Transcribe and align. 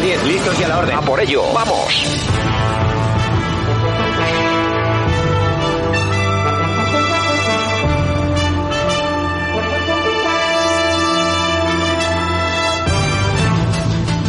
10, 0.00 0.24
listos 0.24 0.58
y 0.58 0.64
a 0.64 0.68
la 0.68 0.78
orden. 0.78 0.96
A 0.96 1.00
por 1.02 1.20
ello, 1.20 1.42
vamos. 1.52 2.20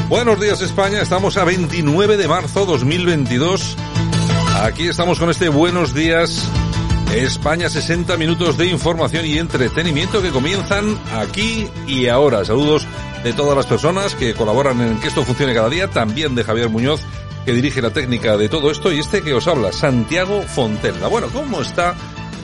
Buenos 0.10 0.42
días 0.42 0.62
España, 0.62 1.02
estamos 1.02 1.38
a 1.38 1.46
29 1.46 2.18
de 2.18 2.28
marzo 2.28 2.66
2022. 2.66 3.78
Aquí 4.62 4.90
estamos 4.90 5.20
con 5.20 5.30
este 5.30 5.48
Buenos 5.48 5.94
días 5.94 6.50
España, 7.14 7.70
60 7.70 8.16
minutos 8.18 8.58
de 8.58 8.68
información 8.68 9.26
y 9.26 9.38
entretenimiento 9.38 10.22
que 10.22 10.30
comienzan 10.30 10.98
aquí 11.14 11.68
y 11.86 12.08
ahora. 12.08 12.46
Saludos 12.46 12.88
de 13.24 13.34
todas 13.34 13.56
las 13.56 13.66
personas 13.66 14.16
que 14.16 14.34
colaboran 14.34 14.80
en 14.82 15.00
que 15.00 15.10
esto 15.10 15.24
funcione 15.24 15.54
cada 15.54 15.70
día, 15.70 15.90
también 15.90 16.36
de 16.36 16.44
Javier 16.44 16.70
Muñoz, 16.70 17.02
que 17.46 17.52
dirige 17.52 17.82
la 17.82 17.92
técnica 17.92 18.38
de 18.38 18.48
todo 18.48 18.72
esto, 18.72 18.92
y 18.92 19.00
este 19.00 19.22
que 19.22 19.34
os 19.34 19.48
habla, 19.48 19.74
Santiago 19.74 20.42
Fontella. 20.44 21.08
Bueno, 21.08 21.28
¿cómo 21.34 21.62
está 21.62 21.96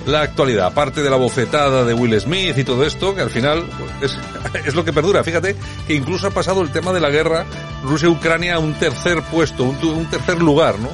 la 0.05 0.21
actualidad? 0.21 0.67
Aparte 0.67 1.01
de 1.01 1.09
la 1.09 1.17
bofetada 1.17 1.85
de 1.85 1.93
Will 1.93 2.19
Smith 2.19 2.57
y 2.57 2.63
todo 2.65 2.85
esto, 2.85 3.15
que 3.15 3.21
al 3.21 3.29
final 3.29 3.65
pues, 3.99 4.17
es, 4.65 4.75
lo 4.75 4.83
que 4.83 4.91
perdura. 4.91 5.23
Fíjate 5.23 5.55
que 5.87 5.95
incluso 5.95 6.27
ha 6.27 6.31
pasado 6.31 6.61
el 6.61 6.71
tema 6.71 6.91
de 6.91 6.99
la 6.99 7.09
guerra 7.09 7.45
Rusia-Ucrania 7.83 8.55
a 8.55 8.59
un 8.59 8.73
tercer 8.73 9.21
puesto, 9.23 9.63
un 9.63 10.05
tercer 10.09 10.41
lugar, 10.41 10.77
¿no? 10.77 10.89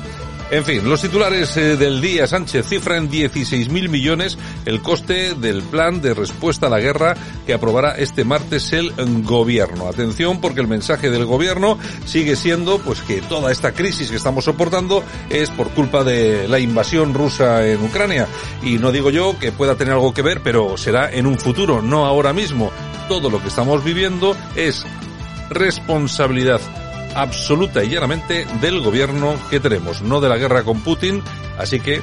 En 0.51 0.63
fin, 0.65 0.87
los 0.87 1.01
titulares 1.01 1.57
eh, 1.57 1.77
del 1.77 1.99
día. 1.99 2.27
Sánchez 2.27 2.67
cifra 2.67 2.97
en 2.97 3.09
16.000 3.09 3.89
millones 3.89 4.37
el 4.65 4.81
coste 4.81 5.33
del 5.33 5.63
plan 5.63 6.01
de 6.01 6.13
respuesta 6.13 6.67
a 6.67 6.69
la 6.69 6.79
guerra 6.79 7.15
que 7.45 7.53
aprobará 7.53 7.91
este 7.91 8.23
martes 8.23 8.71
el 8.73 8.93
gobierno. 9.23 9.87
Atención 9.87 10.39
porque 10.41 10.61
el 10.61 10.67
mensaje 10.67 11.09
del 11.09 11.25
gobierno 11.25 11.79
sigue 12.05 12.35
siendo 12.35 12.77
pues 12.79 13.01
que 13.01 13.21
toda 13.21 13.51
esta 13.51 13.71
crisis 13.71 14.11
que 14.11 14.17
estamos 14.17 14.45
soportando 14.45 15.03
es 15.29 15.49
por 15.49 15.69
culpa 15.69 16.03
de 16.03 16.47
la 16.47 16.59
invasión 16.59 17.13
rusa 17.13 17.65
en 17.67 17.83
Ucrania. 17.83 18.27
Y 18.61 18.77
no 18.77 18.91
digo 18.91 19.09
yo 19.09 19.37
que 19.39 19.51
pueda 19.51 19.75
tener 19.75 19.93
algo 19.93 20.13
que 20.13 20.21
ver, 20.21 20.41
pero 20.43 20.77
será 20.77 21.11
en 21.11 21.25
un 21.25 21.39
futuro, 21.39 21.81
no 21.81 22.05
ahora 22.05 22.33
mismo. 22.33 22.71
Todo 23.09 23.29
lo 23.29 23.41
que 23.41 23.47
estamos 23.47 23.83
viviendo 23.83 24.35
es 24.55 24.85
responsabilidad 25.49 26.61
absoluta 27.15 27.83
y 27.83 27.89
llanamente 27.89 28.45
del 28.61 28.81
gobierno 28.81 29.35
que 29.49 29.59
tenemos, 29.59 30.01
no 30.01 30.21
de 30.21 30.29
la 30.29 30.37
guerra 30.37 30.63
con 30.63 30.81
Putin, 30.81 31.21
así 31.57 31.79
que 31.79 32.01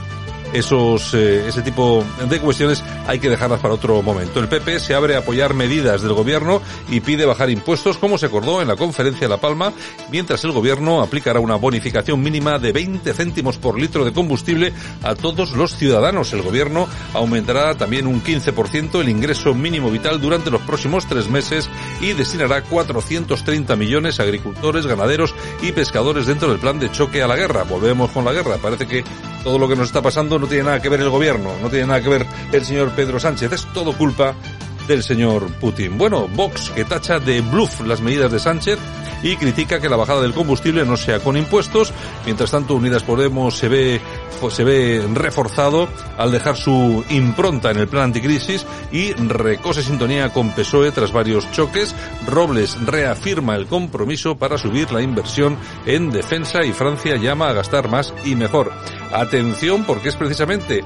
esos 0.53 1.15
eh, 1.15 1.49
ese 1.49 1.63
tipo 1.63 2.05
de 2.29 2.41
cuestiones 2.41 2.83
hay 3.07 3.19
que 3.19 3.29
dejarlas 3.29 3.61
para 3.61 3.75
otro 3.75 4.03
momento. 4.03 4.41
El 4.41 4.49
PP 4.49 4.81
se 4.81 4.95
abre 4.95 5.17
a 5.17 5.21
apoyar 5.21 5.55
medidas 5.55 6.03
del 6.03 6.13
gobierno 6.13 6.61
y 6.89 7.01
pide 7.01 7.27
bajar 7.27 7.51
impuestos 7.51 7.99
como 7.99 8.19
se 8.19 8.27
acordó 8.27 8.63
en 8.63 8.69
la 8.69 8.77
conferencia 8.77 9.23
de 9.23 9.29
La 9.29 9.41
Palma, 9.41 9.73
mientras 10.11 10.45
el 10.45 10.53
gobierno 10.53 11.01
aplicará 11.03 11.41
una 11.41 11.57
bonificación 11.57 12.21
mínima 12.21 12.59
de 12.59 12.73
20 12.73 13.13
céntimos 13.13 13.59
por 13.59 13.79
litro 13.79 14.05
de 14.05 14.13
combustible 14.13 14.73
a 15.03 15.15
todos 15.15 15.53
los 15.53 15.77
ciudadanos. 15.77 16.33
El 16.33 16.43
gobierno 16.43 16.89
aumentará 17.15 17.75
también 17.77 18.07
un 18.07 18.23
15% 18.23 19.01
el 19.01 19.09
ingreso 19.09 19.55
mínimo 19.55 19.91
vital 19.91 20.21
durante 20.21 20.51
los 20.51 20.63
próximos 20.63 21.07
tres 21.07 21.29
meses 21.29 21.69
y 22.01 22.13
destinará 22.13 22.63
430 22.63 23.77
millones 23.77 24.19
a 24.19 24.25
agricultores, 24.25 24.87
ganaderos 24.87 25.35
y 25.63 25.73
pescadores 25.73 26.27
dentro 26.27 26.49
del 26.49 26.59
plan 26.59 26.79
de 26.79 26.91
choque 26.91 27.23
a 27.23 27.29
la 27.29 27.37
guerra. 27.37 27.65
Volvemos 27.65 28.11
con 28.11 28.25
la 28.25 28.33
guerra. 28.33 28.57
Parece 28.59 28.87
que 28.87 29.05
todo 29.45 29.59
lo 29.59 29.69
que 29.69 29.77
nos 29.77 29.87
está 29.87 30.03
pasando 30.03 30.39
no 30.41 30.47
tiene 30.47 30.65
nada 30.65 30.83
que 30.83 30.89
ver 30.89 31.01
el 31.01 31.11
gobierno, 31.11 31.51
no 31.63 31.69
tiene 31.69 31.87
nada 31.87 32.03
que 32.03 32.09
ver 32.09 32.27
el 32.53 32.65
señor 32.65 32.91
Pedro 32.91 33.21
Sánchez, 33.21 33.53
es 33.53 33.67
todo 33.73 33.93
culpa 33.93 34.35
del 34.89 35.03
señor 35.03 35.47
Putin. 35.61 35.97
Bueno, 35.99 36.27
Vox 36.29 36.71
que 36.71 36.85
tacha 36.85 37.21
de 37.21 37.41
bluff 37.43 37.81
las 37.83 38.01
medidas 38.01 38.33
de 38.33 38.41
Sánchez 38.41 38.79
y 39.23 39.37
critica 39.37 39.81
que 39.81 39.89
la 39.89 39.97
bajada 39.97 40.23
del 40.23 40.33
combustible 40.33 40.85
no 40.85 40.97
sea 40.97 41.21
con 41.21 41.37
impuestos. 41.37 41.93
Mientras 42.25 42.51
tanto, 42.51 42.75
Unidas 42.75 43.03
Podemos 43.03 43.57
se 43.57 43.69
ve 43.69 44.01
se 44.51 44.65
ve 44.65 45.07
reforzado 45.13 45.89
al 46.17 46.33
dejar 46.33 46.57
su 46.57 47.05
impronta 47.11 47.71
en 47.71 47.79
el 47.79 47.89
plan 47.89 48.05
anticrisis 48.05 48.67
y 48.93 49.13
recose 49.13 49.83
sintonía 49.83 50.33
con 50.33 50.51
PSOE 50.51 50.93
tras 50.93 51.13
varios 51.13 51.51
choques. 51.53 51.95
Robles 52.27 52.81
reafirma 52.85 53.57
el 53.57 53.67
compromiso 53.67 54.37
para 54.37 54.59
subir 54.59 54.93
la 54.93 55.03
inversión 55.03 55.57
en 55.87 56.11
defensa 56.11 56.65
y 56.65 56.73
Francia 56.73 57.17
llama 57.17 57.49
a 57.49 57.53
gastar 57.53 57.89
más 57.89 58.15
y 58.25 58.35
mejor. 58.35 58.73
Atención 59.13 59.85
porque 59.85 60.09
es 60.09 60.17
precisamente 60.17 60.85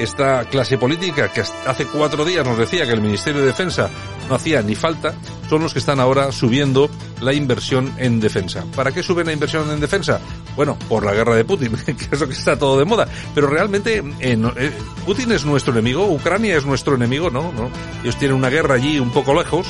esta 0.00 0.44
clase 0.46 0.78
política 0.78 1.30
que 1.30 1.42
hace 1.42 1.86
cuatro 1.86 2.24
días 2.24 2.44
nos 2.44 2.56
decía 2.56 2.86
que 2.86 2.92
el 2.92 3.00
Ministerio 3.00 3.40
de 3.40 3.48
Defensa 3.48 3.90
no 4.28 4.34
hacía 4.34 4.62
ni 4.62 4.74
falta, 4.74 5.14
son 5.48 5.62
los 5.62 5.72
que 5.72 5.78
están 5.78 6.00
ahora 6.00 6.32
subiendo 6.32 6.88
la 7.20 7.32
inversión 7.32 7.92
en 7.98 8.20
defensa. 8.20 8.64
¿Para 8.74 8.92
qué 8.92 9.02
suben 9.02 9.26
la 9.26 9.32
inversión 9.32 9.70
en 9.70 9.80
defensa? 9.80 10.20
Bueno, 10.56 10.78
por 10.88 11.04
la 11.04 11.12
guerra 11.12 11.36
de 11.36 11.44
Putin, 11.44 11.72
que 11.84 12.08
es 12.10 12.20
lo 12.20 12.26
que 12.26 12.32
está 12.32 12.58
todo 12.58 12.78
de 12.78 12.84
moda. 12.84 13.08
Pero 13.34 13.48
realmente 13.48 13.98
eh, 13.98 14.38
eh, 14.56 14.72
Putin 15.04 15.32
es 15.32 15.44
nuestro 15.44 15.72
enemigo, 15.72 16.06
Ucrania 16.06 16.56
es 16.56 16.64
nuestro 16.64 16.94
enemigo, 16.94 17.30
¿no? 17.30 17.52
¿no? 17.52 17.70
Ellos 18.02 18.16
tienen 18.16 18.36
una 18.36 18.48
guerra 18.48 18.76
allí 18.76 18.98
un 18.98 19.10
poco 19.10 19.34
lejos, 19.34 19.66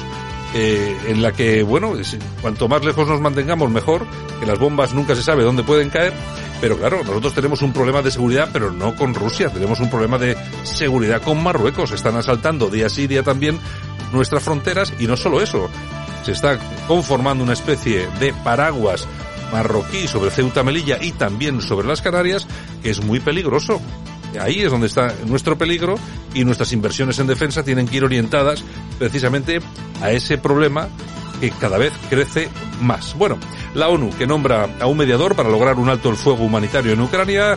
eh, 0.55 0.97
en 1.09 1.23
la 1.23 1.33
que, 1.33 1.63
bueno, 1.63 1.93
cuanto 2.41 2.69
más 2.69 2.85
lejos 2.85 3.09
nos 3.09 3.21
mantengamos 3.21 3.71
mejor, 3.71 4.07
que 4.39 4.47
las 4.47 4.59
bombas 4.59 4.95
nunca 4.95 5.15
se 5.15 5.23
sabe 5.23 5.45
dónde 5.45 5.63
pueden 5.63 5.91
caer, 5.91 6.13
pero 6.61 6.77
claro, 6.77 7.03
nosotros 7.05 7.35
tenemos 7.35 7.63
un 7.63 7.73
problema 7.73 8.03
de 8.03 8.11
seguridad, 8.11 8.51
pero 8.53 8.71
no 8.71 8.95
con 8.95 9.15
Rusia, 9.15 9.49
tenemos 9.49 9.81
un 9.81 9.91
problema 9.91 10.19
de 10.19 10.37
seguridad 10.63 11.23
con 11.23 11.43
Marruecos, 11.43 11.93
están 11.93 12.17
asaltando 12.17 12.69
día 12.69 12.89
sí 12.89 13.07
día 13.07 13.23
también 13.23 13.59
nuestras 14.13 14.43
fronteras. 14.43 14.93
Y 14.99 15.07
no 15.07 15.17
solo 15.17 15.41
eso, 15.41 15.69
se 16.25 16.33
está 16.33 16.59
conformando 16.87 17.45
una 17.45 17.53
especie 17.53 18.09
de 18.19 18.33
paraguas 18.45 19.07
marroquí 19.53 20.07
sobre 20.07 20.31
Ceuta 20.31 20.63
Melilla 20.63 20.99
y 21.01 21.13
también 21.13 21.61
sobre 21.61 21.89
las 21.89 22.03
Canarias, 22.03 22.47
que 22.83 22.91
es 22.91 23.03
muy 23.03 23.21
peligroso. 23.21 23.81
Ahí 24.39 24.61
es 24.61 24.71
donde 24.71 24.87
está 24.87 25.15
nuestro 25.27 25.57
peligro 25.59 25.97
y 26.35 26.45
nuestras 26.45 26.73
inversiones 26.73 27.19
en 27.19 27.27
defensa 27.27 27.65
tienen 27.65 27.89
que 27.89 27.97
ir 27.97 28.05
orientadas 28.05 28.63
precisamente 28.99 29.61
a 30.01 30.13
ese 30.13 30.39
problema 30.39 30.89
que 31.41 31.51
cada 31.51 31.79
vez 31.79 31.93
crece 32.09 32.49
más. 32.81 33.17
Bueno, 33.17 33.39
la 33.75 33.89
ONU 33.89 34.11
que 34.11 34.27
nombra 34.27 34.69
a 34.79 34.87
un 34.87 34.97
mediador 34.97 35.35
para 35.35 35.49
lograr 35.49 35.77
un 35.77 35.89
alto 35.89 36.11
el 36.11 36.17
fuego 36.17 36.45
humanitario 36.45 36.93
en 36.93 37.01
Ucrania 37.01 37.57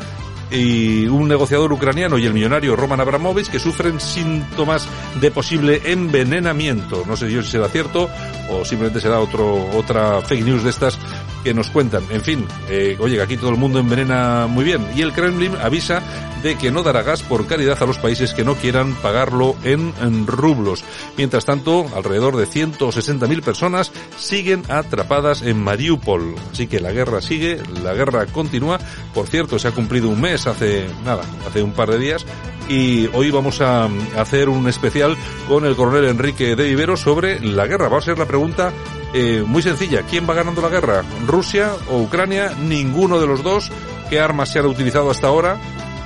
y 0.52 1.08
un 1.08 1.28
negociador 1.28 1.74
ucraniano 1.74 2.18
y 2.18 2.26
el 2.26 2.34
millonario 2.34 2.76
Roman 2.76 3.00
Abramovich 3.00 3.50
que 3.50 3.60
sufren 3.60 4.00
síntomas 4.00 4.88
de 5.20 5.32
posible 5.32 5.82
envenenamiento. 5.86 7.04
No 7.08 7.18
sé 7.18 7.30
si 7.30 7.50
será 7.50 7.68
cierto 7.70 8.10
o 8.50 8.64
simplemente 8.64 9.02
será 9.02 9.20
otro 9.20 9.68
otra 9.76 10.22
fake 10.22 10.46
news 10.46 10.64
de 10.64 10.70
estas 10.70 10.98
que 11.44 11.54
nos 11.54 11.70
cuentan. 11.70 12.04
En 12.10 12.22
fin, 12.22 12.48
eh, 12.70 12.98
oye, 13.00 13.18
que 13.18 13.22
aquí 13.22 13.38
todo 13.38 13.50
el 13.50 13.58
mundo 13.58 13.80
envenena 13.80 14.48
muy 14.48 14.64
bien. 14.64 14.86
Y 14.96 15.02
el 15.02 15.14
Kremlin 15.14 15.56
avisa 15.62 16.02
de 16.42 16.58
que 16.58 16.72
no 16.72 16.84
dará 16.84 17.04
gas 17.04 17.24
por 17.24 17.48
caridad 17.48 17.82
a 17.82 17.86
los 17.86 17.98
países 17.98 18.34
que 18.34 18.44
no 18.44 18.56
quieran 18.56 18.94
pagarlo 18.96 19.56
en, 19.64 19.94
en 20.02 20.28
rublos. 20.28 20.84
Mientras 21.18 21.46
tanto, 21.46 21.86
alrededor 21.96 22.36
de 22.36 22.46
160.000 22.46 23.42
personas 23.42 23.92
siguen 24.18 24.64
atrapadas 24.70 25.42
en 25.42 25.64
Mariupol. 25.64 26.36
Así 26.52 26.68
que 26.68 26.82
la 26.82 26.92
guerra 26.92 27.22
sigue, 27.22 27.62
la 27.82 27.94
guerra 27.94 28.26
continúa. 28.26 28.80
Por 29.14 29.28
cierto, 29.28 29.58
se 29.58 29.70
ha 29.70 29.72
cumplido 29.72 30.10
un 30.10 30.20
mes 30.20 30.46
hace, 30.48 30.88
nada, 31.06 31.24
hace 31.48 31.64
un 31.64 31.72
par 31.72 31.90
de 31.90 32.00
días. 32.00 32.26
Y 32.70 33.08
hoy 33.14 33.32
vamos 33.32 33.62
a 33.62 33.90
hacer 34.18 34.50
un 34.50 34.68
especial 34.68 35.18
con 35.48 35.66
el 35.66 35.76
coronel 35.76 36.06
Enrique 36.06 36.56
de 36.56 36.64
Vivero 36.64 36.98
sobre 36.98 37.40
la 37.40 37.68
guerra. 37.68 37.90
Va 37.90 37.98
a 37.98 38.02
ser 38.02 38.18
la 38.18 38.26
pregunta 38.26 38.72
eh, 39.14 39.44
muy 39.46 39.62
sencilla. 39.62 40.02
¿Quién 40.04 40.28
va 40.28 40.34
ganando 40.34 40.62
la 40.62 40.70
guerra? 40.70 41.04
¿Rusia 41.28 41.72
o 41.90 42.02
Ucrania? 42.02 42.54
Ninguno 42.60 43.20
de 43.20 43.28
los 43.28 43.44
dos. 43.44 43.72
¿Qué 44.10 44.20
armas 44.20 44.52
se 44.52 44.60
han 44.60 44.66
utilizado 44.66 45.12
hasta 45.12 45.28
ahora? 45.28 45.58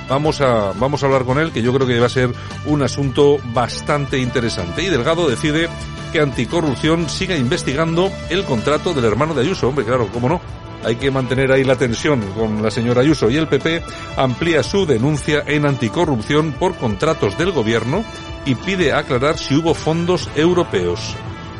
Vamos 0.09 0.41
a, 0.41 0.73
vamos 0.73 1.03
a 1.03 1.05
hablar 1.05 1.25
con 1.25 1.37
él, 1.37 1.51
que 1.51 1.61
yo 1.61 1.73
creo 1.73 1.87
que 1.87 1.99
va 1.99 2.05
a 2.05 2.09
ser 2.09 2.31
un 2.65 2.81
asunto 2.81 3.37
bastante 3.53 4.17
interesante. 4.17 4.83
Y 4.83 4.87
Delgado 4.87 5.29
decide 5.29 5.69
que 6.11 6.21
Anticorrupción 6.21 7.09
siga 7.09 7.35
investigando 7.35 8.11
el 8.29 8.43
contrato 8.43 8.93
del 8.93 9.05
hermano 9.05 9.33
de 9.33 9.41
Ayuso. 9.41 9.69
Hombre, 9.69 9.85
claro, 9.85 10.07
cómo 10.13 10.29
no. 10.29 10.41
Hay 10.83 10.95
que 10.95 11.11
mantener 11.11 11.51
ahí 11.51 11.63
la 11.63 11.75
tensión 11.75 12.21
con 12.33 12.61
la 12.61 12.71
señora 12.71 13.01
Ayuso 13.01 13.29
y 13.29 13.35
el 13.35 13.47
PP 13.47 13.83
amplía 14.15 14.63
su 14.63 14.85
denuncia 14.85 15.43
en 15.45 15.65
anticorrupción 15.65 16.53
por 16.53 16.75
contratos 16.75 17.37
del 17.37 17.51
gobierno 17.51 18.05
y 18.45 18.55
pide 18.55 18.93
aclarar 18.93 19.37
si 19.37 19.55
hubo 19.55 19.73
fondos 19.73 20.29
europeos. 20.35 21.15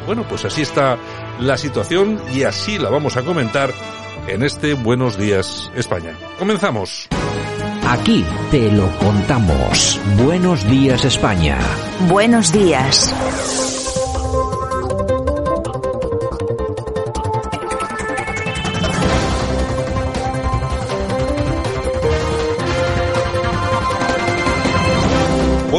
Bueno, 0.07 0.25
pues 0.27 0.45
así 0.45 0.61
está 0.61 0.97
la 1.39 1.57
situación 1.57 2.19
y 2.33 2.43
así 2.43 2.79
la 2.79 2.89
vamos 2.89 3.17
a 3.17 3.23
comentar 3.23 3.73
en 4.27 4.41
este 4.41 4.73
Buenos 4.73 5.17
Días 5.17 5.69
España. 5.75 6.17
Comenzamos. 6.39 7.09
Aquí 7.85 8.25
te 8.49 8.71
lo 8.71 8.89
contamos. 8.99 9.99
Buenos 10.23 10.67
días 10.69 11.05
España. 11.05 11.57
Buenos 12.09 12.51
días. 12.51 13.76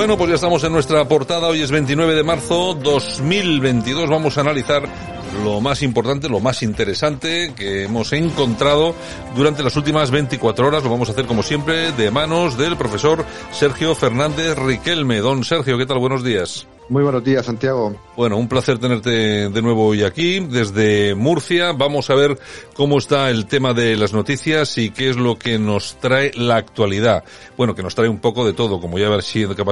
Bueno, 0.08 0.20
pues 0.20 0.30
ya 0.30 0.34
estamos 0.36 0.64
en 0.64 0.72
nuestra 0.72 1.06
portada. 1.06 1.48
Hoy 1.48 1.60
es 1.60 1.70
29 1.70 2.14
de 2.14 2.22
marzo 2.22 2.72
2022. 2.72 4.08
Vamos 4.08 4.38
a 4.38 4.40
analizar 4.40 4.82
lo 5.44 5.60
más 5.60 5.82
importante, 5.82 6.30
lo 6.30 6.40
más 6.40 6.62
interesante 6.62 7.52
que 7.54 7.84
hemos 7.84 8.14
encontrado 8.14 8.94
durante 9.36 9.62
las 9.62 9.76
últimas 9.76 10.10
24 10.10 10.66
horas. 10.66 10.82
Lo 10.82 10.88
vamos 10.88 11.10
a 11.10 11.12
hacer 11.12 11.26
como 11.26 11.42
siempre 11.42 11.92
de 11.92 12.10
manos 12.10 12.56
del 12.56 12.78
profesor 12.78 13.22
Sergio 13.52 13.94
Fernández 13.94 14.56
Riquelme. 14.56 15.18
Don 15.18 15.44
Sergio, 15.44 15.76
¿qué 15.76 15.84
tal? 15.84 15.98
Buenos 15.98 16.24
días. 16.24 16.66
Muy 16.88 17.02
buenos 17.02 17.22
días, 17.22 17.44
Santiago. 17.44 17.94
Bueno, 18.16 18.38
un 18.38 18.48
placer 18.48 18.78
tenerte 18.78 19.50
de 19.50 19.62
nuevo 19.62 19.88
hoy 19.88 20.04
aquí, 20.04 20.40
desde 20.40 21.14
Murcia. 21.14 21.72
Vamos 21.72 22.08
a 22.08 22.14
ver 22.14 22.38
cómo 22.74 22.96
está 22.96 23.28
el 23.28 23.46
tema 23.46 23.74
de 23.74 23.94
las 23.96 24.14
noticias 24.14 24.78
y 24.78 24.90
qué 24.90 25.10
es 25.10 25.16
lo 25.16 25.38
que 25.38 25.58
nos 25.58 25.96
trae 26.00 26.30
la 26.34 26.56
actualidad. 26.56 27.24
Bueno, 27.58 27.74
que 27.74 27.82
nos 27.82 27.94
trae 27.94 28.08
un 28.08 28.20
poco 28.20 28.46
de 28.46 28.54
todo, 28.54 28.80
como 28.80 28.98
ya 28.98 29.10
va 29.10 29.20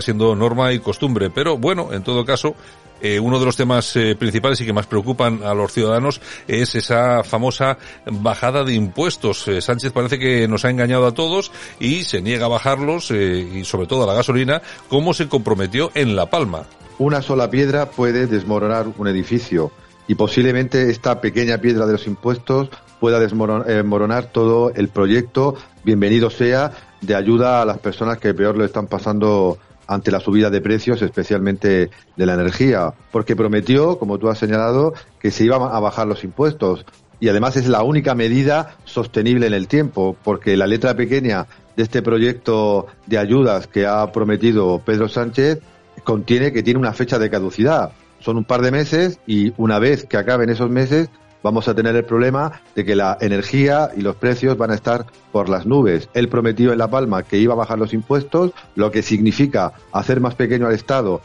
siendo 0.02 0.36
norma 0.36 0.74
y 0.74 0.78
costumbre. 0.78 1.30
Pero 1.30 1.56
bueno, 1.56 1.90
en 1.90 2.02
todo 2.02 2.22
caso, 2.26 2.54
eh, 3.00 3.18
uno 3.18 3.38
de 3.38 3.46
los 3.46 3.56
temas 3.56 3.96
eh, 3.96 4.14
principales 4.14 4.60
y 4.60 4.66
que 4.66 4.72
más 4.74 4.86
preocupan 4.86 5.42
a 5.42 5.54
los 5.54 5.72
ciudadanos 5.72 6.20
es 6.46 6.74
esa 6.74 7.24
famosa 7.24 7.78
bajada 8.04 8.62
de 8.62 8.74
impuestos. 8.74 9.48
Eh, 9.48 9.62
Sánchez 9.62 9.92
parece 9.92 10.18
que 10.18 10.46
nos 10.48 10.66
ha 10.66 10.70
engañado 10.70 11.06
a 11.06 11.14
todos 11.14 11.50
y 11.80 12.04
se 12.04 12.20
niega 12.20 12.44
a 12.44 12.50
bajarlos 12.50 13.10
y 13.10 13.64
sobre 13.64 13.86
todo 13.86 14.04
a 14.04 14.06
la 14.06 14.14
gasolina, 14.14 14.60
como 14.88 15.14
se 15.14 15.28
comprometió 15.28 15.90
en 15.94 16.14
La 16.14 16.26
Palma. 16.26 16.66
Una 16.98 17.20
sola 17.20 17.50
piedra 17.50 17.90
puede 17.90 18.26
desmoronar 18.26 18.86
un 18.96 19.06
edificio 19.06 19.70
y 20.08 20.14
posiblemente 20.14 20.90
esta 20.90 21.20
pequeña 21.20 21.58
piedra 21.58 21.84
de 21.84 21.92
los 21.92 22.06
impuestos 22.06 22.70
pueda 23.00 23.20
desmoronar 23.20 24.32
todo 24.32 24.72
el 24.74 24.88
proyecto, 24.88 25.56
bienvenido 25.84 26.30
sea, 26.30 26.72
de 27.02 27.14
ayuda 27.14 27.60
a 27.60 27.66
las 27.66 27.78
personas 27.78 28.16
que 28.16 28.32
peor 28.32 28.56
lo 28.56 28.64
están 28.64 28.86
pasando 28.86 29.58
ante 29.86 30.10
la 30.10 30.20
subida 30.20 30.48
de 30.48 30.62
precios, 30.62 31.02
especialmente 31.02 31.90
de 32.16 32.26
la 32.26 32.32
energía, 32.32 32.94
porque 33.12 33.36
prometió, 33.36 33.98
como 33.98 34.18
tú 34.18 34.30
has 34.30 34.38
señalado, 34.38 34.94
que 35.20 35.30
se 35.30 35.44
iban 35.44 35.60
a 35.62 35.78
bajar 35.78 36.06
los 36.06 36.24
impuestos. 36.24 36.86
Y 37.20 37.28
además 37.28 37.58
es 37.58 37.68
la 37.68 37.82
única 37.82 38.14
medida 38.14 38.76
sostenible 38.84 39.46
en 39.46 39.54
el 39.54 39.68
tiempo, 39.68 40.16
porque 40.24 40.56
la 40.56 40.66
letra 40.66 40.96
pequeña 40.96 41.46
de 41.76 41.82
este 41.82 42.00
proyecto 42.00 42.86
de 43.06 43.18
ayudas 43.18 43.66
que 43.66 43.86
ha 43.86 44.10
prometido 44.12 44.80
Pedro 44.84 45.08
Sánchez 45.08 45.60
contiene 46.06 46.52
que 46.52 46.62
tiene 46.62 46.78
una 46.78 46.94
fecha 46.94 47.18
de 47.18 47.28
caducidad. 47.28 47.90
Son 48.20 48.36
un 48.38 48.44
par 48.44 48.62
de 48.62 48.70
meses 48.70 49.18
y 49.26 49.52
una 49.58 49.80
vez 49.80 50.06
que 50.06 50.16
acaben 50.16 50.48
esos 50.48 50.70
meses 50.70 51.10
vamos 51.42 51.66
a 51.68 51.74
tener 51.74 51.96
el 51.96 52.04
problema 52.04 52.62
de 52.76 52.84
que 52.84 52.94
la 52.94 53.18
energía 53.20 53.90
y 53.94 54.02
los 54.02 54.14
precios 54.14 54.56
van 54.56 54.70
a 54.70 54.76
estar 54.76 55.04
por 55.32 55.48
las 55.48 55.66
nubes. 55.66 56.08
Él 56.14 56.28
prometió 56.28 56.72
en 56.72 56.78
La 56.78 56.88
Palma 56.88 57.24
que 57.24 57.38
iba 57.38 57.54
a 57.54 57.56
bajar 57.56 57.78
los 57.78 57.92
impuestos, 57.92 58.52
lo 58.76 58.90
que 58.92 59.02
significa 59.02 59.72
hacer 59.92 60.20
más 60.20 60.36
pequeño 60.36 60.68
al 60.68 60.74
Estado 60.74 61.20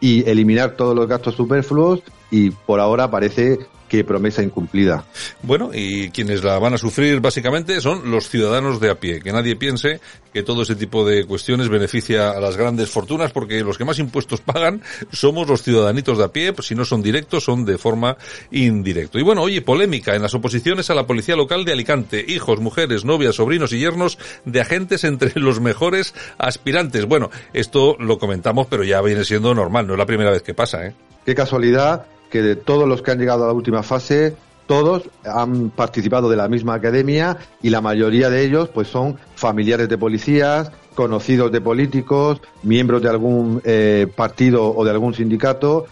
y 0.00 0.28
eliminar 0.28 0.72
todos 0.72 0.94
los 0.94 1.08
gastos 1.08 1.34
superfluos 1.34 2.02
y 2.30 2.50
por 2.50 2.78
ahora 2.78 3.10
parece 3.10 3.58
qué 3.88 4.04
promesa 4.04 4.42
incumplida. 4.42 5.04
Bueno, 5.42 5.70
y 5.72 6.10
quienes 6.10 6.42
la 6.42 6.58
van 6.58 6.74
a 6.74 6.78
sufrir 6.78 7.20
básicamente 7.20 7.80
son 7.80 8.10
los 8.10 8.28
ciudadanos 8.28 8.80
de 8.80 8.90
a 8.90 8.96
pie. 8.96 9.20
Que 9.20 9.32
nadie 9.32 9.56
piense 9.56 10.00
que 10.32 10.42
todo 10.42 10.62
ese 10.62 10.76
tipo 10.76 11.06
de 11.06 11.24
cuestiones 11.24 11.68
beneficia 11.68 12.30
a 12.30 12.40
las 12.40 12.56
grandes 12.56 12.90
fortunas, 12.90 13.32
porque 13.32 13.62
los 13.62 13.78
que 13.78 13.84
más 13.84 13.98
impuestos 13.98 14.40
pagan 14.40 14.82
somos 15.10 15.48
los 15.48 15.62
ciudadanitos 15.62 16.18
de 16.18 16.24
a 16.24 16.28
pie, 16.28 16.52
pues 16.52 16.68
si 16.68 16.74
no 16.74 16.84
son 16.84 17.02
directos, 17.02 17.44
son 17.44 17.64
de 17.64 17.78
forma 17.78 18.16
indirecta. 18.50 19.18
Y 19.18 19.22
bueno, 19.22 19.42
oye, 19.42 19.62
polémica 19.62 20.14
en 20.14 20.22
las 20.22 20.34
oposiciones 20.34 20.90
a 20.90 20.94
la 20.94 21.06
policía 21.06 21.36
local 21.36 21.64
de 21.64 21.72
Alicante. 21.72 22.24
Hijos, 22.28 22.60
mujeres, 22.60 23.04
novias, 23.04 23.36
sobrinos 23.36 23.72
y 23.72 23.78
yernos 23.78 24.18
de 24.44 24.60
agentes 24.60 25.04
entre 25.04 25.32
los 25.40 25.60
mejores 25.60 26.14
aspirantes. 26.38 27.06
Bueno, 27.06 27.30
esto 27.52 27.96
lo 27.98 28.18
comentamos, 28.18 28.66
pero 28.68 28.84
ya 28.84 29.00
viene 29.00 29.24
siendo 29.24 29.54
normal, 29.54 29.86
no 29.86 29.94
es 29.94 29.98
la 29.98 30.06
primera 30.06 30.30
vez 30.30 30.42
que 30.42 30.54
pasa, 30.54 30.86
¿eh? 30.86 30.94
Qué 31.24 31.34
casualidad 31.34 32.06
que 32.30 32.42
de 32.42 32.56
todos 32.56 32.88
los 32.88 33.02
que 33.02 33.10
han 33.12 33.18
llegado 33.18 33.44
a 33.44 33.46
la 33.48 33.52
última 33.52 33.82
fase, 33.82 34.36
todos 34.66 35.08
han 35.24 35.70
participado 35.70 36.28
de 36.28 36.36
la 36.36 36.48
misma 36.48 36.74
academia 36.74 37.38
y 37.62 37.70
la 37.70 37.80
mayoría 37.80 38.30
de 38.30 38.44
ellos 38.44 38.68
pues 38.68 38.88
son 38.88 39.16
familiares 39.36 39.88
de 39.88 39.96
policías, 39.96 40.70
conocidos 40.94 41.52
de 41.52 41.60
políticos, 41.60 42.40
miembros 42.62 43.02
de 43.02 43.08
algún 43.08 43.60
eh, 43.64 44.08
partido 44.14 44.74
o 44.74 44.84
de 44.84 44.90
algún 44.90 45.14
sindicato 45.14 45.86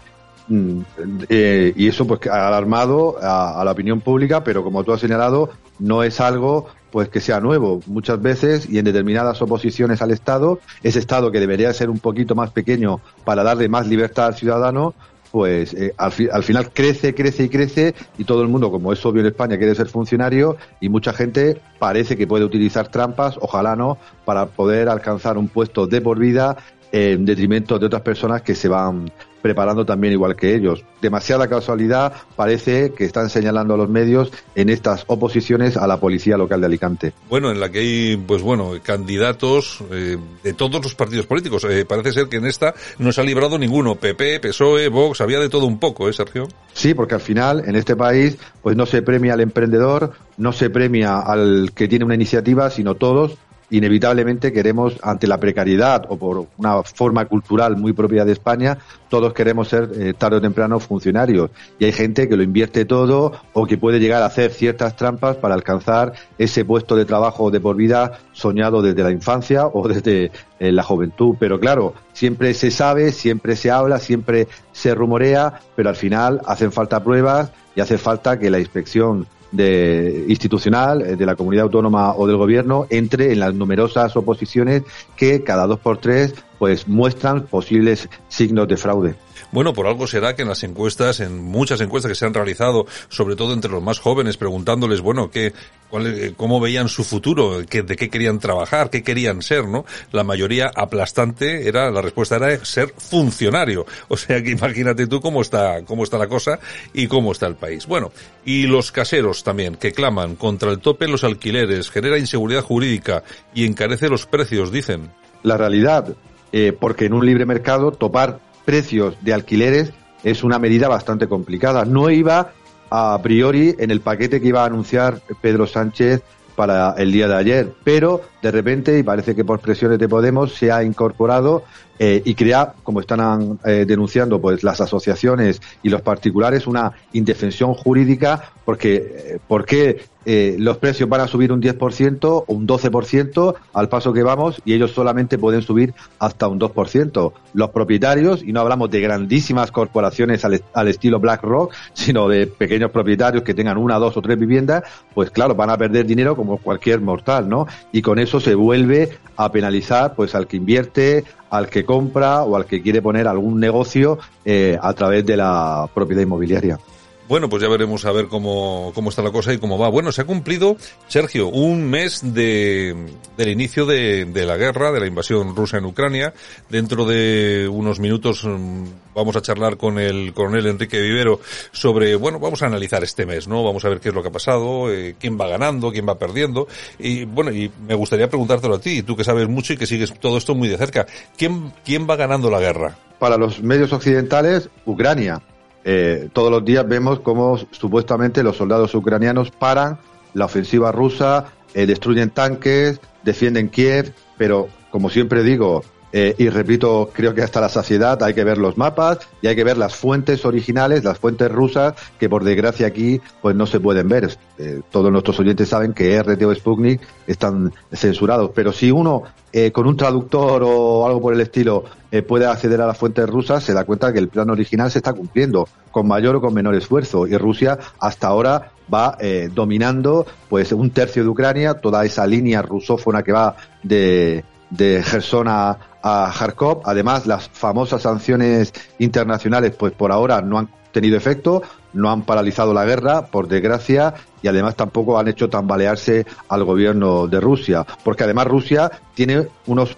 mm, 0.49 0.81
eh, 1.29 1.73
y 1.77 1.89
eso 1.89 2.07
pues 2.07 2.27
ha 2.27 2.49
alarmado 2.49 3.17
a, 3.23 3.61
a, 3.61 3.65
la 3.65 3.71
opinión 3.71 4.01
pública, 4.01 4.43
pero 4.43 4.65
como 4.65 4.83
tú 4.83 4.93
has 4.93 5.01
señalado, 5.01 5.51
no 5.79 6.03
es 6.03 6.21
algo 6.21 6.67
pues 6.91 7.09
que 7.09 7.21
sea 7.21 7.41
nuevo. 7.41 7.81
Muchas 7.87 8.23
veces 8.23 8.69
y 8.71 8.79
en 8.79 8.85
determinadas 8.85 9.43
oposiciones 9.43 10.01
al 10.01 10.13
Estado, 10.13 10.61
ese 10.83 11.01
Estado 11.01 11.33
que 11.33 11.41
debería 11.41 11.73
ser 11.73 11.91
un 11.91 11.99
poquito 11.99 12.35
más 12.35 12.51
pequeño 12.51 13.01
para 13.25 13.43
darle 13.43 13.69
más 13.69 13.89
libertad 13.89 14.27
al 14.27 14.37
ciudadano, 14.37 14.95
pues 15.35 15.75
eh, 15.75 15.93
al, 15.97 16.13
al, 16.31 16.45
final 16.45 16.71
crece, 16.73 17.13
crece 17.13 17.43
y 17.43 17.49
crece 17.49 17.93
y 18.17 18.23
todo 18.23 18.43
el 18.43 18.47
mundo, 18.47 18.71
como 18.71 18.93
es 18.93 19.05
obvio 19.05 19.21
en 19.21 19.27
España, 19.27 19.59
quiere 19.59 19.75
ser 19.75 19.89
funcionario 19.89 20.57
y 20.79 20.89
mucha 20.89 21.13
gente 21.13 21.61
parece 21.81 22.17
que 22.17 22.25
puede 22.25 22.45
utilizar 22.45 22.87
trampas, 22.87 23.37
ojalá 23.41 23.75
no, 23.75 23.99
para 24.25 24.47
poder 24.47 24.89
alcanzar 24.89 25.37
un 25.37 25.49
puesto 25.49 25.89
de 25.89 26.01
por 26.01 26.21
vida 26.21 26.57
en 26.93 27.25
detrimento 27.25 27.81
de 27.81 27.87
otras 27.87 28.03
personas 28.03 28.43
que 28.43 28.55
se 28.55 28.69
van 28.69 29.11
preparando 29.45 29.85
también 29.85 30.15
igual 30.15 30.37
que 30.37 30.55
ellos. 30.55 30.87
Demasiada 31.03 31.49
casualidad 31.49 32.15
parece 32.35 32.95
que 32.95 33.05
están 33.05 33.29
señalando 33.29 33.75
a 33.75 33.77
los 33.77 33.91
medios 33.91 34.33
en 34.55 34.71
estas 34.71 35.05
oposiciones 35.07 35.77
a 35.77 35.87
la 35.87 36.01
policía 36.01 36.39
local 36.39 36.63
de 36.63 36.67
Alicante. 36.67 37.13
Bueno, 37.29 37.51
en 37.51 37.61
la 37.61 37.71
que 37.71 37.81
hay, 37.81 38.17
pues 38.17 38.41
bueno, 38.41 38.71
candidatos 38.83 39.85
eh, 39.93 40.17
de 40.43 40.55
todos 40.55 40.83
los 40.83 40.95
partidos 40.95 41.27
políticos. 41.27 41.63
Eh, 41.69 41.85
parece 41.85 42.13
ser 42.13 42.29
que 42.31 42.39
en 42.39 42.47
esta 42.47 42.73
no 42.97 43.13
se 43.13 43.21
ha 43.21 43.25
librado 43.25 43.59
ninguno. 43.59 43.97
PP, 43.97 44.41
PSOE, 44.41 44.89
Vox, 44.89 45.21
había 45.21 45.39
de 45.41 45.51
todo 45.51 45.67
un 45.67 45.79
poco, 45.79 46.09
¿eh, 46.09 46.15
Sergio? 46.15 46.49
Sí, 46.73 46.95
porque 46.95 47.17
al 47.17 47.21
final 47.21 47.65
en 47.67 47.77
este 47.77 47.97
país 47.97 48.39
pues 48.63 48.79
no 48.79 48.87
se 48.87 49.03
premia 49.03 49.35
al 49.35 49.43
emprendedor, 49.43 50.13
no 50.39 50.55
se 50.55 50.71
premia 50.71 51.21
al 51.21 51.73
que 51.75 51.87
tiene 51.87 52.07
una 52.07 52.15
iniciativa, 52.15 52.71
sino 52.71 52.95
todos 52.95 53.37
inevitablemente 53.71 54.53
queremos, 54.53 54.97
ante 55.03 55.27
la 55.27 55.39
precariedad 55.39 56.05
o 56.09 56.17
por 56.17 56.47
una 56.59 56.83
forma 56.83 57.25
cultural 57.27 57.77
muy 57.77 57.93
propia 57.93 58.25
de 58.25 58.33
España, 58.33 58.79
todos 59.09 59.33
queremos 59.33 59.69
ser 59.69 59.91
eh, 59.95 60.15
tarde 60.15 60.37
o 60.37 60.41
temprano 60.41 60.81
funcionarios. 60.81 61.51
Y 61.79 61.85
hay 61.85 61.93
gente 61.93 62.29
que 62.29 62.37
lo 62.37 62.43
invierte 62.43 62.85
todo 62.85 63.33
o 63.53 63.67
que 63.67 63.79
puede 63.79 64.01
llegar 64.01 64.23
a 64.23 64.27
hacer 64.27 64.51
ciertas 64.51 64.97
trampas 64.97 65.37
para 65.37 65.55
alcanzar 65.55 66.13
ese 66.39 66.65
puesto 66.65 66.97
de 66.97 67.05
trabajo 67.05 67.51
de 67.51 67.61
por 67.61 67.77
vida 67.77 68.19
soñado 68.33 68.83
desde 68.83 69.03
la 69.03 69.11
infancia 69.11 69.67
o 69.67 69.87
desde 69.89 70.31
eh, 70.59 70.73
la 70.73 70.83
juventud. 70.83 71.37
Pero 71.39 71.61
claro, 71.61 71.95
siempre 72.13 72.55
se 72.55 72.71
sabe, 72.71 73.13
siempre 73.13 73.57
se 73.57 73.71
habla, 73.71 73.99
siempre 73.99 74.49
se 74.73 74.95
rumorea, 74.95 75.61
pero 75.77 75.89
al 75.89 75.97
final 75.97 76.41
hacen 76.47 76.73
falta 76.73 77.03
pruebas 77.03 77.51
y 77.77 77.81
hace 77.81 77.99
falta 77.99 78.39
que 78.39 78.51
la 78.51 78.59
inspección 78.59 79.27
de 79.55 80.25
institucional 80.29 81.03
eh, 81.03 81.17
de 81.17 81.27
la 81.27 81.37
comunidad 81.37 81.65
autónoma 81.65 82.15
o 82.15 82.27
del 82.27 82.37
gobierno 82.37 82.87
entre 82.91 83.33
en 83.33 83.41
las 83.41 83.55
numerosas 83.55 84.17
oposiciones 84.17 84.83
que 85.17 85.43
cada 85.43 85.67
dos 85.67 85.79
por 85.81 85.99
tres 85.99 86.35
pues 86.59 86.89
muestran 86.89 87.47
posibles 87.47 88.09
signos 88.29 88.69
de 88.69 88.77
fraude. 88.77 89.15
Bueno, 89.55 89.73
por 89.73 89.87
algo 89.87 90.09
será 90.09 90.35
que 90.35 90.43
en 90.43 90.49
las 90.49 90.65
encuestas, 90.65 91.21
en 91.21 91.41
muchas 91.41 91.81
encuestas 91.81 92.11
que 92.11 92.17
se 92.17 92.27
han 92.27 92.35
realizado, 92.35 92.87
sobre 93.09 93.37
todo 93.37 93.53
entre 93.53 93.71
los 93.71 93.81
más 93.81 94.01
jóvenes, 94.01 94.37
preguntándoles, 94.37 95.01
bueno, 95.01 95.31
qué, 95.31 95.53
cuál, 95.89 96.35
cómo 96.37 96.59
veían 96.59 96.89
su 96.89 97.05
futuro, 97.05 97.61
de 97.61 97.67
qué 97.97 98.11
querían 98.11 98.41
trabajar, 98.41 98.91
qué 98.91 99.05
querían 99.05 99.43
ser, 99.43 99.69
¿no? 99.69 99.85
La 100.11 100.25
mayoría 100.25 100.73
aplastante 100.75 101.69
era, 101.69 101.93
la 101.93 102.03
respuesta 102.03 102.35
era 102.35 102.65
ser 102.65 102.93
funcionario. 102.99 103.87
O 104.09 104.17
sea 104.17 104.43
que 104.43 104.51
imagínate 104.51 105.07
tú 105.07 105.21
cómo 105.21 105.41
está, 105.41 105.85
cómo 105.85 106.03
está 106.03 106.19
la 106.19 106.27
cosa 106.27 106.59
y 106.93 107.07
cómo 107.07 107.31
está 107.31 107.47
el 107.47 107.55
país. 107.55 107.87
Bueno, 107.87 108.11
y 108.45 108.67
los 108.67 108.91
caseros 108.91 109.45
también, 109.45 109.77
que 109.77 109.93
claman 109.93 110.35
contra 110.35 110.73
el 110.73 110.81
tope 110.81 111.05
en 111.05 111.13
los 111.13 111.23
alquileres, 111.23 111.91
genera 111.91 112.19
inseguridad 112.19 112.63
jurídica 112.63 113.23
y 113.55 113.67
encarece 113.67 114.09
los 114.09 114.27
precios, 114.27 114.73
dicen. 114.73 115.11
La 115.45 115.57
realidad, 115.57 116.17
eh, 116.51 116.73
porque 116.73 117.05
en 117.05 117.15
un 117.15 117.25
libre 117.25 117.47
mercado 117.47 117.93
topar 117.93 118.41
precios 118.65 119.17
de 119.23 119.35
alquileres 119.35 119.93
es 120.23 120.43
una 120.43 120.59
medida 120.59 120.89
bastante 120.89 121.29
complicada. 121.29 121.85
No 121.85 122.11
iba 122.11 122.53
a 122.91 123.19
priori 123.23 123.75
en 123.79 123.91
el 123.91 124.01
paquete 124.01 124.41
que 124.41 124.49
iba 124.49 124.63
a 124.63 124.67
anunciar 124.67 125.21
Pedro 125.41 125.67
Sánchez 125.67 126.23
para 126.55 126.95
el 126.97 127.13
día 127.13 127.27
de 127.27 127.35
ayer, 127.35 127.73
pero 127.83 128.23
de 128.41 128.51
repente, 128.51 128.99
y 128.99 129.03
parece 129.03 129.35
que 129.35 129.45
por 129.45 129.61
presiones 129.61 129.99
de 129.99 130.09
Podemos, 130.09 130.55
se 130.55 130.71
ha 130.71 130.85
incorporado 130.85 131.65
eh, 131.99 132.23
y 132.25 132.35
crea, 132.35 132.75
como 132.83 133.01
están 133.01 133.59
eh, 133.65 133.85
denunciando 133.87 134.41
pues 134.41 134.63
las 134.63 134.81
asociaciones 134.81 135.61
y 135.83 135.89
los 135.89 136.03
particulares, 136.03 136.67
una 136.67 136.93
indefensión 137.13 137.75
jurídica 137.75 138.53
porque 138.65 138.95
eh, 138.95 139.39
¿por 139.47 139.65
qué 139.65 140.01
eh, 140.27 140.57
los 140.59 140.79
precios 140.79 141.09
van 141.09 141.21
a 141.21 141.29
subir 141.29 141.53
un 141.53 141.61
10% 141.61 142.25
o 142.25 142.45
un 142.49 142.67
12% 142.67 143.55
al 143.75 143.89
paso 143.89 144.13
que 144.13 144.23
vamos 144.23 144.61
y 144.65 144.73
ellos 144.73 144.93
solamente 144.93 145.39
pueden 145.39 145.63
subir 145.63 145.95
hasta 146.19 146.49
un 146.49 146.59
2%. 146.59 147.33
Los 147.53 147.71
propietarios, 147.71 148.43
y 148.43 148.53
no 148.53 148.61
hablamos 148.61 148.91
de 148.91 149.01
grandísimas 149.01 149.71
corporaciones 149.71 150.45
al, 150.45 150.63
al, 150.73 150.89
estilo 150.89 151.21
BlackRock, 151.21 151.75
sino 151.93 152.29
de 152.29 152.47
pequeños 152.47 152.91
propietarios 152.91 153.43
que 153.43 153.55
tengan 153.55 153.77
una, 153.77 153.99
dos 153.99 154.17
o 154.17 154.23
tres 154.23 154.39
viviendas, 154.39 154.85
pues 155.15 155.31
claro, 155.31 155.55
van 155.55 155.71
a 155.71 155.77
perder 155.77 156.07
dinero 156.07 156.37
como 156.37 156.59
cualquier 156.59 157.01
mortal, 157.01 157.49
¿no? 157.49 157.67
Y 157.93 158.01
con 158.01 158.19
eso 158.19 158.41
se 158.41 158.55
vuelve 158.55 159.11
a 159.37 159.53
penalizar 159.53 160.15
pues 160.15 160.35
al 160.35 160.47
que 160.47 160.57
invierte, 160.57 161.25
al 161.57 161.69
que 161.69 161.85
compra 161.85 162.43
o 162.43 162.57
al 162.57 162.67
que 162.67 162.83
quiere 162.83 163.01
poner 163.01 163.29
algún 163.29 163.61
negocio 163.61 164.19
eh, 164.45 164.77
a 164.81 164.93
través 164.93 165.25
de 165.25 165.37
la 165.37 165.89
propiedad 165.95 166.23
inmobiliaria. 166.23 166.79
Bueno, 167.27 167.49
pues 167.49 167.63
ya 167.63 167.71
veremos 167.71 168.05
a 168.05 168.13
ver 168.13 168.29
cómo, 168.29 168.93
cómo 168.95 169.09
está 169.09 169.23
la 169.23 169.31
cosa 169.31 169.55
y 169.55 169.59
cómo 169.59 169.79
va. 169.79 169.89
Bueno, 169.89 170.13
se 170.13 170.21
ha 170.21 170.27
cumplido, 170.27 170.77
Sergio, 171.09 171.49
un 171.49 171.89
mes 171.89 172.21
de, 172.35 172.95
del 173.39 173.49
inicio 173.49 173.87
de, 173.87 174.27
de 174.27 174.45
la 174.45 174.59
guerra, 174.59 174.93
de 174.93 175.01
la 175.01 175.07
invasión 175.07 175.57
rusa 175.57 175.79
en 175.79 175.87
Ucrania. 175.87 176.35
Dentro 176.69 177.07
de 177.07 177.67
unos 177.73 177.99
minutos 177.99 178.45
mm, 178.45 178.85
vamos 179.15 179.37
a 179.37 179.41
charlar 179.41 179.79
con 179.79 179.99
el 179.99 180.35
coronel 180.35 180.67
Enrique 180.67 181.01
Vivero 181.01 181.41
sobre, 181.73 182.15
bueno, 182.17 182.39
vamos 182.39 182.63
a 182.63 182.67
analizar 182.67 183.03
este 183.03 183.25
mes, 183.25 183.49
¿no? 183.49 183.65
Vamos 183.65 183.87
a 183.87 183.89
ver 183.89 184.01
qué 184.01 184.11
es 184.11 184.15
lo 184.15 184.21
que 184.21 184.29
ha 184.29 184.33
pasado, 184.33 184.93
eh, 184.93 185.17
quién 185.19 185.41
va 185.41 185.49
ganando, 185.49 185.93
quién 185.93 186.07
va 186.07 186.19
perdiendo. 186.19 186.69
Y 186.99 187.25
bueno, 187.25 187.53
y 187.53 187.73
me 187.89 187.95
gustaría 187.95 188.29
preguntártelo 188.29 188.75
a 188.75 188.81
ti, 188.81 189.03
tú 189.03 189.17
que 189.17 189.25
sabes 189.25 189.49
mucho 189.49 189.73
y 189.73 189.79
que 189.79 189.87
sigues 189.87 190.13
todo 190.21 190.37
esto 190.37 190.55
muy 190.55 190.69
de 190.69 190.77
cerca. 190.77 191.07
¿Quién, 191.39 191.73
quién 191.87 192.07
va 192.09 192.17
ganando 192.17 192.51
la 192.51 192.61
guerra? 192.61 192.99
Para 193.19 193.39
los 193.39 193.63
medios 193.63 193.95
occidentales, 193.95 194.69
Ucrania 194.85 195.41
eh, 195.85 196.29
todos 196.33 196.51
los 196.51 196.65
días 196.65 196.87
vemos 196.89 197.21
cómo 197.21 197.59
supuestamente 197.71 198.43
los 198.43 198.57
soldados 198.57 198.95
ucranianos 198.95 199.51
paran 199.51 199.99
la 200.35 200.47
ofensiva 200.47 200.93
rusa, 200.93 201.53
eh, 201.75 201.87
destruyen 201.87 202.31
tanques, 202.31 203.01
defienden 203.23 203.69
Kiev, 203.69 204.13
pero 204.37 204.69
como 204.91 205.11
siempre 205.11 205.43
digo, 205.43 205.83
eh, 206.17 206.33
y 206.39 206.49
repito, 206.49 207.11
creo 207.13 207.35
que 207.35 207.43
hasta 207.43 207.61
la 207.61 207.69
saciedad 207.69 208.23
hay 208.23 208.35
que 208.35 208.45
ver 208.45 208.57
los 208.57 208.79
mapas 208.79 209.19
y 209.43 209.49
hay 209.49 209.57
que 209.57 209.65
ver 209.65 209.77
las 209.77 209.97
fuentes 209.97 210.45
originales, 210.45 211.03
las 211.03 211.19
fuentes 211.19 211.51
rusas, 211.51 211.95
que 212.21 212.29
por 212.29 212.45
desgracia 212.45 212.87
aquí 212.87 213.21
pues 213.43 213.57
no 213.57 213.67
se 213.67 213.81
pueden 213.81 214.09
ver. 214.09 214.39
Eh, 214.57 214.81
todos 214.93 215.11
nuestros 215.11 215.41
oyentes 215.41 215.69
saben 215.69 215.93
que 215.93 216.23
RT 216.23 216.41
o 216.45 216.55
Sputnik 216.55 217.01
están 217.27 217.73
censurados, 217.93 218.53
pero 218.55 218.73
si 218.73 218.93
uno 218.93 219.25
eh, 219.53 219.73
con 219.73 219.89
un 219.89 219.97
traductor 219.97 220.63
o 220.65 221.05
algo 221.05 221.21
por 221.21 221.35
el 221.35 221.41
estilo 221.41 221.83
eh, 222.13 222.23
puede 222.23 222.47
acceder 222.47 222.81
a 222.81 222.87
las 222.87 222.97
fuentes 222.97 223.29
rusas, 223.29 223.65
se 223.65 223.75
da 223.75 223.83
cuenta 223.83 224.13
que 224.13 224.21
el 224.21 224.29
plan 224.29 224.49
original 224.51 224.93
se 224.93 225.01
está 225.01 225.15
cumpliendo 225.15 225.67
con 225.91 226.07
mayor 226.07 226.37
o 226.37 226.41
con 226.41 226.55
menor 226.55 226.77
esfuerzo 226.77 227.27
y 227.27 227.37
Rusia 227.37 227.77
hasta 227.99 228.29
ahora 228.29 228.71
va 228.93 229.17
dominando 229.55 230.27
pues 230.49 230.71
un 230.71 230.91
tercio 230.91 231.23
de 231.23 231.29
Ucrania, 231.31 231.73
toda 231.73 232.05
esa 232.05 232.27
línea 232.27 232.61
rusófona 232.61 233.23
que 233.23 233.33
va 233.33 233.57
de, 233.83 234.45
de 234.77 235.03
Gerson 235.03 235.49
a, 235.49 235.79
a 236.03 236.33
Kharkov. 236.37 236.83
Además, 236.85 237.27
las 237.27 237.49
famosas 237.49 238.03
sanciones 238.03 238.73
internacionales, 238.99 239.75
pues 239.77 239.93
por 239.93 240.13
ahora 240.13 240.41
no 240.43 240.59
han 240.59 240.69
tenido 240.93 241.17
efecto, 241.17 241.63
no 241.93 242.11
han 242.11 242.23
paralizado 242.23 242.73
la 242.73 242.85
guerra, 242.85 243.27
por 243.27 243.49
desgracia, 243.49 244.15
y 244.43 244.49
además 244.49 244.77
tampoco 244.77 245.19
han 245.19 245.29
hecho 245.29 245.49
tambalearse 245.49 246.25
al 246.49 246.65
gobierno 246.65 247.27
de 247.27 247.41
Rusia, 247.41 247.85
porque 248.05 248.25
además 248.25 248.47
Rusia 248.47 248.91
tiene 249.15 249.49
unos 249.67 249.97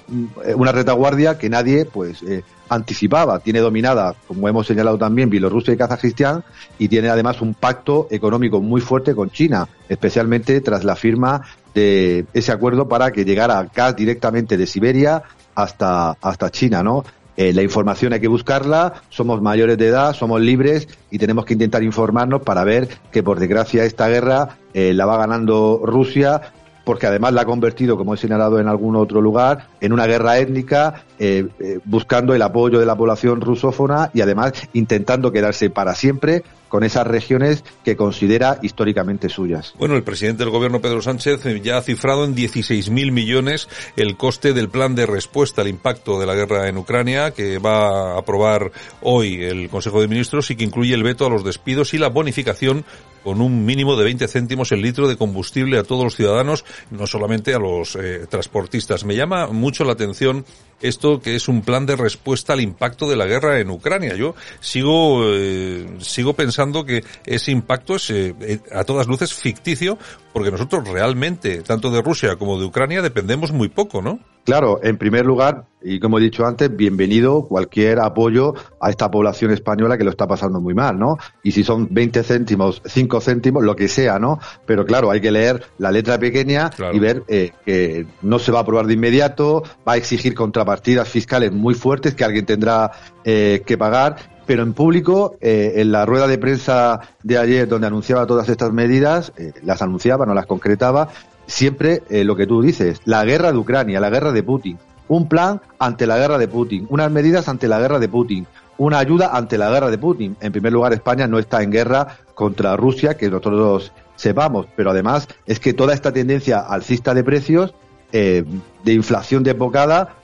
una 0.54 0.72
retaguardia 0.72 1.36
que 1.36 1.50
nadie 1.50 1.84
pues 1.84 2.22
eh, 2.22 2.42
anticipaba, 2.68 3.38
tiene 3.40 3.60
dominada, 3.60 4.14
como 4.26 4.48
hemos 4.48 4.66
señalado 4.66 4.98
también, 4.98 5.30
Bielorrusia 5.30 5.74
y 5.74 5.76
Kazajistán, 5.76 6.44
y 6.78 6.88
tiene 6.88 7.10
además 7.10 7.40
un 7.40 7.54
pacto 7.54 8.08
económico 8.10 8.60
muy 8.60 8.80
fuerte 8.80 9.14
con 9.14 9.30
China, 9.30 9.68
especialmente 9.88 10.60
tras 10.62 10.84
la 10.84 10.96
firma 10.96 11.42
de 11.76 12.24
ese 12.32 12.52
acuerdo 12.52 12.88
para 12.88 13.12
que 13.12 13.24
llegara 13.24 13.68
gas 13.74 13.94
directamente 13.94 14.56
de 14.56 14.66
Siberia 14.66 15.22
hasta, 15.54 16.12
hasta 16.22 16.50
China, 16.50 16.82
¿no? 16.82 17.04
Eh, 17.36 17.52
la 17.52 17.62
información 17.62 18.14
hay 18.14 18.20
que 18.20 18.28
buscarla, 18.28 18.94
somos 19.10 19.42
mayores 19.42 19.76
de 19.76 19.88
edad, 19.88 20.14
somos 20.14 20.40
libres 20.40 20.88
y 21.10 21.18
tenemos 21.18 21.44
que 21.44 21.52
intentar 21.52 21.82
informarnos 21.82 22.40
para 22.40 22.64
ver 22.64 22.88
que 23.12 23.22
por 23.22 23.38
desgracia 23.38 23.84
esta 23.84 24.08
guerra 24.08 24.56
eh, 24.72 24.94
la 24.94 25.04
va 25.04 25.18
ganando 25.18 25.82
Rusia 25.84 26.40
porque 26.86 27.08
además 27.08 27.34
la 27.34 27.42
ha 27.42 27.44
convertido, 27.44 27.98
como 27.98 28.14
he 28.14 28.16
señalado 28.16 28.58
en 28.60 28.68
algún 28.68 28.94
otro 28.94 29.20
lugar, 29.20 29.66
en 29.80 29.92
una 29.92 30.06
guerra 30.06 30.38
étnica, 30.38 31.02
eh, 31.18 31.48
buscando 31.84 32.32
el 32.32 32.40
apoyo 32.40 32.78
de 32.78 32.86
la 32.86 32.94
población 32.94 33.40
rusófona 33.40 34.10
y 34.14 34.20
además 34.20 34.52
intentando 34.72 35.32
quedarse 35.32 35.68
para 35.68 35.96
siempre 35.96 36.44
con 36.68 36.84
esas 36.84 37.06
regiones 37.06 37.64
que 37.84 37.96
considera 37.96 38.58
históricamente 38.62 39.28
suyas. 39.28 39.74
Bueno, 39.78 39.96
el 39.96 40.02
presidente 40.02 40.44
del 40.44 40.52
gobierno 40.52 40.80
Pedro 40.80 41.02
Sánchez 41.02 41.42
ya 41.62 41.78
ha 41.78 41.82
cifrado 41.82 42.24
en 42.24 42.34
16.000 42.34 43.12
millones 43.12 43.68
el 43.96 44.16
coste 44.16 44.52
del 44.52 44.68
plan 44.68 44.94
de 44.94 45.06
respuesta 45.06 45.62
al 45.62 45.68
impacto 45.68 46.18
de 46.18 46.26
la 46.26 46.34
guerra 46.34 46.68
en 46.68 46.76
Ucrania 46.76 47.30
que 47.30 47.58
va 47.58 48.14
a 48.14 48.18
aprobar 48.18 48.72
hoy 49.02 49.42
el 49.44 49.68
Consejo 49.68 50.00
de 50.00 50.08
Ministros 50.08 50.50
y 50.50 50.56
que 50.56 50.64
incluye 50.64 50.94
el 50.94 51.02
veto 51.02 51.26
a 51.26 51.30
los 51.30 51.44
despidos 51.44 51.94
y 51.94 51.98
la 51.98 52.08
bonificación 52.08 52.84
con 53.26 53.40
un 53.40 53.64
mínimo 53.64 53.96
de 53.96 54.04
20 54.04 54.28
céntimos 54.28 54.70
el 54.70 54.82
litro 54.82 55.08
de 55.08 55.16
combustible 55.16 55.78
a 55.78 55.82
todos 55.82 56.04
los 56.04 56.14
ciudadanos, 56.14 56.64
no 56.92 57.08
solamente 57.08 57.54
a 57.54 57.58
los 57.58 57.96
eh, 57.96 58.26
transportistas. 58.28 59.04
Me 59.04 59.16
llama 59.16 59.48
mucho 59.48 59.82
la 59.82 59.94
atención 59.94 60.44
esto 60.80 61.20
que 61.20 61.34
es 61.36 61.48
un 61.48 61.62
plan 61.62 61.86
de 61.86 61.96
respuesta 61.96 62.52
al 62.52 62.60
impacto 62.60 63.08
de 63.08 63.16
la 63.16 63.26
guerra 63.26 63.60
en 63.60 63.70
Ucrania. 63.70 64.14
Yo 64.14 64.34
sigo 64.60 65.22
eh, 65.24 65.86
sigo 66.00 66.34
pensando 66.34 66.84
que 66.84 67.04
ese 67.24 67.50
impacto 67.50 67.96
es 67.96 68.10
eh, 68.10 68.60
a 68.72 68.84
todas 68.84 69.06
luces 69.06 69.34
ficticio 69.34 69.98
porque 70.32 70.50
nosotros 70.50 70.88
realmente 70.88 71.62
tanto 71.62 71.90
de 71.90 72.02
Rusia 72.02 72.36
como 72.36 72.58
de 72.58 72.66
Ucrania 72.66 73.02
dependemos 73.02 73.52
muy 73.52 73.68
poco, 73.68 74.02
¿no? 74.02 74.20
Claro, 74.46 74.78
en 74.80 74.96
primer 74.96 75.26
lugar, 75.26 75.64
y 75.82 75.98
como 75.98 76.18
he 76.18 76.20
dicho 76.20 76.46
antes, 76.46 76.74
bienvenido 76.74 77.48
cualquier 77.48 77.98
apoyo 77.98 78.54
a 78.80 78.90
esta 78.90 79.10
población 79.10 79.50
española 79.50 79.98
que 79.98 80.04
lo 80.04 80.10
está 80.10 80.28
pasando 80.28 80.60
muy 80.60 80.72
mal, 80.72 81.00
¿no? 81.00 81.18
Y 81.42 81.50
si 81.50 81.64
son 81.64 81.88
20 81.90 82.22
céntimos, 82.22 82.80
5 82.84 83.20
céntimos, 83.20 83.64
lo 83.64 83.74
que 83.74 83.88
sea, 83.88 84.20
¿no? 84.20 84.38
Pero 84.64 84.86
claro, 84.86 85.10
hay 85.10 85.20
que 85.20 85.32
leer 85.32 85.64
la 85.78 85.90
letra 85.90 86.16
pequeña 86.20 86.70
claro. 86.70 86.94
y 86.94 87.00
ver 87.00 87.24
eh, 87.26 87.50
que 87.64 88.06
no 88.22 88.38
se 88.38 88.52
va 88.52 88.60
a 88.60 88.62
aprobar 88.62 88.86
de 88.86 88.94
inmediato, 88.94 89.64
va 89.86 89.94
a 89.94 89.96
exigir 89.96 90.32
contrapartidas 90.32 91.08
fiscales 91.08 91.50
muy 91.50 91.74
fuertes 91.74 92.14
que 92.14 92.22
alguien 92.22 92.46
tendrá 92.46 92.92
eh, 93.24 93.64
que 93.66 93.76
pagar 93.76 94.36
pero 94.46 94.62
en 94.62 94.72
público, 94.72 95.36
eh, 95.40 95.74
en 95.76 95.92
la 95.92 96.06
rueda 96.06 96.28
de 96.28 96.38
prensa 96.38 97.00
de 97.22 97.36
ayer, 97.36 97.68
donde 97.68 97.88
anunciaba 97.88 98.26
todas 98.26 98.48
estas 98.48 98.72
medidas, 98.72 99.32
eh, 99.36 99.52
las 99.62 99.82
anunciaba, 99.82 100.24
no 100.24 100.34
las 100.34 100.46
concretaba, 100.46 101.08
siempre 101.46 102.02
eh, 102.10 102.24
lo 102.24 102.36
que 102.36 102.46
tú 102.46 102.62
dices, 102.62 103.00
la 103.04 103.24
guerra 103.24 103.52
de 103.52 103.58
Ucrania, 103.58 104.00
la 104.00 104.10
guerra 104.10 104.32
de 104.32 104.42
Putin, 104.42 104.78
un 105.08 105.28
plan 105.28 105.60
ante 105.78 106.06
la 106.06 106.18
guerra 106.18 106.38
de 106.38 106.48
Putin, 106.48 106.86
unas 106.90 107.10
medidas 107.10 107.48
ante 107.48 107.68
la 107.68 107.78
guerra 107.78 107.98
de 107.98 108.08
Putin, 108.08 108.46
una 108.78 108.98
ayuda 108.98 109.30
ante 109.36 109.56
la 109.56 109.70
guerra 109.70 109.90
de 109.90 109.98
Putin. 109.98 110.36
En 110.40 110.52
primer 110.52 110.72
lugar, 110.72 110.92
España 110.92 111.26
no 111.26 111.38
está 111.38 111.62
en 111.62 111.70
guerra 111.70 112.18
contra 112.34 112.76
Rusia, 112.76 113.16
que 113.16 113.30
nosotros 113.30 113.92
sepamos, 114.16 114.66
pero 114.76 114.90
además 114.90 115.28
es 115.46 115.60
que 115.60 115.72
toda 115.72 115.94
esta 115.94 116.12
tendencia 116.12 116.60
alcista 116.60 117.14
de 117.14 117.24
precios, 117.24 117.74
de 118.12 118.44
inflación 118.86 119.42
desbocada, 119.42 120.16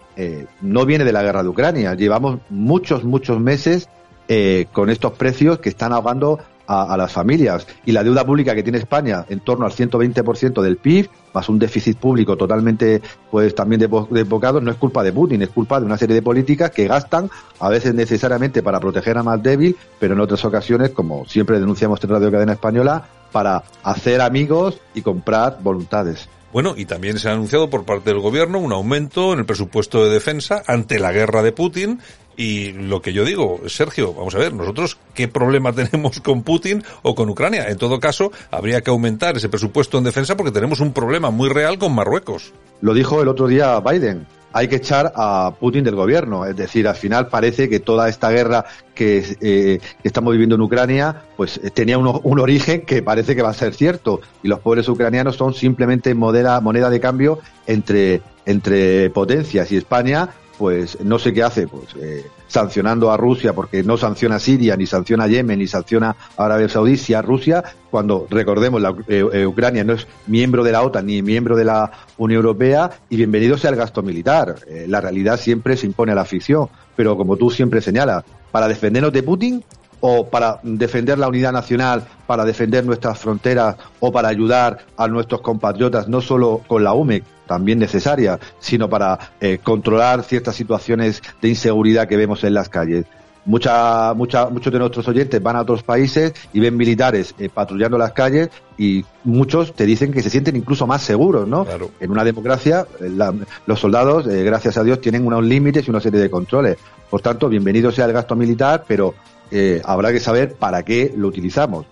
no 0.60 0.84
viene 0.84 1.04
de 1.04 1.12
la 1.12 1.22
guerra 1.22 1.42
de 1.42 1.48
Ucrania. 1.48 1.94
Llevamos 1.94 2.40
muchos, 2.50 3.04
muchos 3.04 3.40
meses 3.40 3.88
eh, 4.28 4.66
con 4.72 4.88
estos 4.88 5.12
precios 5.12 5.58
que 5.58 5.68
están 5.68 5.92
ahogando 5.92 6.38
a, 6.66 6.96
las 6.96 7.12
familias. 7.12 7.66
Y 7.84 7.92
la 7.92 8.02
deuda 8.02 8.24
pública 8.24 8.54
que 8.54 8.62
tiene 8.62 8.78
España 8.78 9.24
en 9.28 9.40
torno 9.40 9.66
al 9.66 9.72
120% 9.72 10.62
del 10.62 10.76
PIB, 10.76 11.08
más 11.34 11.48
un 11.48 11.58
déficit 11.58 11.98
público 11.98 12.36
totalmente, 12.36 13.02
pues 13.30 13.54
también 13.54 13.80
desbocado, 14.10 14.60
no 14.60 14.70
es 14.70 14.76
culpa 14.76 15.02
de 15.02 15.12
Putin, 15.12 15.42
es 15.42 15.50
culpa 15.50 15.80
de 15.80 15.86
una 15.86 15.96
serie 15.96 16.14
de 16.14 16.22
políticas 16.22 16.70
que 16.70 16.86
gastan, 16.86 17.30
a 17.58 17.68
veces 17.68 17.94
necesariamente 17.94 18.62
para 18.62 18.80
proteger 18.80 19.18
a 19.18 19.22
más 19.22 19.42
débil, 19.42 19.76
pero 19.98 20.14
en 20.14 20.20
otras 20.20 20.44
ocasiones, 20.44 20.90
como 20.90 21.24
siempre 21.26 21.58
denunciamos 21.58 22.02
en 22.02 22.10
Radio 22.10 22.30
Cadena 22.30 22.52
Española, 22.52 23.04
para 23.32 23.62
hacer 23.82 24.20
amigos 24.20 24.78
y 24.94 25.02
comprar 25.02 25.58
voluntades. 25.62 26.28
Bueno, 26.52 26.74
y 26.76 26.84
también 26.84 27.18
se 27.18 27.30
ha 27.30 27.32
anunciado 27.32 27.70
por 27.70 27.84
parte 27.84 28.10
del 28.10 28.20
gobierno 28.20 28.58
un 28.58 28.72
aumento 28.74 29.32
en 29.32 29.38
el 29.38 29.46
presupuesto 29.46 30.04
de 30.04 30.10
defensa 30.10 30.62
ante 30.66 30.98
la 30.98 31.10
guerra 31.10 31.42
de 31.42 31.52
Putin. 31.52 32.00
Y 32.36 32.72
lo 32.72 33.02
que 33.02 33.12
yo 33.12 33.24
digo, 33.24 33.60
Sergio, 33.66 34.14
vamos 34.14 34.34
a 34.34 34.38
ver, 34.38 34.54
nosotros 34.54 34.98
qué 35.14 35.28
problema 35.28 35.72
tenemos 35.74 36.20
con 36.20 36.42
Putin 36.42 36.82
o 37.02 37.14
con 37.14 37.28
Ucrania. 37.28 37.68
En 37.68 37.78
todo 37.78 38.00
caso, 38.00 38.32
habría 38.50 38.80
que 38.80 38.90
aumentar 38.90 39.36
ese 39.36 39.48
presupuesto 39.48 39.98
en 39.98 40.04
defensa 40.04 40.36
porque 40.36 40.52
tenemos 40.52 40.80
un 40.80 40.92
problema 40.92 41.30
muy 41.30 41.48
real 41.48 41.78
con 41.78 41.94
Marruecos. 41.94 42.52
Lo 42.80 42.94
dijo 42.94 43.22
el 43.22 43.28
otro 43.28 43.46
día 43.46 43.78
Biden 43.80 44.26
hay 44.52 44.68
que 44.68 44.76
echar 44.76 45.12
a 45.16 45.54
Putin 45.58 45.84
del 45.84 45.94
gobierno. 45.94 46.44
Es 46.44 46.56
decir, 46.56 46.86
al 46.86 46.94
final 46.94 47.28
parece 47.28 47.68
que 47.68 47.80
toda 47.80 48.08
esta 48.08 48.30
guerra 48.30 48.64
que, 48.94 49.36
eh, 49.40 49.80
estamos 50.02 50.32
viviendo 50.32 50.56
en 50.56 50.60
Ucrania, 50.60 51.22
pues 51.36 51.60
tenía 51.74 51.98
un, 51.98 52.20
un, 52.22 52.38
origen 52.38 52.82
que 52.82 53.02
parece 53.02 53.34
que 53.34 53.42
va 53.42 53.50
a 53.50 53.54
ser 53.54 53.74
cierto. 53.74 54.20
Y 54.42 54.48
los 54.48 54.60
pobres 54.60 54.88
ucranianos 54.88 55.36
son 55.36 55.54
simplemente 55.54 56.14
moneda, 56.14 56.60
moneda 56.60 56.90
de 56.90 57.00
cambio 57.00 57.38
entre, 57.66 58.20
entre 58.44 59.10
potencias. 59.10 59.72
Y 59.72 59.76
España, 59.76 60.28
pues 60.62 60.96
no 61.00 61.18
sé 61.18 61.32
qué 61.32 61.42
hace, 61.42 61.66
pues 61.66 61.86
eh, 62.00 62.24
sancionando 62.46 63.10
a 63.10 63.16
Rusia 63.16 63.52
porque 63.52 63.82
no 63.82 63.96
sanciona 63.96 64.36
a 64.36 64.38
Siria, 64.38 64.76
ni 64.76 64.86
sanciona 64.86 65.24
a 65.24 65.26
Yemen, 65.26 65.58
ni 65.58 65.66
sanciona 65.66 66.14
a 66.36 66.44
Arabia 66.44 66.68
Saudí, 66.68 66.96
si 66.96 67.14
a 67.14 67.20
Rusia, 67.20 67.64
cuando 67.90 68.28
recordemos, 68.30 68.80
la, 68.80 68.94
eh, 69.08 69.24
eh, 69.32 69.44
Ucrania 69.44 69.82
no 69.82 69.94
es 69.94 70.06
miembro 70.28 70.62
de 70.62 70.70
la 70.70 70.82
OTAN 70.82 71.06
ni 71.06 71.20
miembro 71.20 71.56
de 71.56 71.64
la 71.64 71.90
Unión 72.16 72.36
Europea, 72.36 72.92
y 73.10 73.16
bienvenido 73.16 73.58
sea 73.58 73.70
el 73.70 73.76
gasto 73.76 74.04
militar. 74.04 74.54
La 74.86 75.00
realidad 75.00 75.36
siempre 75.36 75.76
se 75.76 75.86
impone 75.86 76.12
a 76.12 76.14
la 76.14 76.24
ficción, 76.24 76.68
pero 76.94 77.16
como 77.16 77.36
tú 77.36 77.50
siempre 77.50 77.80
señalas, 77.80 78.22
para 78.52 78.68
defendernos 78.68 79.12
de 79.12 79.24
Putin 79.24 79.64
o 80.04 80.26
para 80.28 80.58
defender 80.64 81.16
la 81.18 81.28
unidad 81.28 81.52
nacional, 81.52 82.02
para 82.26 82.44
defender 82.44 82.84
nuestras 82.84 83.18
fronteras 83.18 83.76
o 84.00 84.10
para 84.12 84.28
ayudar 84.28 84.78
a 84.96 85.06
nuestros 85.08 85.40
compatriotas, 85.40 86.08
no 86.08 86.20
solo 86.20 86.60
con 86.66 86.82
la 86.84 86.92
UME, 86.92 87.22
también 87.46 87.78
necesaria, 87.78 88.38
sino 88.58 88.88
para 88.90 89.18
eh, 89.40 89.58
controlar 89.62 90.24
ciertas 90.24 90.56
situaciones 90.56 91.22
de 91.40 91.48
inseguridad 91.48 92.08
que 92.08 92.16
vemos 92.16 92.42
en 92.44 92.54
las 92.54 92.68
calles. 92.68 93.06
Mucha, 93.44 94.14
mucha, 94.14 94.48
muchos 94.48 94.72
de 94.72 94.78
nuestros 94.78 95.06
oyentes 95.08 95.42
van 95.42 95.56
a 95.56 95.62
otros 95.62 95.82
países 95.82 96.32
y 96.52 96.60
ven 96.60 96.76
militares 96.76 97.34
eh, 97.40 97.48
patrullando 97.48 97.98
las 97.98 98.12
calles 98.12 98.50
y 98.78 99.04
muchos 99.24 99.72
te 99.74 99.84
dicen 99.84 100.12
que 100.12 100.22
se 100.22 100.30
sienten 100.30 100.54
incluso 100.54 100.86
más 100.86 101.02
seguros, 101.02 101.48
¿no? 101.48 101.64
Claro. 101.64 101.90
En 101.98 102.12
una 102.12 102.22
democracia, 102.22 102.86
eh, 103.00 103.08
la- 103.08 103.34
los 103.66 103.80
soldados, 103.80 104.28
eh, 104.28 104.44
gracias 104.44 104.76
a 104.78 104.84
Dios, 104.84 105.00
tienen 105.00 105.26
unos 105.26 105.44
límites 105.44 105.86
y 105.86 105.90
una 105.90 106.00
serie 106.00 106.20
de 106.20 106.30
controles. 106.30 106.76
Por 107.10 107.20
tanto, 107.20 107.48
bienvenido 107.48 107.90
sea 107.90 108.04
el 108.06 108.12
gasto 108.12 108.36
militar, 108.36 108.84
pero 108.86 109.12
eh, 109.52 109.80
habrá 109.84 110.10
que 110.12 110.20
saber 110.20 110.54
para 110.54 110.82
qué 110.84 111.12
lo 111.14 111.28
utilizamos. 111.28 111.86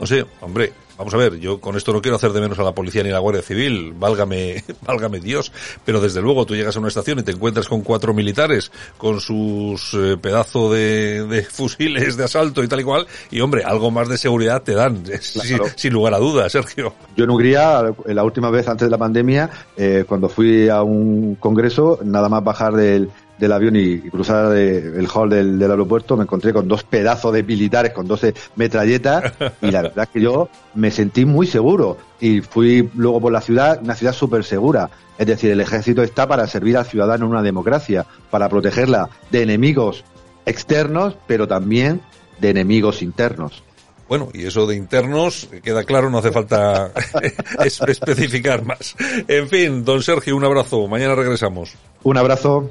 No 0.00 0.06
sé, 0.06 0.24
hombre, 0.40 0.72
vamos 0.98 1.14
a 1.14 1.16
ver, 1.16 1.38
yo 1.38 1.60
con 1.60 1.76
esto 1.76 1.92
no 1.92 2.00
quiero 2.02 2.16
hacer 2.16 2.32
de 2.32 2.40
menos 2.40 2.58
a 2.58 2.62
la 2.64 2.72
policía 2.72 3.02
ni 3.02 3.10
a 3.10 3.12
la 3.12 3.18
Guardia 3.18 3.42
Civil, 3.42 3.92
válgame, 3.96 4.64
válgame 4.86 5.20
Dios, 5.20 5.52
pero 5.84 6.00
desde 6.00 6.20
luego 6.20 6.44
tú 6.46 6.56
llegas 6.56 6.74
a 6.76 6.78
una 6.80 6.88
estación 6.88 7.20
y 7.20 7.22
te 7.22 7.32
encuentras 7.32 7.68
con 7.68 7.82
cuatro 7.82 8.12
militares 8.14 8.72
con 8.98 9.20
sus 9.20 9.94
eh, 9.94 10.16
pedazo 10.20 10.72
de, 10.72 11.24
de 11.26 11.42
fusiles 11.50 12.16
de 12.16 12.24
asalto 12.24 12.64
y 12.64 12.68
tal 12.68 12.80
y 12.80 12.84
cual, 12.84 13.06
y 13.30 13.40
hombre, 13.40 13.62
algo 13.64 13.90
más 13.90 14.08
de 14.08 14.18
seguridad 14.18 14.62
te 14.62 14.74
dan, 14.74 15.02
Claro. 15.32 15.66
sin 15.76 15.92
lugar 15.92 16.14
a 16.14 16.18
dudas, 16.18 16.50
Sergio. 16.50 16.94
Yo 17.16 17.24
en 17.24 17.30
Hungría, 17.30 17.82
eh, 18.06 18.14
la 18.14 18.24
última 18.24 18.50
vez 18.50 18.66
antes 18.68 18.86
de 18.86 18.90
la 18.90 18.98
pandemia, 18.98 19.50
eh, 19.76 20.04
cuando 20.08 20.28
fui 20.28 20.68
a 20.68 20.82
un 20.82 21.36
congreso, 21.36 22.00
nada 22.04 22.28
más 22.28 22.42
bajar 22.42 22.72
del, 22.74 23.10
del 23.38 23.52
avión 23.52 23.74
y, 23.76 23.80
y 23.80 24.00
cruzar 24.10 24.54
el 24.56 25.08
hall 25.12 25.28
del, 25.30 25.58
del 25.58 25.70
aeropuerto, 25.70 26.16
me 26.16 26.22
encontré 26.24 26.52
con 26.52 26.68
dos 26.68 26.84
pedazos 26.84 27.32
de 27.32 27.42
militares 27.42 27.92
con 27.92 28.06
12 28.06 28.34
metralletas 28.56 29.32
y 29.60 29.70
la 29.70 29.82
verdad 29.82 30.04
es 30.04 30.08
que 30.10 30.20
yo 30.20 30.48
me 30.74 30.90
sentí 30.90 31.24
muy 31.24 31.46
seguro 31.46 31.96
y 32.20 32.40
fui 32.40 32.88
luego 32.94 33.20
por 33.20 33.32
la 33.32 33.40
ciudad, 33.40 33.80
una 33.82 33.94
ciudad 33.96 34.12
súper 34.12 34.44
segura. 34.44 34.90
Es 35.18 35.26
decir, 35.26 35.50
el 35.50 35.60
ejército 35.60 36.02
está 36.02 36.26
para 36.28 36.46
servir 36.46 36.76
al 36.76 36.86
ciudadano 36.86 37.26
en 37.26 37.32
una 37.32 37.42
democracia, 37.42 38.06
para 38.30 38.48
protegerla 38.48 39.08
de 39.30 39.42
enemigos 39.42 40.04
externos, 40.46 41.16
pero 41.26 41.46
también 41.48 42.00
de 42.40 42.50
enemigos 42.50 43.02
internos. 43.02 43.62
Bueno, 44.08 44.28
y 44.34 44.44
eso 44.44 44.66
de 44.66 44.76
internos, 44.76 45.48
queda 45.62 45.84
claro, 45.84 46.10
no 46.10 46.18
hace 46.18 46.32
falta 46.32 46.90
es- 47.64 47.80
especificar 47.80 48.64
más. 48.64 48.94
En 49.26 49.48
fin, 49.48 49.84
don 49.84 50.02
Sergio, 50.02 50.36
un 50.36 50.44
abrazo, 50.44 50.86
mañana 50.86 51.14
regresamos. 51.14 51.72
Un 52.02 52.18
abrazo. 52.18 52.70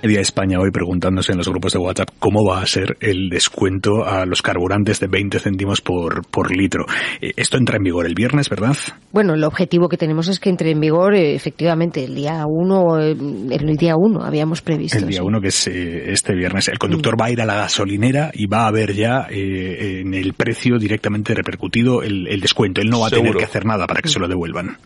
Media 0.00 0.20
España 0.20 0.60
hoy 0.60 0.70
preguntándose 0.70 1.32
en 1.32 1.38
los 1.38 1.48
grupos 1.48 1.72
de 1.72 1.80
WhatsApp 1.80 2.08
cómo 2.20 2.44
va 2.44 2.62
a 2.62 2.66
ser 2.66 2.96
el 3.00 3.28
descuento 3.30 4.04
a 4.04 4.26
los 4.26 4.42
carburantes 4.42 5.00
de 5.00 5.08
20 5.08 5.40
céntimos 5.40 5.80
por, 5.80 6.24
por 6.30 6.56
litro. 6.56 6.86
Eh, 7.20 7.32
Esto 7.36 7.56
entra 7.56 7.78
en 7.78 7.82
vigor 7.82 8.06
el 8.06 8.14
viernes, 8.14 8.48
¿verdad? 8.48 8.76
Bueno, 9.12 9.34
el 9.34 9.42
objetivo 9.42 9.88
que 9.88 9.96
tenemos 9.96 10.28
es 10.28 10.38
que 10.38 10.50
entre 10.50 10.70
en 10.70 10.78
vigor 10.78 11.16
eh, 11.16 11.34
efectivamente 11.34 12.04
el 12.04 12.14
día 12.14 12.44
1, 12.46 12.98
el 13.00 13.76
día 13.76 13.94
1 13.96 14.22
habíamos 14.22 14.62
previsto. 14.62 14.98
El 14.98 15.08
día 15.08 15.18
sí. 15.18 15.24
uno, 15.26 15.40
que 15.40 15.48
es 15.48 15.66
eh, 15.66 16.12
este 16.12 16.34
viernes. 16.34 16.68
El 16.68 16.78
conductor 16.78 17.20
va 17.20 17.26
a 17.26 17.30
ir 17.32 17.40
a 17.40 17.44
la 17.44 17.56
gasolinera 17.56 18.30
y 18.32 18.46
va 18.46 18.68
a 18.68 18.70
ver 18.70 18.94
ya 18.94 19.26
eh, 19.28 20.00
en 20.00 20.14
el 20.14 20.34
precio 20.34 20.78
directamente 20.78 21.34
repercutido 21.34 22.02
el, 22.04 22.28
el 22.28 22.40
descuento. 22.40 22.80
Él 22.80 22.88
no 22.88 23.00
va 23.00 23.08
a 23.08 23.10
tener 23.10 23.34
que 23.34 23.44
hacer 23.44 23.66
nada 23.66 23.88
para 23.88 24.00
que 24.00 24.08
se 24.08 24.20
lo 24.20 24.28
devuelvan. 24.28 24.76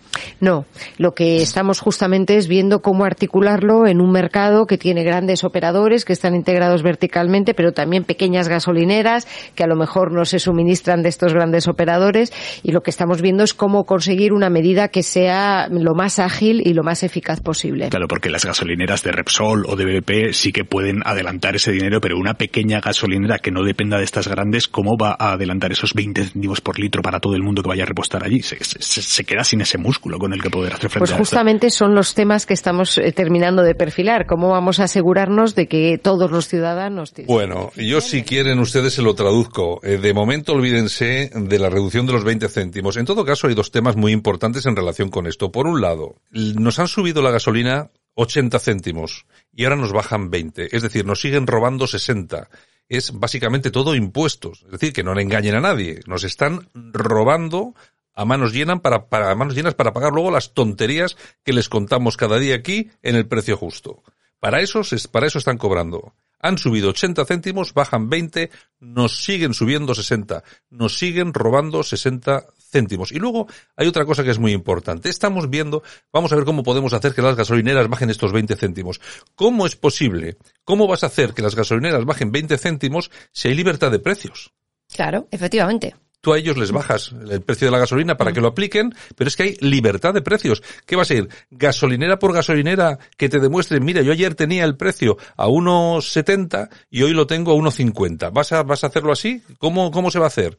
No, 0.41 0.65
lo 0.97 1.13
que 1.13 1.43
estamos 1.43 1.81
justamente 1.81 2.37
es 2.37 2.49
viendo 2.49 2.81
cómo 2.81 3.05
articularlo 3.05 3.87
en 3.87 4.01
un 4.01 4.11
mercado 4.11 4.67
que 4.67 4.79
tiene 4.79 5.02
grandes 5.03 5.45
operadores 5.45 6.05
que 6.05 6.13
están 6.13 6.35
integrados 6.35 6.83
verticalmente, 6.83 7.55
pero 7.55 7.73
también 7.73 8.05
pequeñas 8.05 8.49
gasolineras 8.49 9.27
que 9.55 9.65
a 9.65 9.67
lo 9.67 9.77
mejor 9.77 10.13
no 10.13 10.25
se 10.25 10.39
suministran 10.39 11.03
de 11.03 11.09
estos 11.09 11.35
grandes 11.35 11.69
operadores 11.69 12.33
y 12.63 12.73
lo 12.73 12.83
que 12.83 12.91
estamos 12.91 13.21
viendo 13.23 13.45
es 13.45 13.55
cómo 13.55 13.85
conseguir 13.85 14.33
una 14.33 14.51
medida 14.51 14.89
que 14.89 15.03
sea 15.03 15.69
lo 15.71 15.95
más 15.95 16.19
ágil 16.19 16.63
y 16.67 16.75
lo 16.75 16.83
más 16.83 17.03
eficaz 17.03 17.41
posible. 17.41 17.89
Claro, 17.89 18.09
porque 18.09 18.31
las 18.31 18.45
gasolineras 18.45 19.03
de 19.03 19.13
Repsol 19.13 19.65
o 19.69 19.77
de 19.77 19.85
BP 20.01 20.33
sí 20.33 20.53
que 20.53 20.65
pueden 20.65 21.01
adelantar 21.05 21.57
ese 21.57 21.73
dinero, 21.73 22.01
pero 22.01 22.17
una 22.19 22.35
pequeña 22.35 22.81
gasolinera 22.81 23.39
que 23.39 23.51
no 23.51 23.63
dependa 23.65 23.99
de 23.99 24.05
estas 24.05 24.29
grandes, 24.29 24.69
¿cómo 24.69 24.97
va 24.97 25.17
a 25.19 25.33
adelantar 25.33 25.73
esos 25.73 25.95
20 25.95 26.25
céntimos 26.25 26.61
por 26.61 26.79
litro 26.79 27.03
para 27.03 27.21
todo 27.21 27.35
el 27.35 27.43
mundo 27.43 27.63
que 27.63 27.69
vaya 27.69 27.83
a 27.85 27.87
repostar 27.87 28.25
allí? 28.25 28.41
Se, 28.43 28.57
se- 28.63 29.03
se 29.03 29.25
queda 29.25 29.45
sin 29.45 29.61
ese 29.61 29.79
músculo 29.79 30.19
con 30.19 30.33
el 30.33 30.43
que 30.43 30.51
poder 30.51 30.73
hacer 30.75 30.91
frente 30.91 30.99
Pues 31.01 31.11
a 31.11 31.15
esto. 31.15 31.19
justamente 31.25 31.71
son 31.71 31.95
los 31.95 32.15
temas 32.15 32.47
que 32.47 32.55
estamos 32.55 32.99
eh, 32.99 33.13
terminando 33.13 33.63
de 33.63 33.75
perfilar. 33.75 34.27
¿Cómo 34.27 34.49
vamos 34.51 34.81
a 34.81 34.85
asegurarnos 34.93 35.55
de 35.55 35.69
que 35.69 35.97
todos 35.97 36.31
los 36.31 36.49
ciudadanos... 36.49 37.15
Bueno, 37.27 37.73
yo 37.77 38.03
si 38.03 38.25
quieren 38.25 38.59
ustedes 38.59 38.93
se 38.93 39.01
lo 39.01 39.15
traduzco. 39.15 39.81
Eh, 39.83 39.97
de 39.97 40.13
momento 40.13 40.53
olvídense 40.53 41.31
de 41.35 41.59
la 41.59 41.71
reducción 41.71 42.07
de 42.07 42.13
los 42.13 42.25
20 42.25 42.47
céntimos. 42.51 42.99
En 42.99 43.07
todo 43.07 43.25
caso 43.25 43.47
hay 43.47 43.55
dos 43.55 43.71
temas 43.71 43.97
muy 43.97 44.13
importantes 44.13 44.67
en 44.67 44.77
relación 44.77 45.09
con 45.09 45.27
esto. 45.27 45.51
Por 45.51 45.67
un 45.67 45.81
lado, 45.81 46.17
nos 46.31 46.79
han 46.79 46.89
subido 46.89 47.23
la 47.23 47.31
gasolina 47.31 47.91
80 48.17 48.59
céntimos 48.59 49.25
y 49.51 49.65
ahora 49.65 49.77
nos 49.77 49.93
bajan 49.95 50.31
20. 50.31 50.77
Es 50.77 50.83
decir, 50.83 51.07
nos 51.07 51.23
siguen 51.23 51.47
robando 51.47 51.87
60. 51.87 52.51
Es 52.91 53.19
básicamente 53.19 53.71
todo 53.71 53.95
impuestos. 53.95 54.65
Es 54.67 54.73
decir, 54.73 54.93
que 54.93 55.03
no 55.03 55.15
le 55.15 55.23
engañen 55.23 55.55
a 55.55 55.61
nadie. 55.61 56.01
Nos 56.07 56.23
están 56.25 56.69
robando 56.75 57.75
a 58.15 58.27
manos 58.27 58.53
llenas 58.53 58.81
para, 58.81 59.07
para 59.07 59.31
a 59.31 59.35
manos 59.35 59.55
llenas 59.55 59.75
para 59.75 59.95
pagar 59.95 60.13
luego 60.13 60.31
las 60.31 60.53
tonterías 60.53 61.17
que 61.45 61.55
les 61.55 61.71
contamos 61.71 62.19
cada 62.19 62.39
día 62.39 62.57
aquí 62.57 62.91
en 63.03 63.17
el 63.17 63.27
precio 63.27 63.57
justo. 63.57 64.03
Para 64.43 64.61
eso, 64.61 64.81
para 65.13 65.29
eso 65.29 65.39
están 65.39 65.57
cobrando. 65.57 66.15
Han 66.41 66.59
subido 66.59 66.91
80 66.91 67.25
céntimos, 67.27 67.75
bajan 67.75 68.11
20, 68.11 68.51
nos 68.81 69.23
siguen 69.23 69.55
subiendo 69.55 69.95
60, 69.95 70.43
nos 70.69 70.99
siguen 70.99 71.33
robando 71.33 71.85
60 71.85 72.47
céntimos. 72.59 73.13
Y 73.13 73.21
luego 73.21 73.47
hay 73.77 73.87
otra 73.87 74.05
cosa 74.05 74.25
que 74.25 74.33
es 74.33 74.41
muy 74.41 74.51
importante. 74.51 75.11
Estamos 75.11 75.49
viendo, 75.49 75.85
vamos 76.13 76.33
a 76.33 76.35
ver 76.35 76.45
cómo 76.45 76.65
podemos 76.65 76.93
hacer 76.93 77.15
que 77.15 77.23
las 77.23 77.37
gasolineras 77.37 77.87
bajen 77.87 78.11
estos 78.11 78.33
20 78.33 78.57
céntimos. 78.57 79.01
¿Cómo 79.37 79.65
es 79.65 79.77
posible? 79.77 80.39
¿Cómo 80.65 80.89
vas 80.89 81.05
a 81.05 81.07
hacer 81.07 81.35
que 81.35 81.43
las 81.43 81.55
gasolineras 81.55 82.05
bajen 82.05 82.33
20 82.33 82.59
céntimos 82.59 83.13
si 83.31 83.47
hay 83.47 83.55
libertad 83.55 83.93
de 83.93 84.01
precios? 84.01 84.51
Claro, 84.93 85.29
efectivamente. 85.31 85.95
Tú 86.23 86.33
a 86.33 86.39
ellos 86.39 86.57
les 86.57 86.73
bajas 86.73 87.13
el 87.29 87.43
precio 87.43 87.67
de 87.67 87.73
la 87.73 87.79
gasolina 87.79 88.17
para 88.17 88.33
que 88.33 88.41
lo 88.41 88.49
apliquen, 88.49 88.95
pero 89.17 89.29
es 89.29 89.37
que 89.37 89.43
hay 89.43 89.57
libertad 89.61 90.15
de 90.15 90.23
precios. 90.23 90.63
¿Qué 90.87 90.97
va 90.97 91.03
a 91.03 91.05
ser? 91.05 91.29
Gasolinera 91.51 92.19
por 92.19 92.33
gasolinera 92.33 92.99
que 93.19 93.29
te 93.29 93.41
demuestre, 93.41 93.81
mira, 93.81 94.01
yo 94.03 94.13
ayer 94.13 94.35
tenía 94.35 94.65
el 94.65 94.77
precio 94.77 95.19
a 95.37 95.49
1,70 95.49 96.71
y 96.91 97.03
hoy 97.03 97.13
lo 97.13 97.27
tengo 97.27 97.53
a 97.53 97.57
1,50. 97.57 98.33
¿Vas 98.33 98.53
a, 98.53 98.63
vas 98.63 98.85
a 98.85 98.87
hacerlo 98.87 99.13
así? 99.13 99.43
¿Cómo, 99.59 99.91
cómo 99.91 100.11
se 100.11 100.21
va 100.21 100.27
a 100.27 100.29
hacer? 100.29 100.57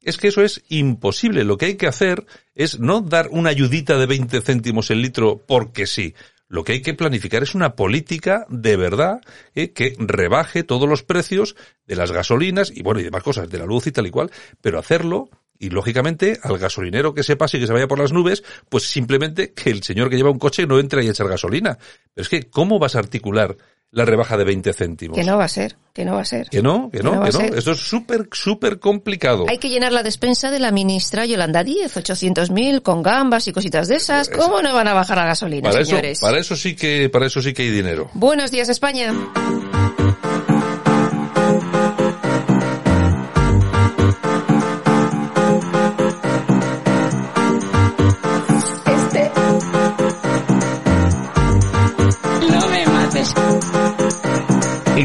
Es 0.00 0.16
que 0.16 0.28
eso 0.28 0.42
es 0.42 0.64
imposible. 0.68 1.44
Lo 1.44 1.58
que 1.58 1.66
hay 1.66 1.76
que 1.76 1.86
hacer 1.86 2.24
es 2.54 2.80
no 2.80 3.02
dar 3.02 3.28
una 3.30 3.50
ayudita 3.50 3.98
de 3.98 4.06
20 4.06 4.40
céntimos 4.40 4.90
el 4.90 5.02
litro 5.02 5.44
porque 5.46 5.86
sí. 5.86 6.14
Lo 6.52 6.64
que 6.64 6.72
hay 6.72 6.82
que 6.82 6.92
planificar 6.92 7.42
es 7.42 7.54
una 7.54 7.76
política 7.76 8.44
de 8.50 8.76
verdad 8.76 9.22
eh, 9.54 9.72
que 9.72 9.96
rebaje 9.98 10.64
todos 10.64 10.86
los 10.86 11.02
precios 11.02 11.56
de 11.86 11.96
las 11.96 12.12
gasolinas 12.12 12.70
y 12.70 12.82
bueno 12.82 13.00
y 13.00 13.04
demás 13.04 13.22
cosas, 13.22 13.48
de 13.48 13.58
la 13.58 13.64
luz 13.64 13.86
y 13.86 13.90
tal 13.90 14.06
y 14.06 14.10
cual, 14.10 14.30
pero 14.60 14.78
hacerlo 14.78 15.30
y 15.58 15.70
lógicamente 15.70 16.38
al 16.42 16.58
gasolinero 16.58 17.14
que 17.14 17.22
se 17.22 17.36
pase 17.36 17.56
y 17.56 17.60
que 17.60 17.66
se 17.66 17.72
vaya 17.72 17.88
por 17.88 17.98
las 17.98 18.12
nubes, 18.12 18.44
pues 18.68 18.84
simplemente 18.84 19.54
que 19.54 19.70
el 19.70 19.82
señor 19.82 20.10
que 20.10 20.16
lleva 20.16 20.28
un 20.28 20.38
coche 20.38 20.66
no 20.66 20.78
entre 20.78 21.00
a 21.00 21.10
echar 21.10 21.26
gasolina. 21.26 21.78
Pero 22.12 22.22
es 22.22 22.28
que, 22.28 22.50
¿cómo 22.50 22.78
vas 22.78 22.96
a 22.96 22.98
articular 22.98 23.56
la 23.92 24.04
rebaja 24.04 24.36
de 24.36 24.44
20 24.44 24.72
céntimos? 24.72 25.16
Que 25.16 25.22
no 25.22 25.36
va 25.36 25.44
a 25.44 25.48
ser, 25.48 25.76
que 25.92 26.04
no 26.04 26.14
va 26.14 26.22
a 26.22 26.24
ser. 26.24 26.48
Que 26.48 26.62
no, 26.62 26.90
que 26.90 27.02
no, 27.02 27.22
que 27.22 27.30
no. 27.30 27.40
Esto 27.40 27.72
es 27.72 27.78
súper, 27.78 28.28
súper 28.32 28.80
complicado. 28.80 29.46
Hay 29.48 29.58
que 29.58 29.68
llenar 29.68 29.92
la 29.92 30.02
despensa 30.02 30.50
de 30.50 30.58
la 30.58 30.72
ministra 30.72 31.26
Yolanda 31.26 31.62
Díez, 31.62 31.96
800.000 31.96 32.82
con 32.82 33.02
gambas 33.02 33.46
y 33.48 33.52
cositas 33.52 33.88
de 33.88 33.96
esas. 33.96 34.28
¿Cómo 34.30 34.62
no 34.62 34.74
van 34.74 34.88
a 34.88 34.94
bajar 34.94 35.18
la 35.18 35.26
gasolina, 35.26 35.68
Para 35.68 35.82
eso, 35.82 35.90
señores? 35.90 36.20
para 36.20 36.38
eso 36.38 36.56
sí 36.56 36.74
que, 36.74 37.08
para 37.10 37.26
eso 37.26 37.40
sí 37.42 37.52
que 37.52 37.62
hay 37.62 37.70
dinero. 37.70 38.10
Buenos 38.14 38.50
días, 38.50 38.68
España. 38.70 39.12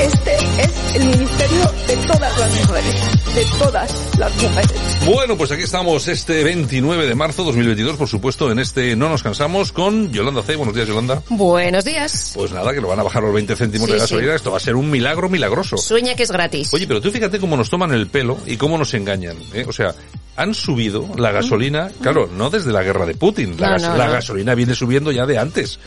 Este 0.00 0.34
es 0.34 0.94
el 0.96 1.04
ministerio 1.08 1.64
de 1.86 1.96
todas 2.06 2.38
las 2.38 2.54
mujeres, 2.60 3.34
de 3.34 3.44
todas 3.58 4.18
las 4.18 4.42
mujeres. 4.42 4.72
Bueno, 5.06 5.36
pues 5.36 5.52
aquí 5.52 5.62
estamos 5.62 6.08
este 6.08 6.42
29 6.44 7.06
de 7.06 7.14
marzo 7.14 7.44
2022, 7.44 7.96
por 7.96 8.08
supuesto, 8.08 8.50
en 8.50 8.58
este 8.58 8.96
No 8.96 9.08
nos 9.08 9.22
cansamos 9.22 9.72
con 9.72 10.12
Yolanda 10.12 10.42
C. 10.42 10.56
Buenos 10.56 10.74
días, 10.74 10.88
Yolanda. 10.88 11.22
Buenos 11.30 11.84
días. 11.84 12.32
Pues 12.34 12.52
nada, 12.52 12.72
que 12.72 12.80
lo 12.80 12.88
van 12.88 13.00
a 13.00 13.02
bajar 13.02 13.22
los 13.22 13.32
20 13.34 13.56
céntimos 13.56 13.88
de 13.88 13.98
gasolina. 13.98 14.32
sí. 14.32 14.36
Esto 14.36 14.50
va 14.50 14.56
a 14.56 14.60
ser 14.60 14.74
un 14.76 14.90
milagro 14.90 15.28
milagroso. 15.28 15.76
Sueña 15.76 16.14
que 16.14 16.24
es 16.24 16.30
gratis. 16.30 16.72
Oye, 16.74 16.86
pero 16.86 17.00
tú 17.00 17.10
fíjate 17.10 17.38
cómo 17.38 17.56
nos 17.56 17.70
toman 17.70 17.92
el 17.92 18.08
pelo 18.08 18.38
y 18.46 18.56
cómo 18.56 18.76
nos 18.78 18.92
engañan. 18.94 19.36
¿eh? 19.52 19.64
O 19.68 19.72
sea, 19.72 19.94
han 20.36 20.54
subido 20.54 21.08
la 21.16 21.30
gasolina, 21.30 21.90
claro, 22.00 22.28
no 22.36 22.50
desde 22.50 22.72
la 22.72 22.82
guerra 22.82 23.06
de 23.06 23.14
Putin. 23.14 23.56
La, 23.60 23.68
No, 23.68 23.72
gas- 23.74 23.82
no, 23.82 23.96
la 23.96 24.06
no. 24.06 24.12
gasolina 24.12 24.54
viene 24.54 24.74
subiendo 24.74 25.12
ya 25.12 25.24
de 25.26 25.38
antes. 25.38 25.78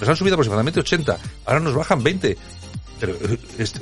Nos 0.00 0.08
han 0.08 0.16
subido 0.16 0.34
aproximadamente 0.34 0.80
80, 0.80 1.16
ahora 1.46 1.60
nos 1.60 1.74
bajan 1.74 2.02
20. 2.02 2.36
Pero 3.06 3.18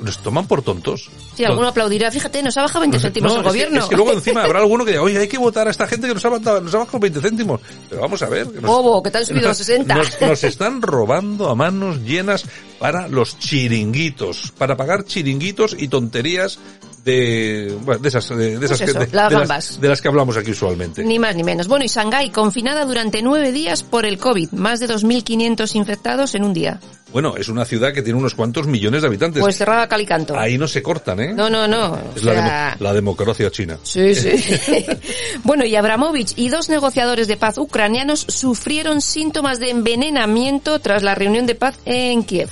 nos 0.01 0.17
toman 0.19 0.47
por 0.47 0.61
tontos. 0.61 1.09
Si 1.35 1.43
alguno 1.45 1.67
aplaudirá, 1.67 2.11
fíjate, 2.11 2.41
nos 2.43 2.57
ha 2.57 2.61
bajado 2.63 2.81
20 2.81 2.99
céntimos 2.99 3.31
No, 3.31 3.37
el 3.37 3.43
que- 3.43 3.49
gobierno. 3.49 3.79
Es 3.81 3.85
que, 3.85 3.95
luego 3.95 4.11
encima 4.13 4.43
habrá 4.43 4.59
alguno 4.61 4.83
que 4.85 4.91
diga, 4.91 5.03
oye, 5.03 5.17
hay 5.17 5.27
que 5.27 5.37
votar 5.37 5.67
a 5.67 5.71
esta 5.71 5.87
gente 5.87 6.07
que 6.07 6.13
nos 6.13 6.25
ha, 6.25 6.29
bajado- 6.29 6.61
nos 6.61 6.73
ha 6.75 6.79
bajado 6.79 6.99
20 6.99 7.21
céntimos. 7.21 7.61
Pero 7.89 8.01
vamos 8.01 8.21
a 8.21 8.29
ver. 8.29 8.47
que 8.47 8.61
nos- 8.61 8.63
Bobo, 8.63 9.01
que 9.03 9.11
te 9.11 9.17
han 9.19 9.25
subido 9.25 9.47
los 9.47 9.57
60. 9.57 9.95
Nos, 9.95 10.21
nos 10.21 10.43
están 10.43 10.81
robando 10.81 11.49
a 11.49 11.55
manos 11.55 11.99
llenas 12.01 12.45
para 12.79 13.07
los 13.07 13.39
chiringuitos, 13.39 14.51
para 14.57 14.75
pagar 14.75 15.05
chiringuitos 15.05 15.75
y 15.77 15.87
tonterías 15.87 16.59
de, 17.03 17.77
bueno, 17.81 18.01
de 18.01 18.07
esas, 18.09 18.29
de, 18.29 18.57
de 18.57 18.65
esas 18.65 18.77
Pues 18.79 18.89
eso, 18.91 18.99
de- 18.99 19.07
las 19.11 19.29
de 19.29 19.35
gambas. 19.35 19.81
de 19.81 19.87
las 19.89 20.01
que 20.01 20.07
hablamos 20.07 20.37
aquí 20.37 20.51
usualmente. 20.51 21.03
Ni 21.03 21.19
más 21.19 21.35
ni 21.35 21.43
menos. 21.43 21.67
Bueno, 21.67 21.83
y 21.83 21.87
Shanghái 21.89 22.29
confinada 22.29 22.85
durante 22.85 23.21
nueve 23.21 23.51
días 23.51 23.83
por 23.83 24.05
el 24.05 24.17
COVID. 24.17 24.51
Más 24.51 24.79
de 24.79 24.87
2.500 24.87 25.75
infectados 25.75 26.33
en 26.35 26.43
un 26.43 26.53
día. 26.53 26.79
Bueno, 27.11 27.35
es 27.37 27.47
una 27.49 27.65
ciudad 27.65 27.93
que 27.93 28.01
tiene 28.01 28.17
unos 28.17 28.33
cuantos 28.33 28.65
millones 28.67 29.01
de 29.01 29.07
habitantes. 29.07 29.41
Pues 29.41 29.55
cerrada 29.57 29.87
cal 29.87 30.01
y 30.01 30.05
canto. 30.05 30.37
Ahí 30.39 30.57
no 30.57 30.67
se 30.67 30.81
cortan, 30.81 31.19
¿eh? 31.19 31.33
No, 31.33 31.49
no, 31.49 31.67
no. 31.67 31.97
Es 32.15 32.23
la, 32.23 32.33
sea, 32.33 32.69
demo- 32.71 32.83
la 32.83 32.93
democracia 32.93 33.51
china. 33.51 33.77
Sí, 33.83 34.15
sí. 34.15 34.31
bueno, 35.43 35.65
y 35.65 35.75
Abramovich 35.75 36.33
y 36.37 36.49
dos 36.49 36.69
negociadores 36.69 37.27
de 37.27 37.37
paz 37.37 37.57
ucranianos 37.57 38.25
sufrieron 38.29 39.01
síntomas 39.01 39.59
de 39.59 39.69
envenenamiento 39.71 40.79
tras 40.79 41.03
la 41.03 41.15
reunión 41.15 41.45
de 41.45 41.55
paz 41.55 41.75
en 41.85 42.23
Kiev. 42.23 42.49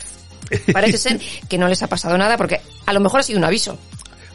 Parece 0.74 0.98
ser 0.98 1.22
que 1.50 1.58
no 1.58 1.68
les 1.68 1.82
ha 1.82 1.88
pasado 1.88 2.18
nada 2.18 2.36
porque 2.38 2.60
a 2.86 2.94
lo 2.94 3.00
mejor 3.00 3.22
ha 3.22 3.24
sido 3.24 3.40
un 3.40 3.46
aviso. 3.46 3.78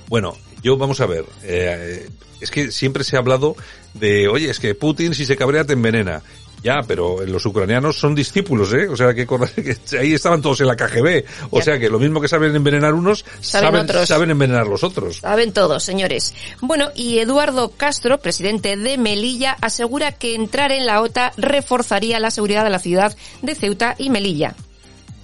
Bueno, 0.08 0.36
yo 0.62 0.76
vamos 0.76 1.00
a 1.00 1.06
ver. 1.06 1.24
eh, 1.42 2.08
es 2.40 2.50
que 2.50 2.70
siempre 2.70 3.02
se 3.02 3.16
ha 3.16 3.20
hablado 3.20 3.56
de, 3.94 4.28
oye, 4.28 4.50
es 4.50 4.60
que 4.60 4.74
Putin 4.74 5.14
si 5.14 5.24
se 5.24 5.36
cabrea 5.36 5.64
te 5.64 5.72
envenena. 5.72 6.22
Ya, 6.62 6.80
pero 6.86 7.24
los 7.24 7.46
ucranianos 7.46 7.96
son 7.98 8.14
discípulos, 8.14 8.72
¿eh? 8.72 8.88
O 8.88 8.96
sea, 8.96 9.14
que, 9.14 9.26
que 9.86 9.98
ahí 9.98 10.14
estaban 10.14 10.42
todos 10.42 10.60
en 10.60 10.66
la 10.66 10.74
KGB. 10.74 11.24
O 11.50 11.58
Ya. 11.58 11.64
sea, 11.64 11.78
que 11.78 11.88
lo 11.88 11.98
mismo 12.00 12.20
que 12.20 12.26
saben 12.28 12.56
envenenar 12.56 12.92
unos, 12.92 13.24
Saben 13.40 13.68
saben, 13.70 13.80
otros. 13.82 14.08
saben 14.08 14.30
envenenar 14.30 14.66
los 14.66 14.82
otros. 14.82 15.18
Saben 15.18 15.52
todos, 15.52 15.84
señores. 15.84 16.34
Bueno, 16.60 16.90
y 16.96 17.18
Eduardo 17.18 17.70
Castro, 17.76 18.18
presidente 18.18 18.76
de 18.76 18.98
Melilla, 18.98 19.56
asegura 19.60 20.12
que 20.12 20.34
entrar 20.34 20.72
en 20.72 20.86
la 20.86 21.02
OTA 21.02 21.32
reforzaría 21.36 22.18
la 22.20 22.30
seguridad 22.32 22.64
de 22.64 22.70
la 22.70 22.78
ciudad 22.80 23.16
de 23.42 23.54
Ceuta 23.54 23.94
y 23.98 24.10
Melilla. 24.10 24.56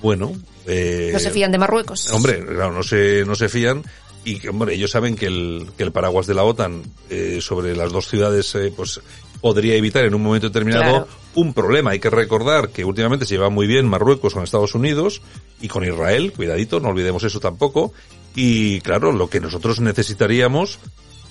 Bueno, 0.01 0.33
eh, 0.67 1.11
No 1.13 1.19
se 1.19 1.31
fían 1.31 1.51
de 1.53 1.59
Marruecos. 1.59 2.11
Hombre, 2.13 2.45
claro, 2.45 2.73
no 2.73 2.83
se, 2.83 3.25
no 3.25 3.35
se 3.35 3.49
fían. 3.49 3.83
Y 4.25 4.39
que, 4.39 4.51
hombre, 4.51 4.75
ellos 4.75 4.91
saben 4.91 5.17
que 5.17 5.27
el, 5.27 5.69
que 5.77 5.83
el 5.83 5.93
paraguas 5.93 6.27
de 6.27 6.35
la 6.35 6.45
OTAN 6.45 6.83
eh, 7.11 7.39
sobre 7.41 7.75
las 7.75 7.91
dos 7.93 8.07
ciudades, 8.09 8.55
eh, 8.55 8.73
pues 8.75 9.01
podría 9.41 9.75
evitar 9.75 10.05
en 10.05 10.15
un 10.15 10.23
momento 10.23 10.49
determinado 10.49 10.83
Claro. 10.85 11.09
un 11.35 11.53
problema. 11.53 11.91
Hay 11.91 11.99
que 11.99 12.11
recordar 12.11 12.69
que 12.69 12.85
últimamente 12.85 13.27
se 13.27 13.35
lleva 13.35 13.49
muy 13.51 13.67
bien 13.67 13.89
Marruecos 13.89 14.35
con 14.35 14.45
Estados 14.45 14.77
Unidos 14.77 15.23
y 15.61 15.67
con 15.67 15.85
Israel, 15.85 16.33
cuidadito, 16.33 16.79
no 16.79 16.91
olvidemos 16.91 17.25
eso 17.25 17.41
tampoco. 17.41 17.93
Y 18.37 18.81
claro, 18.83 19.11
lo 19.11 19.29
que 19.29 19.41
nosotros 19.41 19.81
necesitaríamos 19.81 20.79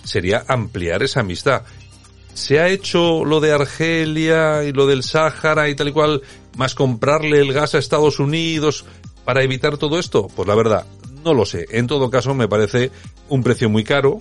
sería 0.03 0.43
ampliar 0.47 1.01
esa 1.03 1.21
amistad. 1.21 1.63
¿Se 2.33 2.59
ha 2.59 2.67
hecho 2.67 3.23
lo 3.23 3.39
de 3.39 3.53
Argelia 3.53 4.63
y 4.65 4.73
lo 4.73 4.87
del 4.87 5.03
Sáhara 5.03 5.69
y 5.69 5.75
tal 5.75 5.89
y 5.89 5.91
cual, 5.93 6.21
más 6.57 6.75
comprarle 6.75 7.39
el 7.39 7.53
gas 7.53 7.75
a 7.75 7.77
Estados 7.77 8.19
Unidos 8.19 8.83
para 9.25 9.43
evitar 9.43 9.77
todo 9.77 9.97
esto? 9.99 10.27
Pues 10.35 10.47
la 10.47 10.55
verdad, 10.55 10.85
no 11.23 11.33
lo 11.33 11.45
sé. 11.45 11.65
En 11.71 11.87
todo 11.87 12.09
caso, 12.09 12.33
me 12.33 12.47
parece 12.47 12.91
un 13.29 13.43
precio 13.43 13.69
muy 13.69 13.83
caro 13.83 14.19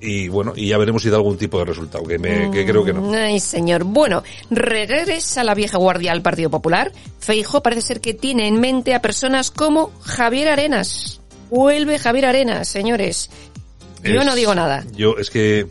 y 0.00 0.26
bueno, 0.28 0.52
y 0.56 0.68
ya 0.68 0.78
veremos 0.78 1.02
si 1.02 1.10
da 1.10 1.16
algún 1.16 1.36
tipo 1.38 1.58
de 1.58 1.64
resultado, 1.64 2.02
que, 2.04 2.18
me, 2.18 2.50
que 2.50 2.66
creo 2.66 2.84
que 2.84 2.92
no. 2.92 3.12
Ay, 3.14 3.38
señor. 3.38 3.84
Bueno, 3.84 4.22
regresa 4.50 5.44
la 5.44 5.54
vieja 5.54 5.78
guardia 5.78 6.12
al 6.12 6.22
Partido 6.22 6.50
Popular. 6.50 6.92
Feijo 7.20 7.62
parece 7.62 7.82
ser 7.82 8.00
que 8.00 8.14
tiene 8.14 8.48
en 8.48 8.58
mente 8.60 8.94
a 8.94 9.02
personas 9.02 9.50
como 9.50 9.92
Javier 10.02 10.48
Arenas. 10.48 11.20
Vuelve 11.50 11.98
Javier 11.98 12.26
Arenas, 12.26 12.66
señores. 12.68 13.30
Yo 14.02 14.20
Es- 14.20 14.26
no 14.26 14.34
digo 14.34 14.54
nada. 14.54 14.84
Yo, 14.96 15.16
es 15.18 15.30
que, 15.30 15.68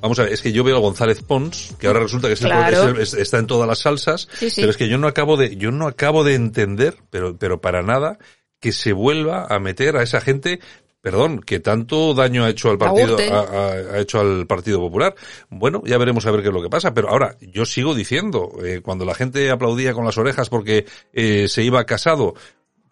vamos 0.00 0.18
a 0.20 0.24
ver, 0.24 0.32
es 0.32 0.42
que 0.42 0.52
yo 0.52 0.62
veo 0.62 0.76
a 0.76 0.80
González 0.80 1.22
Pons, 1.22 1.74
que 1.80 1.88
ahora 1.88 2.00
resulta 2.00 2.28
que 2.28 2.36
Claro. 2.36 2.90
el- 2.90 3.00
está 3.00 3.38
en 3.38 3.46
todas 3.48 3.66
las 3.66 3.80
salsas, 3.80 4.28
Sí, 4.38 4.48
sí. 4.50 4.60
pero 4.60 4.70
es 4.70 4.76
que 4.76 4.88
yo 4.88 4.98
no 4.98 5.08
acabo 5.08 5.36
de, 5.36 5.56
yo 5.56 5.72
no 5.72 5.88
acabo 5.88 6.22
de 6.22 6.34
entender, 6.34 6.96
pero, 7.10 7.36
pero 7.36 7.60
para 7.60 7.82
nada, 7.82 8.18
que 8.60 8.72
se 8.72 8.92
vuelva 8.92 9.46
a 9.48 9.58
meter 9.58 9.96
a 9.96 10.02
esa 10.02 10.20
gente 10.20 10.60
Perdón, 11.02 11.38
que 11.38 11.60
tanto 11.60 12.14
daño 12.14 12.44
ha 12.44 12.50
hecho 12.50 12.68
al 12.68 12.78
partido, 12.78 13.14
Agurte. 13.16 13.30
ha, 13.30 13.38
ha- 13.38 13.72
ha 13.94 13.98
hecho 14.00 14.18
al 14.18 14.44
Partido 14.48 14.80
Popular. 14.80 15.14
Bueno, 15.48 15.80
ya 15.86 15.98
veremos 15.98 16.26
a 16.26 16.32
ver 16.32 16.42
qué 16.42 16.48
es 16.48 16.52
lo 16.54 16.62
que 16.62 16.68
pasa. 16.68 16.94
Pero 16.94 17.10
ahora, 17.10 17.36
yo 17.40 17.64
sigo 17.64 17.94
diciendo, 17.94 18.50
eh, 18.64 18.80
cuando 18.82 19.04
la 19.04 19.14
gente 19.14 19.48
aplaudía 19.52 19.94
con 19.94 20.04
las 20.04 20.18
orejas 20.18 20.48
porque 20.48 20.84
eh, 21.12 21.46
se 21.46 21.62
iba 21.62 21.84
casado, 21.86 22.34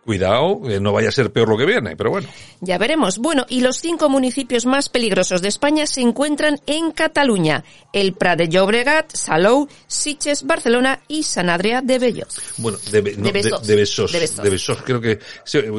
cuidado, 0.04 0.60
eh, 0.70 0.80
no 0.80 0.92
vaya 0.92 1.08
a 1.08 1.12
ser 1.12 1.32
peor 1.32 1.48
lo 1.48 1.56
que 1.56 1.64
viene, 1.66 1.96
pero 1.96 2.10
bueno. 2.10 2.28
Ya 2.60 2.78
veremos. 2.78 3.18
Bueno, 3.18 3.46
y 3.48 3.60
los 3.60 3.78
cinco 3.78 4.08
municipios 4.08 4.66
más 4.66 4.88
peligrosos 4.88 5.42
de 5.42 5.48
España 5.48 5.86
se 5.86 6.00
encuentran 6.00 6.60
en 6.66 6.92
Cataluña. 6.92 7.64
El 7.92 8.12
Prat 8.14 8.38
de 8.38 8.48
Llobregat, 8.48 9.14
Salou, 9.14 9.68
Sitges, 9.86 10.44
Barcelona 10.44 11.00
y 11.08 11.22
San 11.22 11.48
Adrià 11.48 11.80
de 11.82 11.98
Belloz. 11.98 12.36
Bueno, 12.58 12.78
de, 12.90 13.00
Be- 13.00 13.16
no, 13.16 13.24
De 13.24 13.32
Besós. 13.32 13.66
de. 13.66 13.74
De 14.42 14.50
Besós, 14.50 14.82
creo 14.82 15.00
que, 15.00 15.18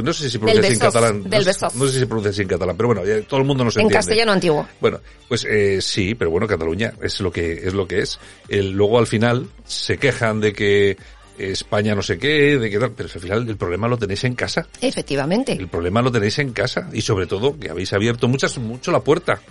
no 0.04 0.14
sé 0.14 0.24
si 0.24 0.30
se 0.32 0.40
pronuncia 0.40 0.72
en 0.72 0.80
catalán. 0.80 1.24
del 1.24 1.32
no, 1.32 1.40
sé- 1.40 1.46
Besós. 1.46 1.76
no 1.76 1.86
sé 1.88 1.94
si 1.94 2.00
se 2.00 2.08
pronuncia 2.08 2.30
así 2.32 2.42
en 2.42 2.48
catalán, 2.48 2.78
pero 2.78 2.88
bueno, 2.88 3.06
ya 3.06 3.22
todo 3.28 3.40
el 3.40 3.46
mundo 3.46 3.64
nos 3.64 3.76
En 3.76 3.82
entiende. 3.84 3.98
castellano 4.00 4.32
antiguo. 4.32 4.68
Bueno, 4.80 5.00
pues 5.28 5.46
eh, 5.50 5.82
sí, 5.82 6.16
pero 6.16 6.32
bueno, 6.32 6.48
Cataluña 6.48 6.94
es 7.02 7.20
lo 7.22 7.32
que 7.32 7.54
es 7.54 7.74
lo 7.74 7.88
que 7.88 8.00
es. 8.02 8.20
El- 8.48 8.72
luego 8.72 9.00
al 9.00 9.08
final 9.08 9.48
se 9.66 9.98
quejan 9.98 10.40
de 10.40 10.54
que 10.54 10.98
España 11.38 11.96
no 11.96 12.02
sé 12.02 12.18
qué, 12.18 12.58
de 12.58 12.70
que 12.70 12.80
tal, 12.80 12.92
pero 12.92 13.10
al 13.14 13.22
final 13.22 13.50
el 13.50 13.58
problema 13.58 13.88
lo 13.88 13.98
tenéis 13.98 14.24
en 14.24 14.36
casa. 14.36 14.68
Efectivamente. 14.82 15.54
El 15.54 15.68
problema 15.68 16.02
lo 16.02 16.12
tenéis 16.12 16.40
en 16.40 16.52
casa 16.52 16.90
y 16.94 17.02
sobre 17.02 17.28
todo 17.28 17.58
que 17.60 17.70
habéis 17.70 17.94
abierto 17.94 18.28
muchas 18.28 18.58
mucho 18.58 18.92
la 18.92 19.02
puerta. 19.02 19.42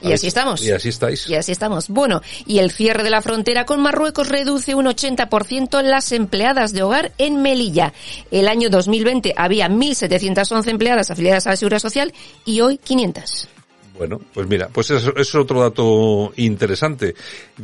Y 0.00 0.12
así 0.12 0.28
estamos. 0.28 0.62
Y 0.62 0.70
así 0.70 0.88
estáis. 0.88 1.28
Y 1.28 1.34
así 1.34 1.52
estamos. 1.52 1.88
Bueno, 1.88 2.22
y 2.46 2.58
el 2.58 2.70
cierre 2.70 3.02
de 3.02 3.10
la 3.10 3.22
frontera 3.22 3.66
con 3.66 3.80
Marruecos 3.80 4.28
reduce 4.28 4.74
un 4.74 4.86
80% 4.86 5.82
las 5.82 6.12
empleadas 6.12 6.72
de 6.72 6.82
hogar 6.82 7.12
en 7.18 7.42
Melilla. 7.42 7.92
El 8.30 8.48
año 8.48 8.70
2020 8.70 9.34
había 9.36 9.68
1.711 9.68 10.68
empleadas 10.68 11.10
afiliadas 11.10 11.46
a 11.46 11.50
la 11.50 11.56
Seguridad 11.56 11.80
Social 11.80 12.12
y 12.44 12.60
hoy 12.60 12.78
500. 12.78 13.48
Bueno, 13.96 14.20
pues 14.32 14.48
mira, 14.48 14.68
pues 14.72 14.90
eso, 14.90 15.10
eso 15.10 15.20
es 15.20 15.34
otro 15.34 15.60
dato 15.60 16.32
interesante. 16.36 17.14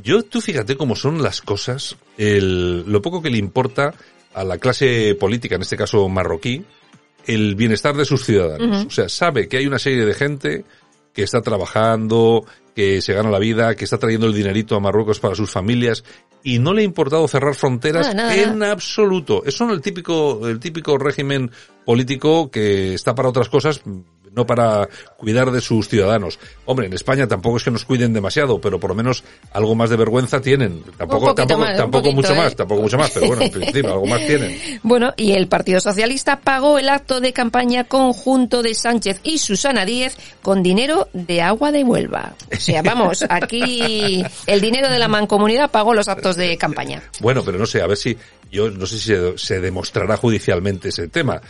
Yo, 0.03 0.23
tú 0.23 0.41
fíjate 0.41 0.77
cómo 0.77 0.95
son 0.95 1.23
las 1.23 1.41
cosas, 1.41 1.97
el, 2.17 2.85
lo 2.91 3.03
poco 3.03 3.21
que 3.21 3.31
le 3.31 3.39
importa 3.39 3.95
a 4.35 4.45
la 4.45 4.59
clase 4.59 5.17
política, 5.19 5.57
en 5.57 5.63
este 5.63 5.77
caso 5.77 6.09
marroquí, 6.09 6.65
el 7.27 7.57
bienestar 7.57 7.97
de 7.97 8.05
sus 8.05 8.25
ciudadanos. 8.25 8.87
O 8.87 8.91
sea, 8.91 9.09
sabe 9.09 9.49
que 9.49 9.57
hay 9.57 9.67
una 9.67 9.79
serie 9.79 10.05
de 10.05 10.15
gente 10.15 10.65
que 11.13 11.23
está 11.23 11.43
trabajando, 11.43 12.47
que 12.75 13.03
se 13.03 13.13
gana 13.13 13.31
la 13.31 13.39
vida, 13.39 13.75
que 13.75 13.85
está 13.85 13.99
trayendo 13.99 14.27
el 14.27 14.35
dinerito 14.35 14.77
a 14.77 14.81
Marruecos 14.81 15.21
para 15.21 15.35
sus 15.35 15.51
familias 15.51 16.05
y 16.43 16.59
no 16.59 16.73
le 16.73 16.83
ha 16.83 16.85
importado 16.85 17.27
cerrar 17.29 17.55
fronteras 17.55 18.15
en 18.15 18.63
absoluto. 18.63 19.43
Es 19.45 19.61
el 19.61 19.81
típico, 19.81 20.49
el 20.49 20.59
típico 20.61 20.97
régimen 20.97 21.51
político 21.85 22.51
que 22.51 22.95
está 22.95 23.15
para 23.15 23.29
otras 23.29 23.49
cosas, 23.49 23.83
no 24.35 24.47
para 24.47 24.89
cuidar 25.17 25.51
de 25.51 25.61
sus 25.61 25.89
ciudadanos. 25.89 26.39
Hombre, 26.65 26.87
en 26.87 26.93
España 26.93 27.27
tampoco 27.27 27.57
es 27.57 27.65
que 27.65 27.71
nos 27.71 27.85
cuiden 27.85 28.13
demasiado, 28.13 28.61
pero 28.61 28.79
por 28.79 28.91
lo 28.91 28.97
menos 28.97 29.25
algo 29.53 29.75
más 29.75 29.91
de 29.91 29.97
vergüenza 29.97 30.41
tienen. 30.41 30.83
Tampoco, 30.97 31.35
tampoco, 31.35 31.61
más, 31.61 31.77
tampoco 31.77 32.05
poquito, 32.05 32.17
mucho 32.17 32.33
¿eh? 32.33 32.37
más, 32.37 32.57
tampoco 32.57 32.83
mucho 32.83 32.99
más, 32.99 33.11
pero 33.11 33.27
bueno, 33.27 33.43
en 33.43 33.51
principio 33.51 33.93
algo 33.93 34.07
más 34.07 34.27
tienen. 34.27 34.59
Bueno, 34.83 35.13
y 35.17 35.33
el 35.33 35.47
Partido 35.47 35.81
Socialista 35.81 36.41
pagó 36.41 36.79
el 36.79 36.89
acto 36.89 37.21
de 37.21 37.33
campaña 37.33 37.85
conjunto 37.85 38.63
de 38.63 38.75
Sánchez 38.75 39.21
y 39.23 39.39
Susana 39.39 39.85
Díez 39.85 40.17
con 40.43 40.63
dinero 40.63 41.09
de 41.13 41.43
agua 41.43 41.73
de 41.73 41.85
Huelva. 41.85 42.35
O 42.53 42.57
sea, 42.57 42.83
vamos, 42.83 43.25
aquí 43.29 44.25
el 44.47 44.61
dinero 44.61 44.91
de 44.91 44.99
la 44.99 45.09
mancomunidad 45.09 45.71
pagó 45.71 45.95
los 45.95 46.09
actos 46.09 46.37
de 46.37 46.57
campaña. 46.57 47.03
Bueno, 47.21 47.43
pero 47.45 47.59
no 47.59 47.67
sé, 47.67 47.83
a 47.83 47.87
ver 47.87 47.97
si, 47.97 48.17
yo 48.51 48.71
no 48.71 48.87
sé 48.87 48.99
si 48.99 49.09
se, 49.09 49.39
se 49.39 49.61
demostrará 49.61 50.17
judicialmente 50.17 50.89
ese 50.89 51.09
tema, 51.09 51.41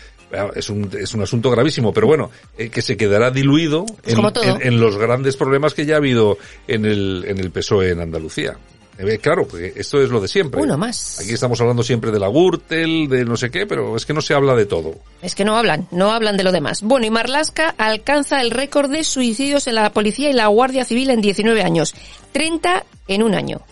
es 0.54 0.70
un, 0.70 0.90
es 0.98 1.14
un 1.14 1.22
asunto 1.22 1.50
gravísimo, 1.50 1.92
pero 1.92 2.06
bueno, 2.06 2.30
eh, 2.56 2.68
que 2.68 2.82
se 2.82 2.96
quedará 2.96 3.30
diluido 3.30 3.86
en, 4.04 4.80
los 4.80 4.96
grandes 4.96 5.36
problemas 5.36 5.74
que 5.74 5.86
ya 5.86 5.94
ha 5.94 5.98
habido 5.98 6.38
en 6.68 6.84
el, 6.84 7.24
en 7.26 7.38
el 7.38 7.50
PSOE 7.50 7.90
en 7.90 8.00
Andalucía. 8.00 8.56
Eh, 8.98 9.18
Claro, 9.18 9.46
porque 9.46 9.72
esto 9.76 10.02
es 10.02 10.10
lo 10.10 10.20
de 10.20 10.28
siempre. 10.28 10.60
Uno 10.60 10.76
más. 10.76 11.20
Aquí 11.20 11.32
estamos 11.32 11.60
hablando 11.60 11.82
siempre 11.82 12.10
de 12.10 12.18
la 12.18 12.28
Gürtel, 12.28 13.08
de 13.08 13.24
no 13.24 13.36
sé 13.36 13.50
qué, 13.50 13.66
pero 13.66 13.96
es 13.96 14.04
que 14.04 14.12
no 14.12 14.20
se 14.20 14.34
habla 14.34 14.54
de 14.54 14.66
todo. 14.66 14.94
Es 15.22 15.34
que 15.34 15.44
no 15.44 15.56
hablan, 15.56 15.88
no 15.90 16.12
hablan 16.12 16.36
de 16.36 16.44
lo 16.44 16.52
demás. 16.52 16.82
Bueno, 16.82 17.06
y 17.06 17.10
Marlasca 17.10 17.74
alcanza 17.78 18.40
el 18.42 18.50
récord 18.50 18.90
de 18.90 19.04
suicidios 19.04 19.66
en 19.66 19.76
la 19.76 19.90
policía 19.90 20.28
y 20.28 20.34
la 20.34 20.48
Guardia 20.48 20.84
Civil 20.84 21.10
en 21.10 21.22
19 21.22 21.62
años. 21.62 21.94
30 22.32 22.84
en 23.08 23.22
un 23.22 23.34
año. 23.34 23.62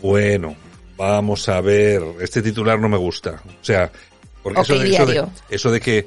Bueno, 0.00 0.54
vamos 0.96 1.48
a 1.48 1.60
ver. 1.60 2.02
Este 2.20 2.40
titular 2.40 2.78
no 2.78 2.88
me 2.88 2.98
gusta. 2.98 3.42
O 3.44 3.64
sea, 3.64 3.90
porque 4.42 4.60
Ok, 4.60 4.64
eso, 4.70 4.78
de, 4.78 4.88
eso, 4.90 5.06
de, 5.06 5.12
diario. 5.12 5.30
eso 5.48 5.70
de 5.72 5.80
que 5.80 6.06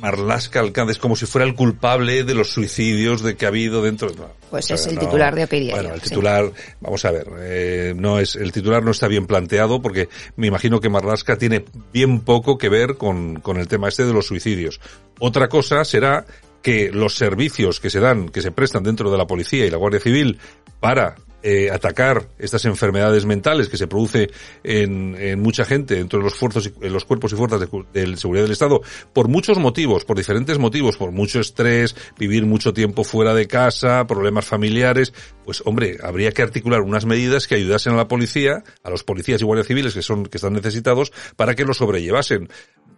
Marlaska 0.00 0.60
alcanza 0.60 0.92
es 0.92 0.98
como 0.98 1.16
si 1.16 1.24
fuera 1.24 1.46
el 1.46 1.54
culpable 1.54 2.24
de 2.24 2.34
los 2.34 2.50
suicidios 2.52 3.22
de 3.22 3.36
que 3.36 3.46
ha 3.46 3.48
habido 3.48 3.80
dentro. 3.82 4.10
no, 4.16 4.28
Pues 4.50 4.70
es 4.70 4.86
el 4.86 4.96
no. 4.96 5.00
titular 5.00 5.34
de 5.34 5.44
OK 5.44 5.50
Diario, 5.50 5.74
Bueno, 5.76 5.94
el 5.94 6.00
sí. 6.02 6.08
titular, 6.10 6.52
vamos 6.80 7.04
a 7.04 7.10
ver, 7.10 7.26
eh, 7.40 7.94
no 7.96 8.18
es 8.18 8.36
el 8.36 8.52
titular 8.52 8.82
no 8.82 8.90
está 8.90 9.08
bien 9.08 9.26
planteado 9.26 9.80
porque 9.80 10.08
me 10.36 10.46
imagino 10.48 10.80
que 10.80 10.88
Marlaska 10.90 11.38
tiene 11.38 11.64
bien 11.92 12.20
poco 12.20 12.58
que 12.58 12.68
ver 12.68 12.96
con, 12.96 13.36
con 13.40 13.56
el 13.56 13.68
tema 13.68 13.88
este 13.88 14.04
de 14.04 14.12
los 14.12 14.26
suicidios. 14.26 14.80
Otra 15.20 15.48
cosa 15.48 15.84
será 15.84 16.26
que 16.60 16.90
los 16.90 17.14
servicios 17.14 17.78
que 17.78 17.90
se 17.90 18.00
dan, 18.00 18.28
que 18.30 18.40
se 18.42 18.50
prestan 18.50 18.82
dentro 18.82 19.10
de 19.10 19.18
la 19.18 19.26
policía 19.26 19.64
y 19.66 19.70
la 19.70 19.76
Guardia 19.76 20.00
Civil 20.00 20.38
para 20.80 21.14
eh, 21.46 21.70
atacar 21.70 22.26
estas 22.38 22.64
enfermedades 22.64 23.26
mentales 23.26 23.68
que 23.68 23.76
se 23.76 23.86
produce 23.86 24.30
en, 24.62 25.14
en 25.18 25.40
mucha 25.40 25.64
gente 25.66 25.94
dentro 25.94 26.18
de 26.18 26.24
los, 26.24 26.66
y- 26.66 26.86
en 26.86 26.92
los 26.92 27.04
cuerpos 27.04 27.32
y 27.32 27.36
fuerzas 27.36 27.60
de, 27.60 27.68
de 27.92 28.16
seguridad 28.16 28.44
del 28.44 28.52
Estado 28.52 28.80
por 29.12 29.28
muchos 29.28 29.58
motivos, 29.58 30.04
por 30.06 30.16
diferentes 30.16 30.58
motivos, 30.58 30.96
por 30.96 31.12
mucho 31.12 31.40
estrés, 31.40 31.94
vivir 32.18 32.46
mucho 32.46 32.72
tiempo 32.72 33.04
fuera 33.04 33.34
de 33.34 33.46
casa, 33.46 34.06
problemas 34.06 34.46
familiares, 34.46 35.12
pues 35.44 35.62
hombre, 35.66 35.98
habría 36.02 36.32
que 36.32 36.40
articular 36.40 36.80
unas 36.80 37.04
medidas 37.04 37.46
que 37.46 37.56
ayudasen 37.56 37.92
a 37.92 37.96
la 37.96 38.08
policía, 38.08 38.64
a 38.82 38.88
los 38.88 39.04
policías 39.04 39.40
y 39.42 39.44
guardias 39.44 39.66
civiles 39.66 39.92
que 39.92 40.00
son 40.02 40.24
que 40.24 40.38
están 40.38 40.54
necesitados 40.54 41.12
para 41.36 41.54
que 41.54 41.64
lo 41.66 41.74
sobrellevasen 41.74 42.48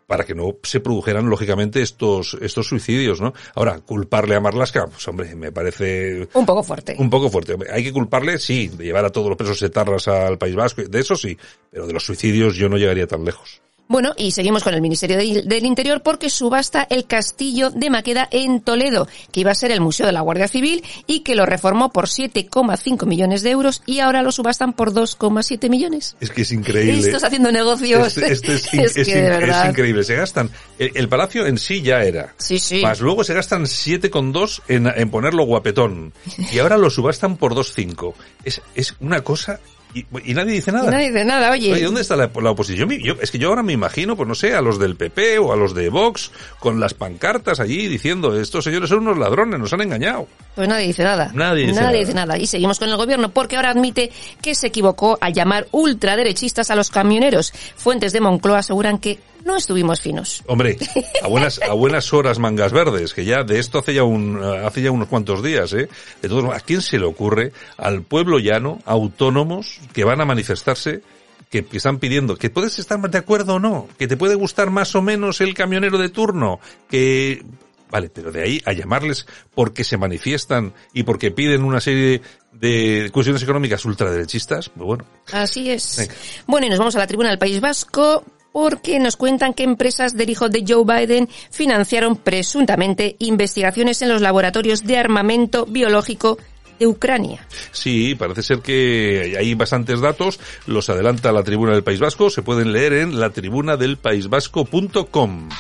para 0.07 0.25
que 0.25 0.35
no 0.35 0.57
se 0.62 0.81
produjeran 0.81 1.29
lógicamente 1.29 1.83
estos 1.83 2.37
estos 2.40 2.69
suicidios, 2.69 3.21
¿no? 3.21 3.33
Ahora, 3.55 3.81
culparle 3.81 4.37
a 4.37 4.40
Marlaska, 4.40 4.87
pues 4.87 5.07
hombre, 5.09 5.35
me 5.35 5.53
parece 5.53 6.29
Un 6.35 6.47
poco 6.47 6.62
fuerte. 6.62 6.97
un 6.99 7.11
poco 7.11 7.29
fuerte. 7.29 7.57
Hay 7.73 7.83
que 7.83 7.92
culparle, 7.92 8.38
sí, 8.38 8.69
de 8.69 8.85
llevar 8.85 9.05
a 9.05 9.11
todos 9.11 9.29
los 9.29 9.37
presos 9.37 9.61
etarras 9.62 10.09
al 10.09 10.38
País 10.38 10.55
Vasco, 10.55 10.83
de 10.83 11.01
eso 11.01 11.16
sí, 11.16 11.37
pero 11.71 11.87
de 11.87 11.92
los 11.92 12.05
suicidios 12.05 12.55
yo 12.57 12.69
no 12.69 12.77
llegaría 12.77 13.07
tan 13.07 13.25
lejos. 13.25 13.61
Bueno, 13.88 14.14
y 14.16 14.33
seguimos 14.33 14.64
con 14.64 14.75
el 14.75 14.81
Ministerio 14.81 15.16
de- 15.16 15.42
del 15.42 15.64
Interior 15.64 16.03
porque 16.03 16.29
subasta 16.29 16.87
el 16.90 17.07
castillo 17.07 17.70
de 17.70 17.88
Maqueda 17.88 18.29
en 18.33 18.61
Toledo, 18.61 19.07
que 19.31 19.40
iba 19.40 19.53
a 19.53 19.55
ser 19.55 19.70
el 19.70 19.81
Museo 19.81 20.07
de 20.07 20.12
la 20.12 20.22
Guardia 20.22 20.49
Civil 20.49 20.83
y 21.07 21.20
que 21.20 21.37
lo 21.37 21.46
reformó 21.46 21.90
por 21.92 22.09
7,5 22.09 23.07
millones 23.07 23.42
de 23.42 23.51
euros 23.51 23.83
y 23.87 24.01
ahora 24.01 24.22
lo 24.22 24.33
subastan 24.33 24.72
por 24.72 24.92
2,7 24.92 25.68
millones. 25.70 26.16
Es 26.20 26.31
que 26.31 26.42
es 26.42 26.51
increíble. 26.53 26.99
Estos 26.99 27.22
haciendo 27.22 27.53
negocios. 27.53 28.16
Este, 28.16 28.33
este 28.33 28.55
es, 28.55 28.66
Es 28.96 29.07
que 29.07 29.14
de 29.22 29.68
increíble. 29.68 30.03
Se 30.03 30.16
gastan. 30.16 30.51
El, 30.79 30.90
el 30.94 31.09
palacio 31.09 31.46
en 31.46 31.59
sí 31.59 31.81
ya 31.83 32.03
era. 32.03 32.35
Sí, 32.38 32.59
sí. 32.59 32.83
Más 32.83 33.01
luego 33.01 33.22
se 33.22 33.35
gastan 33.35 33.66
7,2 33.66 34.62
en, 34.68 34.87
en 34.88 35.11
ponerlo 35.11 35.44
guapetón. 35.44 36.12
Y 36.53 36.59
ahora 36.59 36.77
lo 36.77 36.90
subastan 36.90 37.37
por 37.37 37.55
2,5. 37.55 38.14
Es, 38.44 38.61
es 38.75 38.94
una 39.01 39.22
cosa. 39.22 39.61
Y, 39.94 40.05
y 40.25 40.35
nadie 40.35 40.53
dice 40.53 40.72
nada. 40.72 40.88
Y 40.88 40.90
nadie 40.90 41.07
dice 41.11 41.25
nada, 41.25 41.51
oye. 41.51 41.72
Oye, 41.72 41.83
¿dónde 41.85 42.03
está 42.03 42.16
la, 42.16 42.31
la 42.42 42.51
oposición? 42.51 42.90
Yo- 42.90 43.16
es 43.20 43.31
que 43.31 43.38
yo 43.38 43.49
ahora 43.49 43.62
me 43.62 43.72
imagino, 43.72 44.14
pues 44.16 44.29
no 44.29 44.35
sé, 44.35 44.55
a 44.55 44.61
los 44.61 44.79
del 44.79 44.96
PP 44.96 45.38
o 45.38 45.53
a 45.53 45.57
los 45.57 45.75
de 45.75 45.88
Vox 45.88 46.33
con 46.61 46.79
las 46.81 46.92
pancartas 46.94 47.61
allí 47.61 47.88
diciendo, 47.88 48.38
estos 48.38 48.64
señores 48.64 48.90
son 48.90 48.99
unos 49.01 49.16
ladrones, 49.16 49.59
nos 49.59 49.72
han 49.72 49.81
engañado. 49.81 50.29
Pues 50.55 50.68
nadie 50.68 50.88
dice 50.88 51.03
nada. 51.05 51.31
Nadie 51.35 51.66
dice 51.66 51.75
Nadie 51.81 51.87
nada. 51.87 51.99
dice 51.99 52.14
nada. 52.14 52.38
Y 52.38 52.46
seguimos 52.46 52.79
con 52.79 52.88
el 52.90 52.96
gobierno 52.96 53.31
porque 53.31 53.57
ahora 53.57 53.70
admite 53.70 54.11
que 54.42 54.55
se 54.55 54.66
equivocó 54.66 55.16
al 55.20 55.33
llamar 55.33 55.66
ultraderechistas 55.72 56.70
a 56.70 56.77
los 56.77 56.90
camioneros. 56.90 57.53
Fuentes 57.77 58.12
de 58.12 58.20
Moncloa 58.20 58.59
aseguran 58.59 58.99
que 58.99 59.18
no 59.47 59.57
estuvimos 59.57 60.01
finos. 60.01 60.43
Hombre, 60.47 60.77
a 61.23 61.29
buenas, 61.29 61.61
a 61.63 61.73
buenas 61.73 62.13
horas 62.13 62.39
mangas 62.39 62.73
verdes, 62.73 63.15
que 63.15 63.25
ya 63.25 63.45
de 63.45 63.59
esto 63.59 63.79
hace 63.79 63.95
ya 63.95 64.03
un, 64.03 64.43
hace 64.43 64.83
ya 64.83 64.91
unos 64.91 65.09
cuantos 65.09 65.43
días, 65.43 65.73
eh. 65.73 65.89
De 66.21 66.29
todos 66.29 66.55
¿a 66.55 66.61
quién 66.61 66.83
se 66.83 66.99
le 66.99 67.07
ocurre 67.07 67.53
al 67.79 68.03
pueblo 68.03 68.39
llano, 68.39 68.81
autónomos, 68.85 69.81
que 69.93 70.05
van 70.05 70.21
a 70.21 70.25
manifestarse, 70.25 71.01
que, 71.49 71.65
que 71.65 71.77
están 71.77 71.99
pidiendo, 71.99 72.37
que 72.37 72.51
puedes 72.51 72.79
estar 72.79 73.01
de 73.01 73.19
acuerdo 73.19 73.55
o 73.55 73.59
no, 73.61 73.89
que 73.99 74.09
te 74.09 74.17
puede 74.17 74.35
gustar 74.35 74.71
más 74.71 74.95
o 74.97 75.01
menos 75.03 75.41
el 75.41 75.55
camionero 75.55 75.97
de 75.97 76.09
turno, 76.09 76.59
que, 76.91 77.45
vale, 77.89 78.11
pero 78.11 78.33
de 78.33 78.43
ahí 78.43 78.63
a 78.67 78.73
llamarles 78.73 79.27
porque 79.55 79.85
se 79.85 79.97
manifiestan 79.97 80.75
y 80.93 81.05
porque 81.05 81.31
piden 81.31 81.63
una 81.63 81.81
serie 81.81 82.21
de 82.53 83.11
cuestiones 83.13 83.45
económicas 83.45 83.85
ultraderechistas, 83.85 84.71
pues 84.71 84.87
bueno. 84.87 85.05
Así 85.33 85.71
es. 85.71 85.99
Venga. 85.99 86.15
Bueno, 86.49 86.67
y 86.67 86.71
nos 86.71 86.79
vamos 86.81 86.97
a 86.97 86.99
la 86.99 87.07
tribuna 87.07 87.29
del 87.29 87.39
País 87.39 87.61
Vasco 87.61 88.25
porque 88.57 88.99
nos 88.99 89.19
cuentan 89.19 89.53
que 89.53 89.64
empresas 89.64 90.16
del 90.16 90.31
hijo 90.31 90.49
de 90.49 90.64
Joe 90.66 90.83
Biden 90.83 91.29
financiaron 91.51 92.16
presuntamente 92.16 93.16
investigaciones 93.19 94.01
en 94.01 94.09
los 94.09 94.23
laboratorios 94.23 94.85
de 94.85 94.97
armamento 94.97 95.66
biológico 95.66 96.38
de 96.79 96.87
Ucrania. 96.87 97.47
Sí, 97.73 98.14
parece 98.14 98.42
ser 98.42 98.61
que 98.61 99.37
hay 99.38 99.53
bastantes 99.53 100.01
datos, 100.01 100.40
los 100.66 100.88
adelanta 100.88 101.33
la 101.33 101.42
Tribuna 101.42 101.73
del 101.73 101.85
País 101.85 102.01
Vasco, 102.01 102.31
se 102.31 102.40
pueden 102.40 102.73
leer 102.73 102.95
en 102.95 103.21
latribunadelpaisvasco.com. 103.21 105.51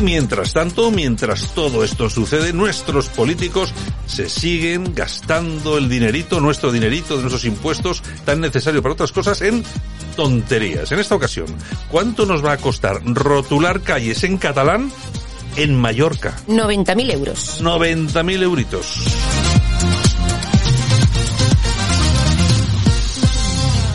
Y 0.00 0.02
mientras 0.02 0.54
tanto, 0.54 0.90
mientras 0.90 1.54
todo 1.54 1.84
esto 1.84 2.08
sucede, 2.08 2.54
nuestros 2.54 3.10
políticos 3.10 3.74
se 4.06 4.30
siguen 4.30 4.94
gastando 4.94 5.76
el 5.76 5.90
dinerito, 5.90 6.40
nuestro 6.40 6.72
dinerito 6.72 7.16
de 7.16 7.22
nuestros 7.22 7.44
impuestos, 7.44 8.02
tan 8.24 8.40
necesario 8.40 8.82
para 8.82 8.94
otras 8.94 9.12
cosas, 9.12 9.42
en 9.42 9.62
tonterías. 10.16 10.90
En 10.92 11.00
esta 11.00 11.16
ocasión, 11.16 11.48
¿cuánto 11.90 12.24
nos 12.24 12.42
va 12.42 12.52
a 12.52 12.56
costar 12.56 13.02
rotular 13.04 13.82
calles 13.82 14.24
en 14.24 14.38
catalán 14.38 14.90
en 15.56 15.78
Mallorca? 15.78 16.34
90.000 16.48 17.12
euros. 17.12 17.62
90.000 17.62 18.42
euritos. 18.42 19.59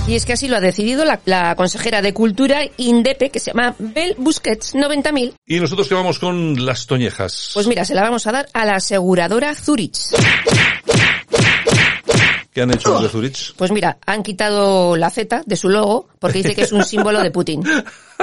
Y 0.07 0.13
es 0.13 0.25
que 0.25 0.33
así 0.33 0.47
lo 0.47 0.57
ha 0.57 0.59
decidido 0.59 1.03
la, 1.03 1.19
la 1.25 1.55
consejera 1.55 2.03
de 2.03 2.13
Cultura 2.13 2.61
Indepe, 2.77 3.31
que 3.31 3.39
se 3.39 3.51
llama 3.51 3.75
Bel 3.79 4.13
Busquets, 4.19 4.75
90.000. 4.75 5.33
Y 5.47 5.59
nosotros 5.59 5.87
que 5.87 5.95
vamos 5.95 6.19
con 6.19 6.63
las 6.63 6.85
toñejas. 6.85 7.49
Pues 7.55 7.65
mira, 7.65 7.85
se 7.85 7.95
la 7.95 8.03
vamos 8.03 8.27
a 8.27 8.31
dar 8.31 8.47
a 8.53 8.65
la 8.65 8.75
aseguradora 8.75 9.55
Zurich. 9.55 9.97
¿Qué 12.55 12.61
han 12.61 12.71
hecho 12.73 12.87
los 12.89 13.03
de 13.03 13.09
Zurich? 13.09 13.53
Pues 13.57 13.69
mira, 13.71 13.97
han 14.05 14.23
quitado 14.23 14.95
la 14.95 15.09
Z 15.09 15.43
de 15.45 15.55
su 15.57 15.67
logo 15.67 16.07
porque 16.19 16.37
dice 16.37 16.55
que 16.55 16.61
es 16.61 16.71
un 16.71 16.85
símbolo 16.85 17.21
de 17.21 17.29
Putin. 17.29 17.61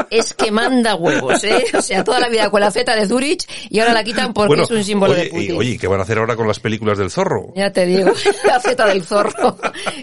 Es 0.08 0.32
que 0.32 0.50
manda 0.50 0.94
huevos, 0.94 1.44
¿eh? 1.44 1.62
O 1.76 1.82
sea, 1.82 2.02
toda 2.02 2.18
la 2.18 2.30
vida 2.30 2.48
con 2.50 2.62
la 2.62 2.70
Z 2.70 2.96
de 2.96 3.06
Zurich 3.06 3.44
y 3.68 3.78
ahora 3.80 3.92
la 3.92 4.02
quitan 4.02 4.32
porque 4.32 4.48
Bueno, 4.48 4.62
es 4.62 4.70
un 4.70 4.82
símbolo 4.82 5.12
oye, 5.12 5.24
de 5.24 5.28
Putin. 5.28 5.44
y- 5.50 5.52
oye, 5.52 5.78
¿qué 5.78 5.86
van 5.86 6.00
a 6.00 6.04
hacer 6.04 6.16
ahora 6.16 6.34
con 6.34 6.48
las 6.48 6.60
películas 6.60 6.96
del 6.96 7.10
zorro? 7.10 7.52
Ya 7.54 7.70
te 7.70 7.84
digo, 7.84 8.10
la 8.46 8.58
Z 8.58 8.86
del 8.86 9.04
zorro. 9.04 9.58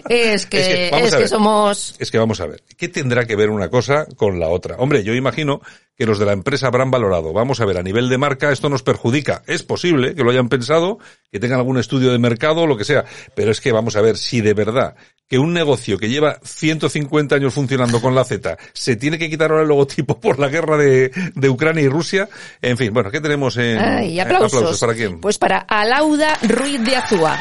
Es 0.08 0.46
que, 0.46 0.60
Es 0.60 0.66
que, 0.68 0.84
es 0.86 0.90
vamos 0.92 1.10
que, 1.10 1.16
a 1.16 1.18
ver. 1.18 1.28
somos... 1.28 1.94
Es 1.98 2.10
que 2.12 2.18
vamos 2.18 2.40
a 2.40 2.46
ver, 2.46 2.62
¿qué 2.76 2.86
tendrá 2.88 3.26
que 3.26 3.34
ver 3.34 3.50
una 3.50 3.68
cosa 3.68 4.06
con 4.14 4.38
la 4.38 4.48
otra? 4.48 4.76
Hombre, 4.78 5.02
yo 5.02 5.12
imagino 5.12 5.60
que 6.00 6.06
los 6.06 6.18
de 6.18 6.24
la 6.24 6.32
empresa 6.32 6.66
habrán 6.66 6.90
valorado. 6.90 7.34
Vamos 7.34 7.60
a 7.60 7.66
ver, 7.66 7.76
a 7.76 7.82
nivel 7.82 8.08
de 8.08 8.16
marca 8.16 8.50
esto 8.50 8.70
nos 8.70 8.82
perjudica. 8.82 9.42
Es 9.46 9.62
posible 9.62 10.14
que 10.14 10.24
lo 10.24 10.30
hayan 10.30 10.48
pensado, 10.48 10.98
que 11.30 11.38
tengan 11.38 11.58
algún 11.58 11.76
estudio 11.76 12.10
de 12.10 12.18
mercado 12.18 12.62
o 12.62 12.66
lo 12.66 12.78
que 12.78 12.86
sea. 12.86 13.04
Pero 13.34 13.50
es 13.50 13.60
que 13.60 13.70
vamos 13.70 13.96
a 13.96 14.00
ver 14.00 14.16
si 14.16 14.40
de 14.40 14.54
verdad 14.54 14.94
que 15.28 15.38
un 15.38 15.52
negocio 15.52 15.98
que 15.98 16.08
lleva 16.08 16.38
150 16.42 17.34
años 17.34 17.52
funcionando 17.52 18.00
con 18.00 18.14
la 18.14 18.24
Z 18.24 18.56
se 18.72 18.96
tiene 18.96 19.18
que 19.18 19.28
quitar 19.28 19.50
ahora 19.50 19.64
el 19.64 19.68
logotipo 19.68 20.18
por 20.18 20.38
la 20.38 20.48
guerra 20.48 20.78
de, 20.78 21.10
de 21.34 21.48
Ucrania 21.50 21.82
y 21.82 21.88
Rusia. 21.90 22.30
En 22.62 22.78
fin, 22.78 22.94
bueno, 22.94 23.10
¿qué 23.10 23.20
tenemos 23.20 23.58
en 23.58 23.78
Ay, 23.78 24.18
eh, 24.18 24.22
aplausos. 24.22 24.80
para 24.80 24.94
quién? 24.94 25.20
Pues 25.20 25.36
para 25.36 25.58
Alauda 25.58 26.38
Ruiz 26.48 26.82
de 26.82 26.96
Azúa. 26.96 27.38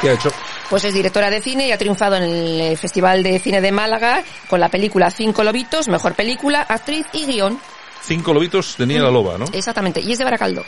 ¿Qué 0.00 0.10
ha 0.10 0.12
hecho? 0.12 0.30
Pues 0.70 0.84
es 0.84 0.94
directora 0.94 1.30
de 1.30 1.42
cine 1.42 1.66
y 1.66 1.72
ha 1.72 1.78
triunfado 1.78 2.14
en 2.14 2.22
el 2.22 2.78
Festival 2.78 3.24
de 3.24 3.40
Cine 3.40 3.60
de 3.60 3.72
Málaga 3.72 4.22
con 4.48 4.60
la 4.60 4.68
película 4.68 5.10
Cinco 5.10 5.42
Lobitos, 5.42 5.88
mejor 5.88 6.14
película, 6.14 6.62
actriz 6.62 7.06
y 7.12 7.26
guion. 7.26 7.58
Cinco 8.02 8.32
lobitos 8.32 8.76
tenía 8.76 9.02
la 9.02 9.10
loba, 9.10 9.36
¿no? 9.36 9.46
Exactamente, 9.52 10.00
y 10.00 10.12
es 10.12 10.18
de 10.18 10.24
Baracaldo. 10.24 10.64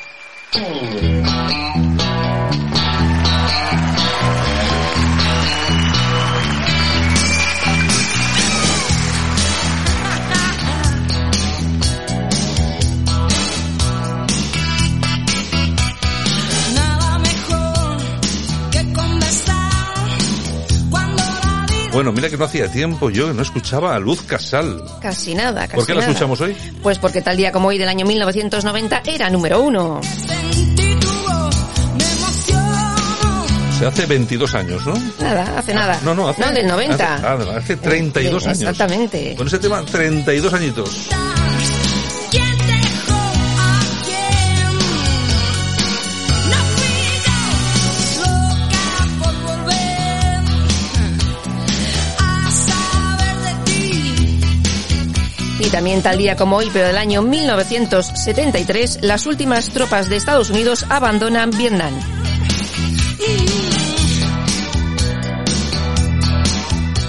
Bueno, 21.93 22.11
mira 22.13 22.31
que 22.31 22.39
no 22.39 22.47
hacía 22.47 22.71
tiempo 22.73 23.11
yo 23.11 23.29
que 23.29 23.35
no 23.35 23.43
escuchaba 23.43 23.95
a 23.95 23.99
Luz 23.99 24.23
Casal. 24.23 24.83
Casi 25.01 25.35
nada, 25.35 25.63
casi 25.67 25.77
¿Por 25.77 25.87
qué 25.87 25.93
la 25.95 26.01
nada. 26.01 26.11
escuchamos 26.13 26.41
hoy? 26.41 26.57
Pues 26.83 26.99
porque 26.99 27.21
tal 27.21 27.37
día 27.37 27.53
como 27.53 27.69
hoy 27.69 27.77
del 27.79 27.89
año 27.89 28.07
1990 28.07 29.03
era 29.07 29.29
número 29.29 29.61
uno. 29.63 30.01
Se 33.79 33.87
hace 33.87 34.07
22 34.07 34.55
años, 34.55 34.87
¿no? 34.87 34.95
Nada, 35.21 35.59
hace 35.59 35.75
nada. 35.75 35.99
No, 36.05 36.15
no, 36.15 36.29
hace... 36.29 36.41
No, 36.41 36.53
del 36.53 36.67
90. 36.69 37.15
Hace, 37.15 37.27
ah, 37.27 37.57
hace 37.59 37.77
32 37.77 38.43
Eh, 38.43 38.47
años. 38.49 38.61
Exactamente. 38.61 39.35
Con 39.37 39.47
ese 39.49 39.59
tema, 39.59 39.83
32 39.85 40.55
añitos. 40.55 41.09
Y 55.65 55.71
también 55.71 56.03
tal 56.03 56.19
día 56.19 56.35
como 56.35 56.57
hoy, 56.57 56.69
pero 56.73 56.89
del 56.89 56.99
año 56.99 57.23
1973, 57.23 58.99
las 59.03 59.27
últimas 59.27 59.69
tropas 59.69 60.09
de 60.09 60.17
Estados 60.17 60.51
Unidos 60.51 60.85
abandonan 60.89 61.51
Vietnam. 61.51 61.95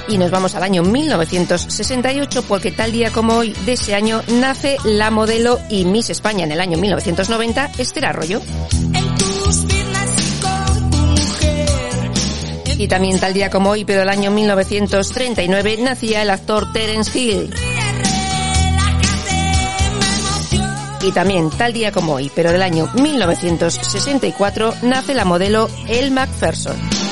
Y 0.08 0.18
nos 0.20 0.30
vamos 0.30 0.54
al 0.54 0.62
año 0.62 0.84
1968 0.84 2.44
porque 2.48 2.72
tal 2.72 2.92
día 2.92 3.10
como 3.12 3.38
hoy 3.38 3.54
de 3.66 3.74
ese 3.74 3.96
año 3.96 4.22
nace 4.28 4.78
la 4.84 5.10
modelo 5.10 5.60
y 5.72 5.86
Miss 5.86 6.12
España 6.12 6.44
en 6.44 6.52
el 6.52 6.62
año 6.62 6.78
1990, 6.78 7.72
Esther 7.80 8.06
Arroyo. 8.06 8.40
Y 12.78 12.88
también 12.88 13.20
tal 13.20 13.34
día 13.34 13.50
como 13.50 13.72
hoy, 13.72 13.84
pero 13.84 14.02
del 14.02 14.10
año 14.10 14.30
1939, 14.30 15.78
nacía 15.82 16.22
el 16.22 16.30
actor 16.30 16.72
Terence 16.72 17.18
Hill. 17.18 17.73
Y 21.04 21.12
también 21.12 21.50
tal 21.50 21.74
día 21.74 21.92
como 21.92 22.14
hoy, 22.14 22.32
pero 22.34 22.54
del 22.54 22.62
año 22.62 22.90
1964, 22.94 24.74
nace 24.84 25.14
la 25.14 25.26
modelo 25.26 25.70
Elle 25.90 26.12
Macpherson. 26.12 27.03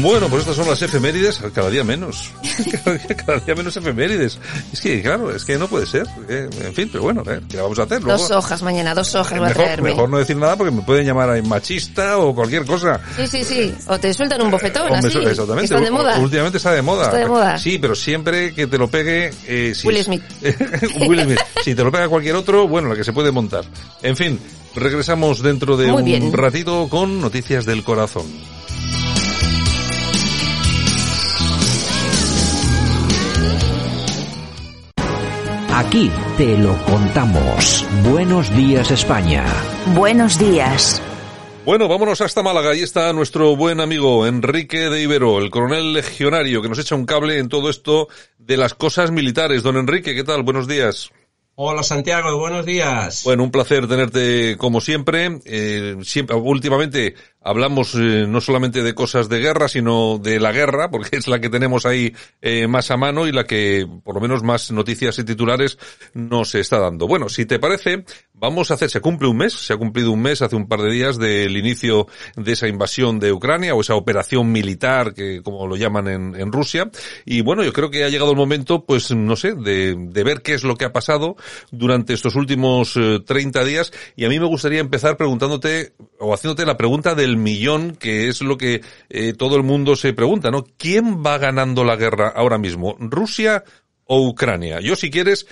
Bueno, 0.00 0.28
pues 0.28 0.40
estas 0.40 0.56
son 0.56 0.68
las 0.68 0.80
efemérides, 0.82 1.40
cada 1.54 1.70
día 1.70 1.82
menos. 1.84 2.30
Cada 2.84 2.96
día, 2.96 3.16
cada 3.16 3.38
día 3.40 3.54
menos 3.54 3.76
efemérides. 3.76 4.38
Es 4.72 4.80
que, 4.80 5.00
claro, 5.02 5.34
es 5.34 5.44
que 5.44 5.56
no 5.58 5.68
puede 5.68 5.86
ser. 5.86 6.06
Eh, 6.28 6.48
En 6.64 6.74
fin, 6.74 6.88
pero 6.90 7.04
bueno, 7.04 7.22
eh, 7.26 7.40
¿qué 7.48 7.56
vamos 7.58 7.78
a 7.78 7.82
hacer? 7.84 8.02
Luego- 8.02 8.18
Dos 8.20 8.30
hojas 8.30 8.62
mañana, 8.62 8.94
dos 8.94 9.14
hojas 9.14 9.34
va 9.40 9.46
a 9.46 9.48
mejor, 9.48 9.64
traerme. 9.64 9.90
mejor 9.90 10.08
no 10.10 10.18
decir 10.18 10.36
nada 10.36 10.56
porque 10.56 10.70
me 10.72 10.82
pueden 10.82 11.06
llamar 11.06 11.30
a 11.30 11.42
machista 11.42 12.18
o 12.18 12.34
cualquier 12.34 12.64
cosa. 12.66 13.00
Sí, 13.16 13.26
sí, 13.26 13.44
sí. 13.44 13.74
O 13.86 13.98
te 13.98 14.12
sueltan 14.12 14.42
un 14.42 14.50
bofetón, 14.50 14.92
así. 14.92 15.06
exactamente. 15.18 15.64
están 15.64 15.84
de 15.84 15.90
moda. 15.90 16.18
Últimamente 16.18 16.58
está 16.58 16.72
de 16.72 16.82
moda. 16.82 17.04
Está 17.04 17.16
de 17.18 17.26
moda. 17.26 17.58
Sí, 17.58 17.78
pero 17.78 17.94
siempre 17.94 18.52
que 18.54 18.66
te 18.66 18.76
lo 18.78 18.88
pegue... 18.88 19.30
Eh, 19.46 19.72
sí. 19.74 19.86
Will 19.86 20.02
Smith. 20.04 20.22
Will 21.08 21.22
Smith. 21.22 21.40
Si 21.64 21.74
te 21.74 21.84
lo 21.84 21.90
pega 21.92 22.08
cualquier 22.08 22.36
otro, 22.36 22.66
bueno, 22.68 22.88
la 22.88 22.96
que 22.96 23.04
se 23.04 23.12
puede 23.12 23.30
montar. 23.30 23.64
En 24.02 24.16
fin, 24.16 24.38
regresamos 24.74 25.42
dentro 25.42 25.76
de 25.76 25.86
Muy 25.88 25.98
un 26.00 26.04
bien. 26.04 26.32
ratito 26.32 26.88
con 26.88 27.20
noticias 27.20 27.64
del 27.64 27.84
corazón. 27.84 28.24
Aquí 35.78 36.10
te 36.36 36.58
lo 36.58 36.76
contamos. 36.86 37.86
Buenos 38.02 38.52
días 38.56 38.90
España. 38.90 39.44
Buenos 39.94 40.36
días. 40.36 41.00
Bueno, 41.64 41.86
vámonos 41.86 42.20
hasta 42.20 42.42
Málaga. 42.42 42.70
Ahí 42.70 42.82
está 42.82 43.12
nuestro 43.12 43.54
buen 43.54 43.78
amigo 43.78 44.26
Enrique 44.26 44.90
de 44.90 45.00
Ibero, 45.00 45.38
el 45.38 45.50
coronel 45.50 45.92
legionario, 45.92 46.62
que 46.62 46.68
nos 46.68 46.80
echa 46.80 46.96
un 46.96 47.06
cable 47.06 47.38
en 47.38 47.48
todo 47.48 47.70
esto 47.70 48.08
de 48.38 48.56
las 48.56 48.74
cosas 48.74 49.12
militares. 49.12 49.62
Don 49.62 49.76
Enrique, 49.76 50.16
¿qué 50.16 50.24
tal? 50.24 50.42
Buenos 50.42 50.66
días. 50.66 51.12
Hola 51.54 51.84
Santiago, 51.84 52.36
buenos 52.38 52.66
días. 52.66 53.22
Bueno, 53.24 53.44
un 53.44 53.52
placer 53.52 53.86
tenerte 53.86 54.56
como 54.56 54.80
siempre. 54.80 55.40
Eh, 55.44 55.96
siempre 56.02 56.34
últimamente 56.34 57.14
hablamos 57.40 57.94
eh, 57.94 58.26
no 58.28 58.40
solamente 58.40 58.82
de 58.82 58.94
cosas 58.94 59.28
de 59.28 59.38
guerra, 59.38 59.68
sino 59.68 60.18
de 60.18 60.40
la 60.40 60.52
guerra, 60.52 60.90
porque 60.90 61.16
es 61.16 61.28
la 61.28 61.40
que 61.40 61.48
tenemos 61.48 61.86
ahí 61.86 62.14
eh, 62.42 62.66
más 62.66 62.90
a 62.90 62.96
mano 62.96 63.26
y 63.26 63.32
la 63.32 63.44
que 63.44 63.86
por 64.04 64.14
lo 64.14 64.20
menos 64.20 64.42
más 64.42 64.70
noticias 64.70 65.18
y 65.18 65.24
titulares 65.24 65.78
nos 66.14 66.54
está 66.54 66.78
dando. 66.78 67.06
Bueno, 67.06 67.28
si 67.28 67.46
te 67.46 67.58
parece, 67.58 68.04
vamos 68.34 68.70
a 68.70 68.74
hacer, 68.74 68.90
se 68.90 69.00
cumple 69.00 69.28
un 69.28 69.36
mes, 69.36 69.52
se 69.52 69.72
ha 69.72 69.76
cumplido 69.76 70.12
un 70.12 70.22
mes 70.22 70.42
hace 70.42 70.56
un 70.56 70.68
par 70.68 70.80
de 70.80 70.90
días 70.90 71.18
del 71.18 71.56
inicio 71.56 72.06
de 72.36 72.52
esa 72.52 72.68
invasión 72.68 73.18
de 73.18 73.32
Ucrania 73.32 73.74
o 73.74 73.80
esa 73.80 73.94
operación 73.94 74.50
militar 74.52 75.14
que 75.14 75.42
como 75.42 75.66
lo 75.66 75.76
llaman 75.76 76.08
en, 76.08 76.36
en 76.36 76.52
Rusia. 76.52 76.90
Y 77.24 77.40
bueno, 77.42 77.64
yo 77.64 77.72
creo 77.72 77.90
que 77.90 78.04
ha 78.04 78.08
llegado 78.08 78.30
el 78.30 78.36
momento, 78.36 78.84
pues 78.84 79.10
no 79.14 79.36
sé, 79.36 79.54
de, 79.54 79.96
de 79.98 80.24
ver 80.24 80.42
qué 80.42 80.54
es 80.54 80.64
lo 80.64 80.76
que 80.76 80.84
ha 80.84 80.92
pasado 80.92 81.36
durante 81.70 82.12
estos 82.12 82.34
últimos 82.34 82.96
eh, 82.96 83.20
30 83.24 83.64
días. 83.64 83.92
Y 84.16 84.24
a 84.24 84.28
mí 84.28 84.38
me 84.38 84.46
gustaría 84.46 84.80
empezar 84.80 85.16
preguntándote 85.16 85.94
o 86.18 86.34
haciéndote 86.34 86.66
la 86.66 86.76
pregunta 86.76 87.14
del 87.28 87.36
millón, 87.36 87.96
que 87.96 88.28
es 88.28 88.40
lo 88.40 88.58
que 88.58 88.82
eh, 89.08 89.34
todo 89.34 89.56
el 89.56 89.62
mundo 89.62 89.96
se 89.96 90.12
pregunta, 90.12 90.50
¿no? 90.50 90.64
¿Quién 90.76 91.22
va 91.24 91.38
ganando 91.38 91.84
la 91.84 91.96
guerra 91.96 92.28
ahora 92.28 92.58
mismo? 92.58 92.96
¿Rusia 92.98 93.64
o 94.04 94.26
Ucrania? 94.26 94.80
Yo 94.80 94.96
si 94.96 95.10
quieres 95.10 95.46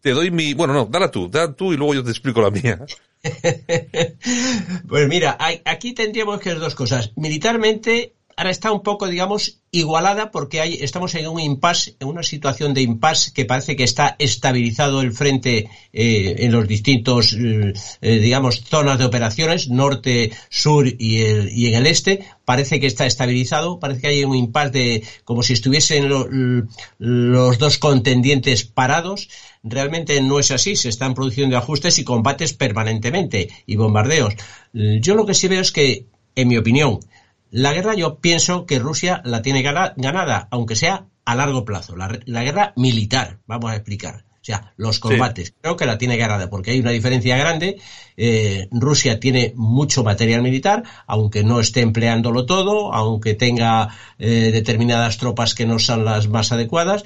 te 0.00 0.12
doy 0.12 0.30
mi, 0.30 0.54
bueno, 0.54 0.72
no, 0.72 0.84
dala 0.86 1.10
tú, 1.10 1.28
dala 1.28 1.52
tú 1.54 1.72
y 1.72 1.76
luego 1.76 1.94
yo 1.94 2.04
te 2.04 2.10
explico 2.10 2.40
la 2.40 2.50
mía. 2.50 2.78
Pues 4.88 5.08
mira, 5.08 5.36
aquí 5.64 5.94
tendríamos 5.94 6.38
que 6.38 6.50
ver 6.50 6.60
dos 6.60 6.76
cosas. 6.76 7.12
Militarmente, 7.16 8.14
ahora 8.36 8.50
está 8.50 8.70
un 8.70 8.82
poco, 8.82 9.08
digamos, 9.08 9.62
igualada 9.70 10.30
porque 10.30 10.60
hay, 10.60 10.74
estamos 10.74 11.14
en 11.14 11.26
un 11.26 11.40
impasse, 11.40 11.96
en 12.00 12.08
una 12.08 12.22
situación 12.22 12.74
de 12.74 12.82
impasse 12.82 13.32
que 13.32 13.46
parece 13.46 13.76
que 13.76 13.84
está 13.84 14.14
estabilizado 14.18 15.00
el 15.00 15.12
frente 15.12 15.70
eh, 15.92 16.36
en 16.38 16.52
los 16.52 16.68
distintos, 16.68 17.32
eh, 17.32 17.72
eh, 18.02 18.18
digamos, 18.18 18.62
zonas 18.62 18.98
de 18.98 19.06
operaciones, 19.06 19.70
norte, 19.70 20.32
sur 20.50 20.86
y, 20.86 21.22
en 21.22 21.74
el 21.74 21.86
este. 21.86 22.26
Parece 22.44 22.78
que 22.78 22.86
está 22.86 23.06
estabilizado, 23.06 23.80
parece 23.80 24.02
que 24.02 24.08
hay 24.08 24.24
un 24.24 24.36
impasse 24.36 24.70
de, 24.70 25.04
como 25.24 25.42
si 25.42 25.54
estuviesen 25.54 26.08
los 26.08 27.58
dos 27.58 27.78
contendientes 27.78 28.64
parados. 28.64 29.28
Realmente 29.62 30.20
no 30.20 30.38
es 30.38 30.50
así, 30.50 30.76
se 30.76 30.90
están 30.90 31.14
produciendo 31.14 31.56
ajustes 31.56 31.98
y 31.98 32.04
combates 32.04 32.52
permanentemente 32.52 33.48
y 33.66 33.76
bombardeos. 33.76 34.34
Yo 34.72 35.14
lo 35.14 35.26
que 35.26 35.34
sí 35.34 35.48
veo 35.48 35.62
es 35.62 35.72
que, 35.72 36.06
en 36.36 36.48
mi 36.48 36.56
opinión, 36.56 37.00
la 37.50 37.72
guerra 37.72 37.94
yo 37.94 38.18
pienso 38.20 38.66
que 38.66 38.78
Rusia 38.78 39.22
la 39.24 39.42
tiene 39.42 39.62
gana- 39.62 39.94
ganada, 39.96 40.48
aunque 40.50 40.76
sea 40.76 41.06
a 41.24 41.34
largo 41.34 41.64
plazo. 41.64 41.96
La, 41.96 42.18
la 42.26 42.42
guerra 42.44 42.72
militar, 42.76 43.38
vamos 43.46 43.70
a 43.70 43.76
explicar. 43.76 44.24
O 44.28 44.46
sea, 44.46 44.72
los 44.76 45.00
combates. 45.00 45.54
Creo 45.60 45.74
que 45.76 45.86
la 45.86 45.98
tiene 45.98 46.16
ganada 46.16 46.48
porque 46.48 46.70
hay 46.70 46.78
una 46.78 46.92
diferencia 46.92 47.36
grande. 47.36 47.78
Eh, 48.16 48.68
Rusia 48.70 49.18
tiene 49.18 49.52
mucho 49.56 50.04
material 50.04 50.40
militar, 50.40 50.84
aunque 51.08 51.42
no 51.42 51.58
esté 51.58 51.80
empleándolo 51.80 52.46
todo, 52.46 52.94
aunque 52.94 53.34
tenga 53.34 53.88
eh, 54.20 54.50
determinadas 54.52 55.18
tropas 55.18 55.56
que 55.56 55.66
no 55.66 55.80
son 55.80 56.04
las 56.04 56.28
más 56.28 56.52
adecuadas. 56.52 57.02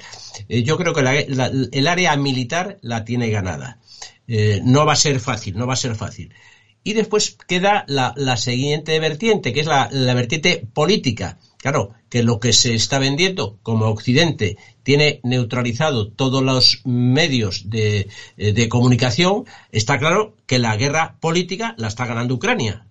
Eh, 0.49 0.61
yo 0.61 0.77
creo 0.77 0.93
que 0.93 1.01
la- 1.01 1.15
la- 1.29 1.51
el 1.71 1.87
área 1.87 2.15
militar 2.15 2.77
la 2.83 3.05
tiene 3.05 3.31
ganada. 3.31 3.79
Eh, 4.27 4.61
no 4.63 4.85
va 4.85 4.93
a 4.93 4.97
ser 4.97 5.19
fácil, 5.19 5.57
no 5.57 5.65
va 5.65 5.73
a 5.73 5.77
ser 5.77 5.95
fácil. 5.95 6.31
Y 6.83 6.93
después 6.93 7.37
queda 7.47 7.85
la, 7.87 8.13
la 8.17 8.37
siguiente 8.37 8.99
vertiente, 8.99 9.53
que 9.53 9.59
es 9.59 9.67
la, 9.67 9.89
la 9.91 10.13
vertiente 10.13 10.65
política. 10.73 11.37
Claro, 11.57 11.93
que 12.09 12.23
lo 12.23 12.39
que 12.39 12.53
se 12.53 12.73
está 12.73 12.97
vendiendo 12.97 13.59
como 13.61 13.85
Occidente 13.85 14.57
tiene 14.81 15.19
neutralizado 15.23 16.07
todos 16.07 16.41
los 16.41 16.81
medios 16.85 17.69
de, 17.69 18.09
eh, 18.37 18.53
de 18.53 18.67
comunicación, 18.67 19.45
está 19.71 19.99
claro 19.99 20.35
que 20.47 20.57
la 20.57 20.75
guerra 20.75 21.17
política 21.19 21.75
la 21.77 21.87
está 21.87 22.07
ganando 22.07 22.33
Ucrania. 22.33 22.87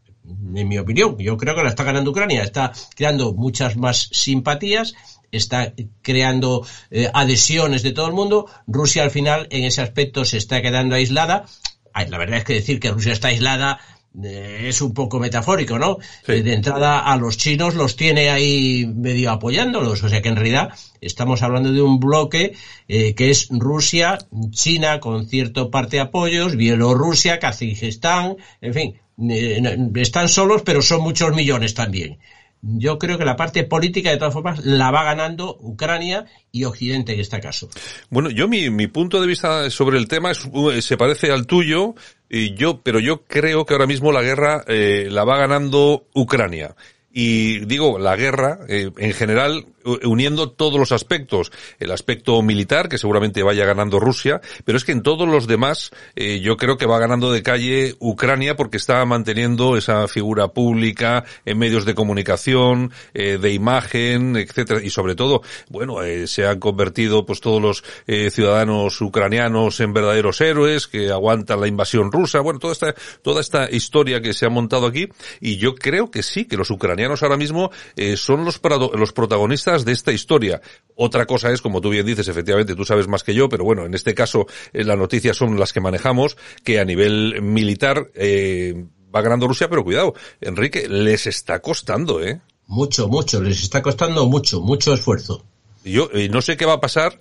En 0.54 0.68
mi 0.68 0.78
opinión, 0.78 1.18
yo 1.18 1.36
creo 1.36 1.56
que 1.56 1.64
la 1.64 1.70
está 1.70 1.82
ganando 1.82 2.12
Ucrania. 2.12 2.44
Está 2.44 2.72
creando 2.94 3.32
muchas 3.32 3.76
más 3.76 4.08
simpatías, 4.12 4.94
está 5.32 5.72
creando 6.02 6.64
eh, 6.92 7.10
adhesiones 7.12 7.82
de 7.82 7.90
todo 7.90 8.06
el 8.06 8.12
mundo. 8.12 8.46
Rusia 8.68 9.02
al 9.02 9.10
final 9.10 9.48
en 9.50 9.64
ese 9.64 9.82
aspecto 9.82 10.24
se 10.24 10.36
está 10.36 10.62
quedando 10.62 10.94
aislada. 10.94 11.46
La 11.94 12.18
verdad 12.18 12.38
es 12.38 12.44
que 12.44 12.54
decir 12.54 12.80
que 12.80 12.90
Rusia 12.90 13.12
está 13.12 13.28
aislada 13.28 13.78
eh, 14.22 14.66
es 14.68 14.80
un 14.82 14.92
poco 14.92 15.20
metafórico, 15.20 15.78
¿no? 15.78 15.98
Eh, 16.26 16.42
De 16.42 16.54
entrada 16.54 16.98
a 16.98 17.16
los 17.16 17.36
chinos 17.36 17.74
los 17.74 17.94
tiene 17.94 18.30
ahí 18.30 18.84
medio 18.86 19.30
apoyándolos, 19.30 20.02
o 20.02 20.08
sea 20.08 20.20
que 20.20 20.28
en 20.28 20.36
realidad 20.36 20.70
estamos 21.00 21.42
hablando 21.42 21.72
de 21.72 21.80
un 21.80 22.00
bloque 22.00 22.54
eh, 22.88 23.14
que 23.14 23.30
es 23.30 23.48
Rusia, 23.50 24.18
China 24.50 24.98
con 24.98 25.28
cierto 25.28 25.70
parte 25.70 25.96
de 25.96 26.02
apoyos, 26.02 26.56
Bielorrusia, 26.56 27.38
Kazajistán, 27.38 28.36
en 28.60 28.74
fin, 28.74 29.00
eh, 29.30 29.78
están 29.96 30.28
solos 30.28 30.62
pero 30.62 30.82
son 30.82 31.02
muchos 31.02 31.32
millones 31.32 31.74
también. 31.74 32.18
Yo 32.62 32.98
creo 32.98 33.18
que 33.18 33.24
la 33.24 33.36
parte 33.36 33.64
política, 33.64 34.10
de 34.10 34.16
todas 34.16 34.34
formas, 34.34 34.64
la 34.64 34.90
va 34.90 35.04
ganando 35.04 35.56
Ucrania 35.60 36.26
y 36.52 36.64
Occidente 36.64 37.14
en 37.14 37.20
este 37.20 37.40
caso. 37.40 37.68
Bueno, 38.10 38.30
yo 38.30 38.48
mi, 38.48 38.70
mi 38.70 38.86
punto 38.86 39.20
de 39.20 39.26
vista 39.26 39.70
sobre 39.70 39.98
el 39.98 40.08
tema 40.08 40.30
es, 40.30 40.44
uh, 40.44 40.80
se 40.80 40.96
parece 40.96 41.30
al 41.32 41.46
tuyo, 41.46 41.94
y 42.28 42.54
yo, 42.54 42.80
pero 42.82 43.00
yo 43.00 43.24
creo 43.24 43.66
que 43.66 43.74
ahora 43.74 43.86
mismo 43.86 44.12
la 44.12 44.22
guerra 44.22 44.64
eh, 44.68 45.08
la 45.10 45.24
va 45.24 45.38
ganando 45.38 46.06
Ucrania 46.14 46.76
y 47.12 47.64
digo 47.64 47.98
la 47.98 48.16
guerra 48.16 48.60
eh, 48.68 48.90
en 48.96 49.12
general 49.12 49.66
uniendo 50.04 50.50
todos 50.50 50.78
los 50.78 50.92
aspectos. 50.92 51.50
El 51.78 51.90
aspecto 51.90 52.42
militar 52.42 52.90
que 52.90 52.98
seguramente 52.98 53.42
vaya 53.42 53.64
ganando 53.64 53.98
Rusia 53.98 54.40
pero 54.64 54.78
es 54.78 54.84
que 54.84 54.92
en 54.92 55.02
todos 55.02 55.26
los 55.26 55.46
demás 55.46 55.90
eh, 56.14 56.40
yo 56.40 56.56
creo 56.56 56.76
que 56.76 56.86
va 56.86 56.98
ganando 56.98 57.32
de 57.32 57.42
calle 57.42 57.94
Ucrania 57.98 58.56
porque 58.56 58.76
está 58.76 59.04
manteniendo 59.06 59.76
esa 59.76 60.06
figura 60.06 60.48
pública 60.48 61.24
en 61.46 61.58
medios 61.58 61.84
de 61.84 61.94
comunicación 61.94 62.92
eh, 63.14 63.38
de 63.40 63.52
imagen 63.52 64.36
etcétera 64.36 64.80
y 64.82 64.90
sobre 64.90 65.14
todo 65.14 65.42
bueno 65.68 65.96
se 66.26 66.46
han 66.46 66.60
convertido 66.60 67.24
pues 67.26 67.40
todos 67.40 67.60
los 67.60 67.84
ciudadanos 68.06 69.00
ucranianos 69.00 69.80
en 69.80 69.92
verdaderos 69.92 70.40
héroes 70.40 70.86
que 70.86 71.10
aguantan 71.10 71.60
la 71.60 71.66
invasión 71.66 72.12
rusa. 72.12 72.40
Bueno 72.40 72.60
toda 72.60 72.74
esta 72.74 72.94
toda 73.22 73.40
esta 73.40 73.70
historia 73.70 74.20
que 74.20 74.34
se 74.34 74.46
ha 74.46 74.50
montado 74.50 74.86
aquí 74.86 75.08
y 75.40 75.56
yo 75.56 75.74
creo 75.74 76.10
que 76.10 76.22
sí 76.22 76.44
que 76.44 76.56
los 76.56 76.70
ucranianos 76.70 76.99
ahora 77.06 77.36
mismo 77.36 77.70
eh, 77.96 78.16
son 78.16 78.44
los, 78.44 78.60
los 78.94 79.12
protagonistas 79.12 79.84
de 79.84 79.92
esta 79.92 80.12
historia. 80.12 80.60
Otra 80.94 81.26
cosa 81.26 81.50
es, 81.50 81.62
como 81.62 81.80
tú 81.80 81.90
bien 81.90 82.06
dices, 82.06 82.28
efectivamente, 82.28 82.74
tú 82.74 82.84
sabes 82.84 83.08
más 83.08 83.22
que 83.22 83.34
yo, 83.34 83.48
pero 83.48 83.64
bueno, 83.64 83.86
en 83.86 83.94
este 83.94 84.14
caso 84.14 84.46
eh, 84.72 84.84
las 84.84 84.98
noticias 84.98 85.36
son 85.36 85.58
las 85.58 85.72
que 85.72 85.80
manejamos, 85.80 86.36
que 86.64 86.80
a 86.80 86.84
nivel 86.84 87.42
militar 87.42 88.10
eh, 88.14 88.84
va 89.14 89.22
ganando 89.22 89.48
Rusia, 89.48 89.68
pero 89.68 89.84
cuidado, 89.84 90.14
Enrique, 90.40 90.88
les 90.88 91.26
está 91.26 91.60
costando, 91.60 92.22
¿eh? 92.22 92.40
Mucho, 92.66 93.08
mucho, 93.08 93.42
les 93.42 93.62
está 93.62 93.82
costando 93.82 94.26
mucho, 94.26 94.60
mucho 94.60 94.94
esfuerzo. 94.94 95.44
Yo 95.84 96.08
no 96.30 96.42
sé 96.42 96.56
qué 96.56 96.66
va 96.66 96.74
a 96.74 96.80
pasar, 96.80 97.18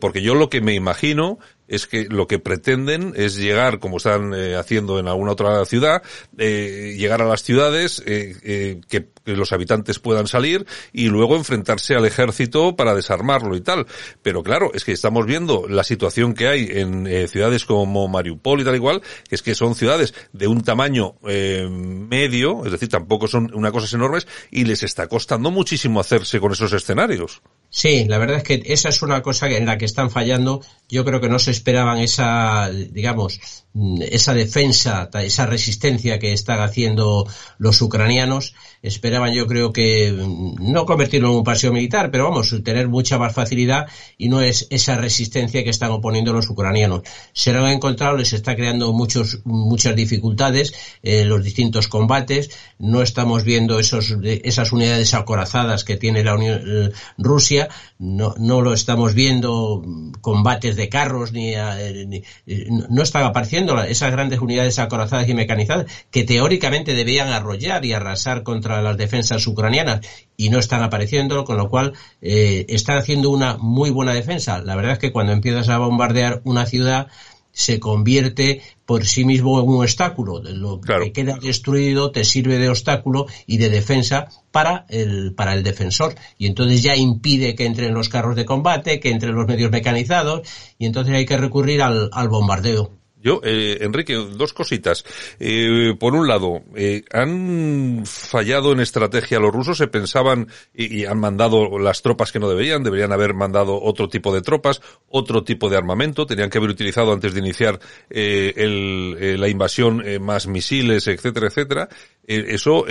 porque 0.00 0.20
yo 0.20 0.34
lo 0.34 0.50
que 0.50 0.60
me 0.60 0.74
imagino 0.74 1.38
es 1.68 1.86
que 1.86 2.04
lo 2.04 2.26
que 2.26 2.38
pretenden 2.38 3.14
es 3.16 3.36
llegar, 3.36 3.78
como 3.78 3.96
están 3.96 4.34
eh, 4.34 4.54
haciendo 4.56 4.98
en 4.98 5.08
alguna 5.08 5.32
otra 5.32 5.64
ciudad, 5.64 6.02
eh, 6.38 6.94
llegar 6.96 7.22
a 7.22 7.26
las 7.26 7.42
ciudades, 7.42 8.02
eh, 8.06 8.80
que, 8.88 9.12
los 9.26 9.52
habitantes 9.52 10.00
puedan 10.00 10.26
salir 10.26 10.66
y 10.92 11.06
luego 11.06 11.36
enfrentarse 11.36 11.94
al 11.94 12.04
ejército 12.04 12.76
para 12.76 12.94
desarmarlo 12.94 13.56
y 13.56 13.62
tal. 13.62 13.86
Pero 14.20 14.42
claro, 14.42 14.70
es 14.74 14.84
que 14.84 14.92
estamos 14.92 15.24
viendo 15.24 15.66
la 15.66 15.82
situación 15.82 16.34
que 16.34 16.46
hay 16.46 16.68
en 16.70 17.26
ciudades 17.26 17.64
como 17.64 18.06
Mariupol 18.06 18.60
y 18.60 18.64
tal 18.64 18.74
igual, 18.74 19.00
que 19.26 19.34
es 19.34 19.40
que 19.40 19.54
son 19.54 19.76
ciudades 19.76 20.12
de 20.34 20.46
un 20.46 20.62
tamaño 20.62 21.14
medio, 21.22 22.66
es 22.66 22.72
decir, 22.72 22.90
tampoco 22.90 23.26
son 23.26 23.50
una 23.54 23.72
cosas 23.72 23.94
enormes 23.94 24.26
y 24.50 24.64
les 24.64 24.82
está 24.82 25.06
costando 25.06 25.50
muchísimo 25.50 26.00
hacerse 26.00 26.38
con 26.38 26.52
esos 26.52 26.74
escenarios. 26.74 27.40
Sí, 27.74 28.04
la 28.04 28.18
verdad 28.18 28.36
es 28.36 28.44
que 28.44 28.62
esa 28.66 28.88
es 28.88 29.02
una 29.02 29.20
cosa 29.20 29.50
en 29.50 29.66
la 29.66 29.78
que 29.78 29.84
están 29.84 30.08
fallando. 30.08 30.62
Yo 30.88 31.04
creo 31.04 31.20
que 31.20 31.28
no 31.28 31.40
se 31.40 31.50
esperaban 31.64 31.98
esa, 32.00 32.68
digamos, 32.70 33.63
esa 34.00 34.34
defensa, 34.34 35.10
esa 35.20 35.46
resistencia 35.46 36.20
que 36.20 36.32
están 36.32 36.60
haciendo 36.60 37.26
los 37.58 37.82
ucranianos. 37.82 38.54
Esperaban, 38.82 39.32
yo 39.32 39.46
creo 39.46 39.72
que, 39.72 40.12
no 40.60 40.86
convertirlo 40.86 41.30
en 41.30 41.36
un 41.38 41.44
paseo 41.44 41.72
militar, 41.72 42.10
pero 42.10 42.24
vamos, 42.24 42.54
tener 42.62 42.88
mucha 42.88 43.18
más 43.18 43.32
facilidad 43.32 43.86
y 44.16 44.28
no 44.28 44.40
es 44.42 44.68
esa 44.70 44.96
resistencia 44.96 45.64
que 45.64 45.70
están 45.70 45.90
oponiendo 45.90 46.32
los 46.32 46.48
ucranianos. 46.48 47.02
Se 47.32 47.52
lo 47.52 47.64
han 47.64 47.72
encontrado, 47.72 48.16
les 48.16 48.32
está 48.32 48.54
creando 48.54 48.92
muchos, 48.92 49.40
muchas 49.44 49.96
dificultades 49.96 50.74
en 51.02 51.28
los 51.28 51.42
distintos 51.42 51.88
combates. 51.88 52.50
No 52.78 53.02
estamos 53.02 53.42
viendo 53.42 53.80
esos, 53.80 54.16
esas 54.22 54.70
unidades 54.70 55.14
acorazadas 55.14 55.82
que 55.82 55.96
tiene 55.96 56.22
la 56.22 56.34
Unión, 56.34 56.62
eh, 56.64 56.90
Rusia 57.18 57.68
no, 57.98 58.34
no 58.38 58.60
lo 58.60 58.72
estamos 58.72 59.14
viendo 59.14 59.82
combates 60.20 60.76
de 60.76 60.88
carros, 60.88 61.32
ni, 61.32 61.54
eh, 61.54 62.22
eh, 62.46 62.66
no 62.90 63.02
están 63.02 63.24
apareciendo 63.24 63.63
esas 63.86 64.12
grandes 64.12 64.40
unidades 64.40 64.78
acorazadas 64.78 65.28
y 65.28 65.34
mecanizadas 65.34 65.86
que 66.10 66.24
teóricamente 66.24 66.94
debían 66.94 67.28
arrollar 67.28 67.84
y 67.84 67.92
arrasar 67.92 68.42
contra 68.42 68.82
las 68.82 68.96
defensas 68.96 69.46
ucranianas 69.46 70.00
y 70.36 70.50
no 70.50 70.58
están 70.58 70.82
apareciendo, 70.82 71.44
con 71.44 71.56
lo 71.56 71.68
cual 71.68 71.92
eh, 72.20 72.66
están 72.68 72.98
haciendo 72.98 73.30
una 73.30 73.56
muy 73.56 73.90
buena 73.90 74.12
defensa. 74.12 74.60
La 74.62 74.76
verdad 74.76 74.92
es 74.92 74.98
que 74.98 75.12
cuando 75.12 75.32
empiezas 75.32 75.68
a 75.68 75.78
bombardear 75.78 76.40
una 76.44 76.66
ciudad, 76.66 77.08
se 77.54 77.78
convierte 77.78 78.60
por 78.84 79.06
sí 79.06 79.24
mismo 79.24 79.60
en 79.60 79.68
un 79.68 79.82
obstáculo. 79.82 80.42
Lo 80.42 80.80
que 80.80 81.12
queda 81.12 81.38
destruido 81.40 82.10
te 82.10 82.24
sirve 82.24 82.58
de 82.58 82.68
obstáculo 82.68 83.26
y 83.46 83.56
de 83.58 83.70
defensa 83.70 84.28
para 84.50 84.84
el, 84.88 85.34
para 85.34 85.54
el 85.54 85.62
defensor. 85.62 86.16
Y 86.36 86.46
entonces 86.46 86.82
ya 86.82 86.96
impide 86.96 87.54
que 87.54 87.64
entren 87.64 87.94
los 87.94 88.08
carros 88.08 88.36
de 88.36 88.44
combate, 88.44 89.00
que 89.00 89.10
entren 89.10 89.36
los 89.36 89.46
medios 89.46 89.70
mecanizados, 89.70 90.46
y 90.78 90.86
entonces 90.86 91.14
hay 91.14 91.24
que 91.24 91.38
recurrir 91.38 91.80
al, 91.80 92.10
al 92.12 92.28
bombardeo. 92.28 92.90
Yo, 93.24 93.40
eh, 93.42 93.78
Enrique, 93.80 94.12
dos 94.12 94.52
cositas. 94.52 95.02
Eh, 95.40 95.94
por 95.98 96.14
un 96.14 96.28
lado, 96.28 96.62
eh, 96.76 97.04
han 97.10 98.02
fallado 98.04 98.72
en 98.72 98.80
estrategia 98.80 99.40
los 99.40 99.50
rusos, 99.50 99.78
se 99.78 99.88
pensaban 99.88 100.48
y, 100.74 101.06
han 101.06 101.18
mandado 101.18 101.78
las 101.78 102.02
tropas 102.02 102.32
que 102.32 102.38
no 102.38 102.50
deberían, 102.50 102.82
deberían 102.82 103.12
haber 103.12 103.32
mandado 103.32 103.80
otro 103.80 104.10
tipo 104.10 104.34
de 104.34 104.42
tropas, 104.42 104.82
otro 105.08 105.42
tipo 105.42 105.70
de 105.70 105.78
armamento, 105.78 106.26
tenían 106.26 106.50
que 106.50 106.58
haber 106.58 106.68
utilizado 106.68 107.14
antes 107.14 107.32
de 107.32 107.40
iniciar 107.40 107.80
el, 108.10 109.40
la 109.40 109.48
invasión 109.48 110.04
más 110.20 110.46
misiles, 110.46 111.06
etcétera, 111.06 111.46
etcétera. 111.46 111.88
eso, 112.26 112.84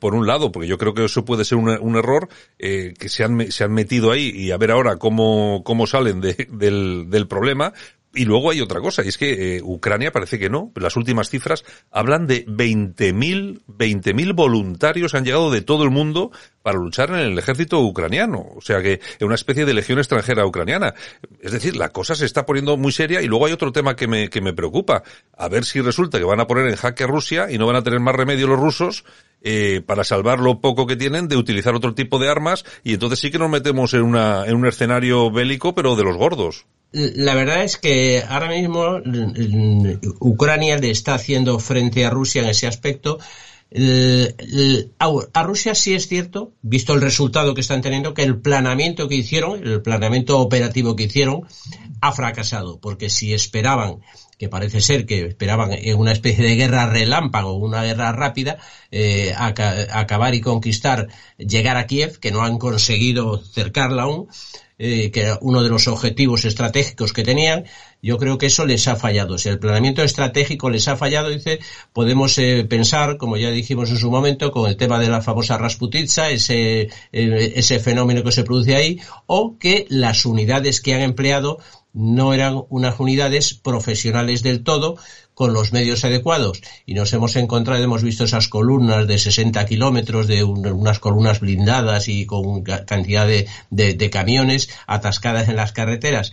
por 0.00 0.14
un 0.14 0.26
lado, 0.26 0.50
porque 0.50 0.68
yo 0.68 0.76
creo 0.76 0.92
que 0.92 1.04
eso 1.04 1.24
puede 1.24 1.44
ser 1.44 1.58
un, 1.58 1.68
un 1.68 1.96
error, 1.96 2.28
que 2.58 3.08
se 3.08 3.22
han, 3.22 3.52
se 3.52 3.62
han 3.62 3.72
metido 3.72 4.10
ahí 4.10 4.28
y 4.34 4.50
a 4.50 4.56
ver 4.56 4.72
ahora 4.72 4.96
cómo, 4.96 5.62
cómo 5.64 5.86
salen 5.86 6.20
de, 6.20 6.48
del, 6.50 7.06
del 7.08 7.28
problema, 7.28 7.72
y 8.14 8.24
luego 8.24 8.50
hay 8.50 8.60
otra 8.60 8.80
cosa, 8.80 9.04
y 9.04 9.08
es 9.08 9.18
que 9.18 9.56
eh, 9.56 9.62
Ucrania 9.62 10.12
parece 10.12 10.38
que 10.38 10.50
no. 10.50 10.72
Las 10.74 10.96
últimas 10.96 11.30
cifras 11.30 11.64
hablan 11.90 12.26
de 12.26 12.46
20.000 12.46 13.62
20.000 13.66 14.34
voluntarios 14.34 15.14
han 15.14 15.24
llegado 15.24 15.50
de 15.50 15.62
todo 15.62 15.84
el 15.84 15.90
mundo 15.90 16.30
para 16.62 16.78
luchar 16.78 17.10
en 17.10 17.16
el 17.16 17.38
ejército 17.38 17.80
ucraniano. 17.80 18.46
O 18.56 18.60
sea 18.60 18.82
que 18.82 18.94
es 18.94 19.22
una 19.22 19.34
especie 19.34 19.64
de 19.64 19.74
legión 19.74 19.98
extranjera 19.98 20.46
ucraniana. 20.46 20.94
Es 21.40 21.52
decir, 21.52 21.76
la 21.76 21.90
cosa 21.90 22.14
se 22.14 22.26
está 22.26 22.46
poniendo 22.46 22.76
muy 22.76 22.92
seria 22.92 23.22
y 23.22 23.26
luego 23.26 23.46
hay 23.46 23.52
otro 23.52 23.72
tema 23.72 23.96
que 23.96 24.06
me, 24.06 24.28
que 24.28 24.40
me 24.40 24.52
preocupa. 24.52 25.02
A 25.36 25.48
ver 25.48 25.64
si 25.64 25.80
resulta 25.80 26.18
que 26.18 26.24
van 26.24 26.40
a 26.40 26.46
poner 26.46 26.68
en 26.68 26.76
jaque 26.76 27.04
a 27.04 27.08
Rusia 27.08 27.50
y 27.50 27.58
no 27.58 27.66
van 27.66 27.76
a 27.76 27.82
tener 27.82 28.00
más 28.00 28.14
remedio 28.14 28.46
los 28.46 28.60
rusos 28.60 29.04
eh, 29.40 29.82
para 29.84 30.04
salvar 30.04 30.40
lo 30.40 30.60
poco 30.60 30.86
que 30.86 30.96
tienen 30.96 31.28
de 31.28 31.36
utilizar 31.36 31.74
otro 31.74 31.94
tipo 31.94 32.18
de 32.18 32.30
armas 32.30 32.64
y 32.84 32.94
entonces 32.94 33.18
sí 33.18 33.30
que 33.30 33.38
nos 33.38 33.50
metemos 33.50 33.92
en, 33.94 34.02
una, 34.02 34.46
en 34.46 34.54
un 34.54 34.66
escenario 34.66 35.30
bélico 35.30 35.74
pero 35.74 35.96
de 35.96 36.04
los 36.04 36.16
gordos. 36.16 36.66
La 36.92 37.34
verdad 37.34 37.64
es 37.64 37.78
que 37.78 38.22
ahora 38.28 38.48
mismo 38.48 39.00
Ucrania 40.20 40.76
le 40.76 40.90
está 40.90 41.14
haciendo 41.14 41.58
frente 41.58 42.04
a 42.04 42.10
Rusia 42.10 42.42
en 42.42 42.48
ese 42.48 42.66
aspecto. 42.66 43.18
A 44.98 45.42
Rusia 45.42 45.74
sí 45.74 45.94
es 45.94 46.06
cierto, 46.06 46.52
visto 46.60 46.92
el 46.92 47.00
resultado 47.00 47.54
que 47.54 47.62
están 47.62 47.80
teniendo, 47.80 48.12
que 48.12 48.22
el 48.22 48.38
planeamiento 48.38 49.08
que 49.08 49.14
hicieron, 49.14 49.66
el 49.66 49.80
planeamiento 49.80 50.38
operativo 50.38 50.94
que 50.94 51.04
hicieron, 51.04 51.46
ha 52.02 52.12
fracasado, 52.12 52.78
porque 52.78 53.08
si 53.08 53.32
esperaban 53.32 54.00
que 54.42 54.48
parece 54.48 54.80
ser 54.80 55.06
que 55.06 55.26
esperaban 55.26 55.70
en 55.72 55.96
una 55.96 56.10
especie 56.10 56.44
de 56.44 56.56
guerra 56.56 56.86
relámpago, 56.86 57.54
una 57.54 57.84
guerra 57.84 58.10
rápida, 58.10 58.58
eh, 58.90 59.32
acabar 59.36 60.34
y 60.34 60.40
conquistar, 60.40 61.06
llegar 61.38 61.76
a 61.76 61.86
Kiev, 61.86 62.18
que 62.18 62.32
no 62.32 62.42
han 62.42 62.58
conseguido 62.58 63.38
cercarla 63.38 64.02
aún, 64.02 64.26
eh, 64.84 65.12
que 65.12 65.20
era 65.20 65.38
uno 65.42 65.62
de 65.62 65.68
los 65.68 65.86
objetivos 65.86 66.44
estratégicos 66.44 67.12
que 67.12 67.22
tenían, 67.22 67.66
yo 68.02 68.18
creo 68.18 68.36
que 68.36 68.46
eso 68.46 68.66
les 68.66 68.88
ha 68.88 68.96
fallado. 68.96 69.38
Si 69.38 69.48
el 69.48 69.60
planeamiento 69.60 70.02
estratégico 70.02 70.70
les 70.70 70.88
ha 70.88 70.96
fallado, 70.96 71.28
dice, 71.28 71.60
podemos 71.92 72.36
eh, 72.38 72.66
pensar, 72.68 73.16
como 73.16 73.36
ya 73.36 73.52
dijimos 73.52 73.90
en 73.90 73.98
su 73.98 74.10
momento, 74.10 74.50
con 74.50 74.68
el 74.68 74.76
tema 74.76 74.98
de 74.98 75.08
la 75.08 75.22
famosa 75.22 75.56
Rasputitsa, 75.56 76.30
ese, 76.30 76.90
ese 77.12 77.78
fenómeno 77.78 78.24
que 78.24 78.32
se 78.32 78.42
produce 78.42 78.74
ahí, 78.74 78.98
o 79.26 79.56
que 79.56 79.86
las 79.88 80.26
unidades 80.26 80.80
que 80.80 80.94
han 80.94 81.02
empleado 81.02 81.58
no 81.92 82.34
eran 82.34 82.62
unas 82.68 82.98
unidades 82.98 83.54
profesionales 83.54 84.42
del 84.42 84.64
todo 84.64 84.96
con 85.34 85.52
los 85.52 85.72
medios 85.72 86.04
adecuados 86.04 86.60
y 86.86 86.94
nos 86.94 87.12
hemos 87.12 87.36
encontrado, 87.36 87.82
hemos 87.82 88.02
visto 88.02 88.24
esas 88.24 88.48
columnas 88.48 89.06
de 89.06 89.18
60 89.18 89.64
kilómetros 89.66 90.26
de 90.26 90.44
unas 90.44 90.98
columnas 90.98 91.40
blindadas 91.40 92.08
y 92.08 92.26
con 92.26 92.62
cantidad 92.62 93.26
de, 93.26 93.48
de 93.70 94.10
camiones 94.10 94.68
atascadas 94.86 95.48
en 95.48 95.56
las 95.56 95.72
carreteras 95.72 96.32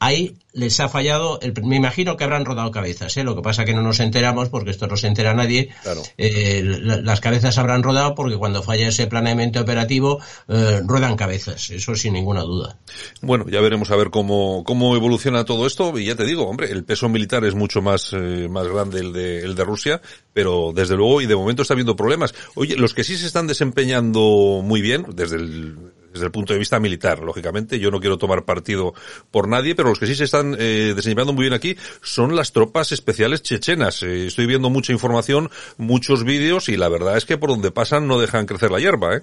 ahí 0.00 0.34
les 0.52 0.80
ha 0.80 0.88
fallado, 0.88 1.38
el, 1.42 1.54
me 1.62 1.76
imagino 1.76 2.16
que 2.16 2.24
habrán 2.24 2.44
rodado 2.44 2.72
cabezas, 2.72 3.16
¿eh? 3.16 3.22
lo 3.22 3.36
que 3.36 3.42
pasa 3.42 3.64
que 3.64 3.72
no 3.72 3.82
nos 3.82 4.00
enteramos 4.00 4.48
porque 4.48 4.70
esto 4.72 4.88
no 4.88 4.96
se 4.96 5.06
entera 5.06 5.32
nadie, 5.32 5.68
Claro. 5.84 6.02
Eh, 6.18 6.62
la- 6.64 6.96
las 7.00 7.20
cabezas 7.20 7.56
habrán 7.58 7.84
rodado 7.84 8.16
porque 8.16 8.36
cuando 8.36 8.60
falla 8.62 8.88
ese 8.88 9.06
planeamiento 9.06 9.60
operativo 9.60 10.18
eh, 10.48 10.80
ruedan 10.84 11.14
cabezas, 11.16 11.70
eso 11.70 11.94
sin 11.94 12.14
ninguna 12.14 12.40
duda. 12.42 12.76
Bueno, 13.22 13.44
ya 13.48 13.60
veremos 13.60 13.92
a 13.92 13.96
ver 13.96 14.10
cómo, 14.10 14.64
cómo 14.64 14.96
evoluciona 14.96 15.44
todo 15.44 15.66
esto. 15.68 15.96
Y 15.98 16.06
ya 16.06 16.16
te 16.16 16.24
digo, 16.24 16.48
hombre, 16.48 16.72
el 16.72 16.82
peso 16.82 17.08
militar 17.08 17.44
es 17.44 17.54
mucho 17.54 17.80
más, 17.80 18.12
eh, 18.12 18.48
más 18.50 18.66
grande 18.66 18.98
el 19.00 19.12
de, 19.12 19.40
el 19.44 19.54
de 19.54 19.64
Rusia, 19.64 20.00
pero 20.32 20.72
desde 20.74 20.96
luego 20.96 21.20
y 21.20 21.26
de 21.26 21.36
momento 21.36 21.62
está 21.62 21.74
habiendo 21.74 21.94
problemas. 21.94 22.34
Oye, 22.56 22.74
los 22.76 22.92
que 22.94 23.04
sí 23.04 23.16
se 23.16 23.26
están 23.26 23.46
desempeñando 23.46 24.62
muy 24.64 24.80
bien, 24.82 25.06
desde 25.14 25.36
el, 25.36 25.76
desde 26.12 26.26
el 26.26 26.32
punto 26.32 26.52
de 26.52 26.58
vista 26.58 26.80
militar, 26.80 27.20
lógicamente, 27.20 27.78
yo 27.78 27.90
no 27.90 28.00
quiero 28.00 28.18
tomar 28.18 28.44
partido 28.44 28.94
por 29.30 29.48
nadie, 29.48 29.74
pero 29.74 29.88
los 29.88 29.98
que 29.98 30.06
sí 30.06 30.14
se 30.14 30.24
están 30.24 30.56
eh, 30.58 30.92
desempeñando 30.94 31.32
muy 31.32 31.44
bien 31.44 31.54
aquí 31.54 31.76
son 32.02 32.36
las 32.36 32.52
tropas 32.52 32.92
especiales 32.92 33.42
chechenas. 33.42 34.02
Eh, 34.02 34.26
estoy 34.26 34.46
viendo 34.46 34.70
mucha 34.70 34.92
información, 34.92 35.50
muchos 35.76 36.24
vídeos 36.24 36.68
y 36.68 36.76
la 36.76 36.88
verdad 36.88 37.16
es 37.16 37.24
que 37.24 37.38
por 37.38 37.50
donde 37.50 37.70
pasan 37.70 38.06
no 38.06 38.18
dejan 38.18 38.46
crecer 38.46 38.70
la 38.70 38.80
hierba, 38.80 39.16
¿eh? 39.16 39.20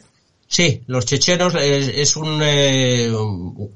Sí, 0.47 0.83
los 0.87 1.05
chechenos 1.05 1.55
es, 1.55 1.89
es 1.89 2.15
un, 2.15 2.39
eh, 2.41 3.11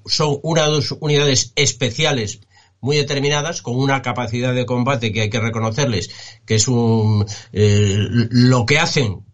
son 0.06 0.40
unas 0.42 0.92
unidades 1.00 1.52
especiales 1.56 2.40
muy 2.80 2.98
determinadas 2.98 3.62
con 3.62 3.78
una 3.78 4.02
capacidad 4.02 4.54
de 4.54 4.66
combate 4.66 5.12
que 5.12 5.22
hay 5.22 5.30
que 5.30 5.40
reconocerles 5.40 6.10
que 6.46 6.56
es 6.56 6.68
un 6.68 7.26
eh, 7.54 7.96
lo 8.32 8.66
que 8.66 8.80
hacen 8.80 9.26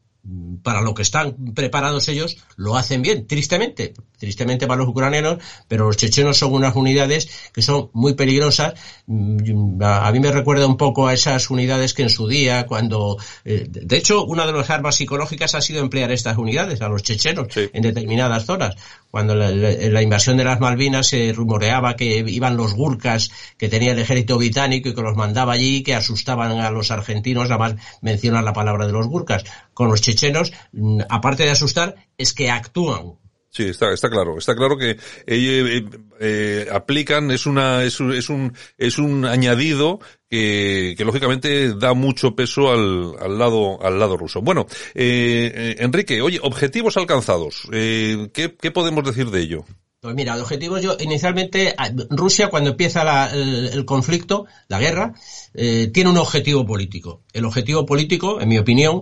para 0.64 0.82
lo 0.82 0.94
que 0.94 1.02
están 1.02 1.54
preparados 1.54 2.08
ellos, 2.10 2.38
lo 2.56 2.76
hacen 2.76 3.02
bien, 3.02 3.28
tristemente, 3.28 3.94
tristemente 4.18 4.68
para 4.68 4.80
los 4.80 4.90
ucranianos, 4.90 5.38
pero 5.68 5.86
los 5.86 5.98
chechenos 5.98 6.38
son 6.38 6.54
unas 6.54 6.76
unidades 6.76 7.30
que 7.54 7.62
son 7.62 7.90
muy 7.94 8.14
peligrosas. 8.14 8.74
Mm, 9.06 9.82
A 9.84 10.12
mí 10.12 10.20
me 10.20 10.32
recuerda 10.32 10.66
un 10.68 10.78
poco 10.78 11.08
a 11.08 11.14
esas 11.14 11.50
unidades 11.50 11.94
que 11.94 12.04
en 12.04 12.10
su 12.10 12.28
día, 12.28 12.66
cuando, 12.66 13.18
eh, 13.46 13.66
de 13.70 13.98
hecho, 13.98 14.26
una 14.26 14.46
de 14.46 14.54
las 14.54 14.70
armas 14.70 14.96
psicológicas 14.96 15.56
ha 15.56 15.62
sido 15.62 15.82
emplear 15.82 16.12
estas 16.12 16.38
unidades 16.38 16.82
a 16.82 16.90
los 16.90 17.04
chechenos 17.04 17.48
en 17.74 17.82
determinadas 17.82 18.46
zonas. 18.46 18.76
Cuando 19.10 19.36
la, 19.36 19.50
la 19.52 20.02
invasión 20.02 20.38
de 20.38 20.44
las 20.44 20.60
Malvinas 20.60 21.08
se 21.08 21.32
rumoreaba 21.34 21.96
que 21.96 22.18
iban 22.28 22.58
los 22.58 22.74
gurkas 22.74 23.30
que 23.58 23.70
tenía 23.70 23.94
el 23.94 24.00
ejército 24.00 24.38
británico 24.38 24.90
y 24.90 24.94
que 24.96 25.02
los 25.02 25.16
mandaba 25.16 25.54
allí, 25.54 25.84
que 25.84 25.96
asustaban 25.96 26.60
a 26.60 26.70
los 26.72 26.92
argentinos, 26.92 27.50
además 27.50 27.76
mencionar 28.02 28.44
la 28.44 28.54
palabra 28.54 28.86
de 28.86 28.94
los 28.94 29.08
gurkas. 29.08 29.44
Con 29.74 29.90
los 29.90 30.02
chechenos, 30.02 30.52
mm, 30.74 31.02
aparte 31.10 31.44
de 31.44 31.52
asustar, 31.52 31.96
es 32.18 32.34
que 32.34 32.50
actúan. 32.50 33.14
Sí, 33.50 33.64
está, 33.64 33.92
está 33.94 34.10
claro. 34.10 34.38
Está 34.38 34.56
claro 34.56 34.78
que 34.78 34.98
ellos 35.26 35.70
eh, 35.70 35.86
eh, 36.20 36.68
aplican, 36.72 37.32
es 37.32 37.46
una, 37.46 37.84
es 37.84 38.00
es 38.02 38.30
un, 38.30 38.54
es 38.78 38.98
un 39.00 39.26
añadido 39.26 40.00
que, 40.30 40.94
que 40.98 41.06
lógicamente 41.06 41.74
da 41.74 41.94
mucho 41.94 42.36
peso 42.36 42.72
al, 42.72 43.14
al 43.20 43.40
lado, 43.40 43.82
al 43.82 43.98
lado 44.00 44.18
ruso. 44.18 44.42
Bueno, 44.42 44.68
eh, 44.94 45.52
eh, 45.56 45.76
Enrique, 45.80 46.22
oye, 46.22 46.40
objetivos 46.44 46.98
alcanzados. 46.98 47.68
Eh, 47.72 48.30
¿qué, 48.34 48.56
¿Qué 48.56 48.72
podemos 48.72 49.04
decir 49.06 49.32
de 49.32 49.42
ello? 49.42 49.66
Pues 50.00 50.14
mira, 50.14 50.36
el 50.36 50.42
objetivo 50.42 50.78
yo, 50.78 50.96
inicialmente, 51.00 51.74
Rusia 52.12 52.50
cuando 52.50 52.70
empieza 52.72 53.04
la- 53.04 53.32
el, 53.34 53.70
el 53.74 53.86
conflicto, 53.86 54.46
la 54.68 54.80
guerra, 54.80 55.14
eh, 55.56 55.90
tiene 55.92 56.12
un 56.12 56.18
objetivo 56.18 56.66
político. 56.66 57.24
El 57.34 57.46
objetivo 57.46 57.86
político, 57.86 58.40
en 58.40 58.50
mi 58.50 58.60
opinión, 58.60 59.02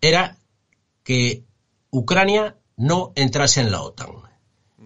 era 0.00 0.38
que 1.02 1.42
Ucrania 1.90 2.56
no 2.76 3.12
entrase 3.14 3.60
en 3.60 3.70
la 3.70 3.82
OTAN. 3.82 4.10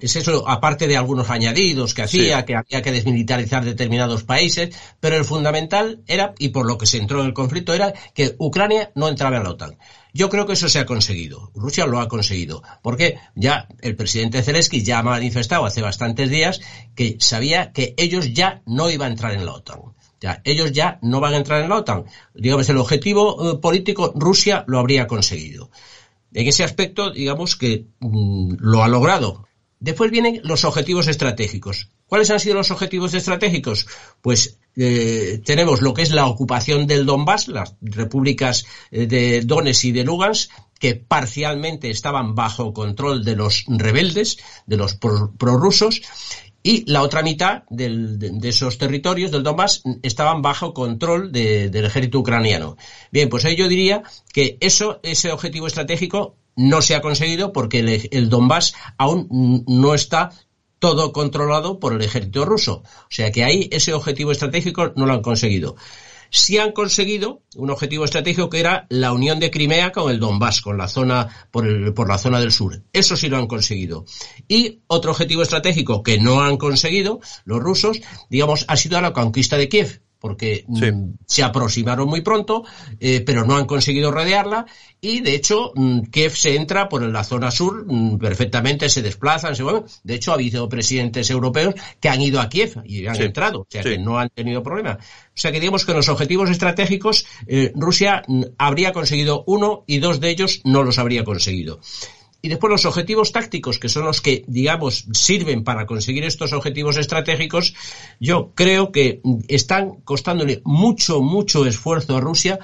Es 0.01 0.17
eso, 0.17 0.49
aparte 0.49 0.89
de 0.89 0.97
algunos 0.97 1.29
añadidos 1.29 1.93
que 1.93 2.03
hacía, 2.03 2.39
Sí. 2.39 2.45
que 2.47 2.57
había 2.57 2.81
que 2.81 2.91
desmilitarizar 2.93 3.65
determinados 3.65 4.25
países, 4.25 4.75
pero 4.99 5.17
el 5.17 5.27
fundamental 5.27 6.03
era, 6.07 6.33
y 6.39 6.49
por 6.49 6.67
lo 6.67 6.79
que 6.79 6.87
se 6.87 6.97
entró 6.97 7.21
en 7.21 7.27
el 7.27 7.35
conflicto, 7.35 7.75
era 7.75 7.93
que 8.15 8.35
Ucrania 8.39 8.93
no 8.95 9.09
entraba 9.09 9.37
en 9.37 9.43
la 9.45 9.51
OTAN. 9.51 9.77
Yo 10.15 10.31
creo 10.31 10.47
que 10.47 10.55
eso 10.55 10.71
se 10.71 10.79
ha 10.79 10.87
conseguido. 10.87 11.51
Rusia 11.55 11.87
lo 11.87 12.01
ha 12.01 12.09
conseguido. 12.09 12.63
Porque 12.83 13.19
ya 13.35 13.69
el 13.83 13.95
presidente 13.95 14.43
Zelensky 14.43 14.83
ya 14.83 15.01
ha 15.01 15.03
manifestado 15.03 15.67
hace 15.67 15.83
bastantes 15.83 16.31
días 16.31 16.61
que 16.95 17.17
sabía 17.21 17.73
que 17.73 17.95
ellos 17.99 18.33
ya 18.33 18.63
no 18.67 18.91
iban 18.91 19.09
a 19.09 19.13
entrar 19.13 19.35
en 19.35 19.45
la 19.45 19.53
OTAN. 19.53 19.81
Ya, 20.21 20.41
ellos 20.45 20.73
ya 20.73 20.99
no 21.03 21.21
van 21.21 21.35
a 21.35 21.39
entrar 21.39 21.63
en 21.63 21.69
la 21.69 21.77
OTAN. 21.77 22.05
Digamos, 22.35 22.69
el 22.69 22.79
objetivo 22.79 23.53
eh, 23.53 23.59
político 23.59 24.13
Rusia 24.15 24.65
lo 24.67 24.79
habría 24.79 25.07
conseguido. 25.07 25.71
En 26.33 26.47
ese 26.47 26.65
aspecto, 26.65 27.11
digamos 27.11 27.57
que 27.57 27.87
mm, 28.01 28.55
lo 28.59 28.83
ha 28.83 28.89
logrado. 28.89 29.47
Después 29.79 30.11
vienen 30.11 30.41
los 30.45 30.65
objetivos 30.65 31.09
estratégicos. 31.09 31.89
¿Cuáles 32.07 32.31
han 32.31 32.41
sido 32.41 32.57
los 32.57 32.71
objetivos 32.71 33.15
estratégicos? 33.15 33.87
Pues 34.21 34.59
eh, 34.77 35.41
tenemos 35.45 35.81
lo 35.81 35.95
que 35.95 36.03
es 36.03 36.11
la 36.11 36.27
ocupación 36.27 36.87
del 36.87 37.07
Donbass, 37.07 37.49
las 37.49 37.75
repúblicas 37.81 38.67
eh, 38.91 39.07
de 39.07 39.41
Donetsk 39.43 39.85
y 39.87 39.93
de 39.93 40.05
Lugansk, 40.05 40.51
que 40.79 40.97
parcialmente 40.97 41.89
estaban 41.91 42.35
bajo 42.35 42.73
control 42.75 43.25
de 43.25 43.37
los 43.37 43.65
rebeldes, 43.69 44.39
de 44.67 44.77
los 44.77 44.95
pro- 44.97 45.33
prorrusos, 45.39 46.03
y 46.63 46.85
la 46.91 47.03
otra 47.03 47.23
mitad 47.23 47.63
del- 47.71 48.19
de, 48.19 48.49
esos 48.49 48.77
territorios 48.79 49.31
del 49.31 49.43
Donbass 49.43 49.83
estaban 50.03 50.43
bajo 50.43 50.75
control 50.75 51.33
de- 51.33 51.71
del 51.71 51.87
ejército 51.87 52.19
ucraniano. 52.19 52.77
Bien, 53.11 53.29
pues 53.29 53.45
ahí 53.45 53.57
yo 53.57 53.69
diría 53.69 54.03
que 54.33 54.59
eso, 54.61 55.01
ese 55.03 55.33
objetivo 55.33 55.67
estratégico 55.67 56.37
no 56.57 56.83
se 56.83 56.95
ha 56.95 57.01
conseguido 57.01 57.53
porque 57.53 57.79
el, 57.79 58.09
el 58.11 58.29
Donbass 58.29 58.75
aún 58.99 59.65
no 59.67 59.95
está 59.95 60.31
todo 60.79 61.13
controlado 61.13 61.79
por 61.79 61.93
el 61.95 62.03
ejército 62.03 62.45
ruso. 62.45 62.83
O 62.85 63.07
sea 63.11 63.31
que 63.31 63.45
ahí 63.45 63.69
ese 63.73 63.93
objetivo 63.93 64.33
estratégico 64.33 64.93
no 64.97 65.07
lo 65.07 65.13
han 65.15 65.23
conseguido. 65.23 65.77
Sí 66.31 66.59
han 66.59 66.73
conseguido 66.73 67.43
un 67.57 67.71
objetivo 67.71 68.05
estratégico 68.05 68.49
que 68.51 68.61
era 68.61 68.87
la 68.89 69.13
unión 69.13 69.41
de 69.41 69.51
Crimea 69.51 69.93
con 69.93 70.11
el 70.11 70.21
Donbass, 70.21 70.61
con 70.61 70.79
la 70.79 70.89
zona, 70.89 71.29
por, 71.51 71.67
el- 71.67 71.93
por 71.93 72.09
la 72.09 72.19
zona 72.19 72.39
del 72.41 72.53
sur. 72.53 72.83
Eso 72.93 73.17
sí 73.17 73.29
lo 73.29 73.37
han 73.37 73.47
conseguido. 73.49 74.05
Y 74.49 74.81
otro 74.87 75.11
objetivo 75.11 75.43
estratégico 75.43 76.03
que 76.03 76.19
no 76.19 76.41
han 76.43 76.57
conseguido 76.57 77.21
los 77.45 77.61
rusos, 77.61 78.01
digamos, 78.29 78.65
ha 78.69 78.77
sido 78.77 79.01
la 79.01 79.13
conquista 79.13 79.57
de 79.57 79.69
Kiev 79.69 80.03
porque 80.21 80.65
mm, 80.69 81.15
se 81.27 81.43
aproximaron 81.43 82.09
muy 82.09 82.21
pronto, 82.21 82.65
eh, 83.01 83.23
pero 83.25 83.45
no 83.45 83.57
han 83.57 83.67
conseguido 83.67 84.11
rodearla 84.11 84.67
y 85.01 85.21
de 85.21 85.35
hecho 85.35 85.73
mm, 85.75 86.03
Kiev 86.11 86.37
se 86.37 86.57
entra 86.57 86.89
por 86.89 87.03
la 87.03 87.25
zona 87.25 87.51
sur 87.51 87.87
mm, 87.87 88.19
perfectamente, 88.19 88.89
se 88.89 89.03
desplazan, 89.03 89.57
se 89.57 89.65
mueven. 89.65 89.85
De 90.05 90.15
hecho 90.15 90.31
ha 90.31 90.35
habido 90.35 90.69
presidentes 90.69 91.31
europeos 91.31 91.75
que 91.99 92.09
han 92.09 92.21
ido 92.21 92.41
a 92.41 92.49
Kiev 92.49 92.83
y 92.85 93.07
han 93.07 93.17
Sí, 93.17 93.23
entrado, 93.23 93.61
o 93.63 93.67
sea 93.69 93.83
sí. 93.83 93.91
que 93.91 93.99
no 93.99 94.19
han 94.19 94.29
tenido 94.29 94.63
problema. 94.63 94.99
O 95.01 95.41
sea 95.41 95.51
que 95.53 95.61
digamos 95.61 95.85
que 95.85 95.93
en 95.93 95.97
los 95.97 96.09
objetivos 96.09 96.51
estratégicos 96.51 97.27
eh, 97.47 97.73
Rusia 97.75 98.23
habría 98.59 98.93
conseguido 98.93 99.43
uno 99.47 99.85
y 99.87 99.99
dos 99.99 100.21
de 100.21 100.31
ellos 100.31 100.61
no 100.65 100.83
los 100.83 100.99
habría 100.99 101.25
conseguido. 101.25 101.81
Y 102.43 102.49
después 102.49 102.71
los 102.71 102.87
objetivos 102.87 103.33
tácticos, 103.33 103.79
que 103.79 103.89
son 103.89 104.07
los 104.07 104.21
que, 104.21 104.45
digamos, 104.47 105.05
sirven 105.13 105.63
para 105.63 105.87
conseguir 105.87 106.25
estos 106.25 106.53
objetivos 106.53 106.97
estratégicos, 106.97 107.75
yo 108.19 108.53
creo 108.55 108.93
que 108.93 109.21
están 109.49 109.97
costándole 110.05 110.63
mucho, 110.65 111.21
mucho 111.21 111.67
esfuerzo 111.67 112.17
a 112.17 112.21
Rusia, 112.21 112.59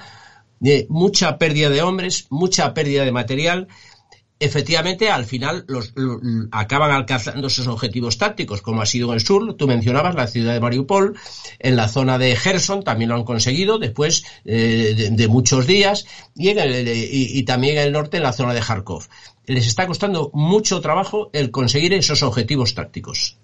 eh, 0.63 0.87
mucha 0.89 1.37
pérdida 1.37 1.69
de 1.69 1.83
hombres, 1.83 2.25
mucha 2.31 2.73
pérdida 2.73 3.05
de 3.05 3.11
material. 3.11 3.67
Efectivamente, 4.39 5.09
al 5.09 5.25
final 5.25 5.65
acaban 6.51 6.91
alcanzando 6.91 7.47
esos 7.47 7.67
objetivos 7.67 8.19
tácticos, 8.19 8.61
como 8.61 8.83
ha 8.83 8.85
sido 8.85 9.07
en 9.07 9.15
el 9.15 9.21
sur, 9.21 9.55
tú 9.55 9.67
mencionabas 9.67 10.13
la 10.13 10.27
ciudad 10.27 10.53
de 10.53 10.59
Mariupol, 10.59 11.17
en 11.57 11.75
la 11.75 11.87
zona 11.87 12.19
de 12.19 12.35
Gerson 12.35 12.83
también 12.83 13.09
lo 13.09 13.15
han 13.15 13.23
conseguido 13.23 13.79
después 13.79 14.23
eh, 14.45 15.09
de, 15.11 15.27
muchos 15.27 15.65
días, 15.65 16.05
y, 16.35 16.51
y 16.51 17.43
también 17.43 17.77
en 17.77 17.83
el 17.85 17.93
norte, 17.93 18.17
en 18.17 18.23
la 18.23 18.33
zona 18.33 18.53
de 18.53 18.61
Kharkov. 18.61 19.07
Les 19.47 19.65
está 19.65 19.87
costando 19.87 20.29
mucho 20.33 20.81
trabajo 20.81 21.29
el 21.31 21.51
conseguir 21.51 21.93
esos 21.93 22.21
objetivos 22.21 22.75
tácticos. 22.75 23.37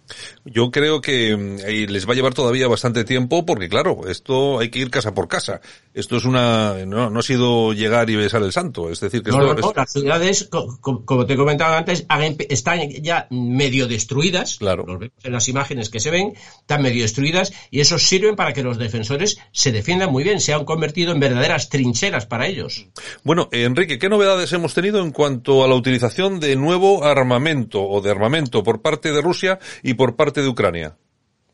Yo 0.43 0.69
creo 0.69 0.99
que 0.99 1.35
mm, 1.35 1.89
les 1.89 2.05
va 2.07 2.11
a 2.11 2.15
llevar 2.15 2.33
todavía 2.33 2.67
bastante 2.67 3.05
tiempo 3.05 3.45
porque, 3.45 3.69
claro, 3.69 4.01
esto 4.09 4.59
hay 4.59 4.69
que 4.69 4.79
ir 4.79 4.89
casa 4.91 5.13
por 5.13 5.29
casa. 5.29 5.61
Esto 5.93 6.17
es 6.17 6.25
una, 6.25 6.85
no, 6.85 7.09
no 7.09 7.19
ha 7.19 7.23
sido 7.23 7.71
llegar 7.71 8.09
y 8.09 8.17
besar 8.17 8.43
el 8.43 8.51
santo. 8.51 8.89
Es 8.89 8.99
decir, 8.99 9.23
que 9.23 9.31
No, 9.31 9.37
esto 9.37 9.47
no, 9.55 9.61
no, 9.61 9.69
es- 9.69 9.75
las 9.77 9.91
ciudades, 9.93 10.47
co- 10.51 10.77
co- 10.81 11.05
como 11.05 11.25
te 11.25 11.37
comentaba 11.37 11.77
antes, 11.77 12.05
están 12.49 12.89
ya 13.01 13.27
medio 13.31 13.87
destruidas. 13.87 14.57
Claro. 14.57 14.85
Vemos 14.85 15.09
en 15.23 15.31
las 15.31 15.47
imágenes 15.47 15.89
que 15.89 16.01
se 16.01 16.11
ven, 16.11 16.33
están 16.59 16.81
medio 16.81 17.03
destruidas 17.03 17.53
y 17.71 17.79
eso 17.79 17.97
sirven 17.97 18.35
para 18.35 18.51
que 18.51 18.61
los 18.63 18.77
defensores 18.77 19.37
se 19.53 19.71
defiendan 19.71 20.11
muy 20.11 20.25
bien, 20.25 20.41
se 20.41 20.53
han 20.53 20.65
convertido 20.65 21.13
en 21.13 21.21
verdaderas 21.21 21.69
trincheras 21.69 22.25
para 22.25 22.45
ellos. 22.47 22.87
Bueno, 23.23 23.47
Enrique, 23.53 23.97
¿qué 23.97 24.09
novedades 24.09 24.51
hemos 24.51 24.73
tenido 24.73 24.99
en 24.99 25.11
cuanto 25.11 25.63
a 25.63 25.67
la 25.69 25.75
utilización 25.75 25.92
de 26.39 26.55
nuevo 26.55 27.03
armamento 27.03 27.83
o 27.83 28.01
de 28.01 28.11
armamento 28.11 28.63
por 28.63 28.81
parte 28.81 29.11
de 29.11 29.21
Rusia 29.21 29.59
y 29.81 29.93
por 29.95 30.15
parte 30.15 30.41
de 30.41 30.47
Ucrania? 30.47 30.97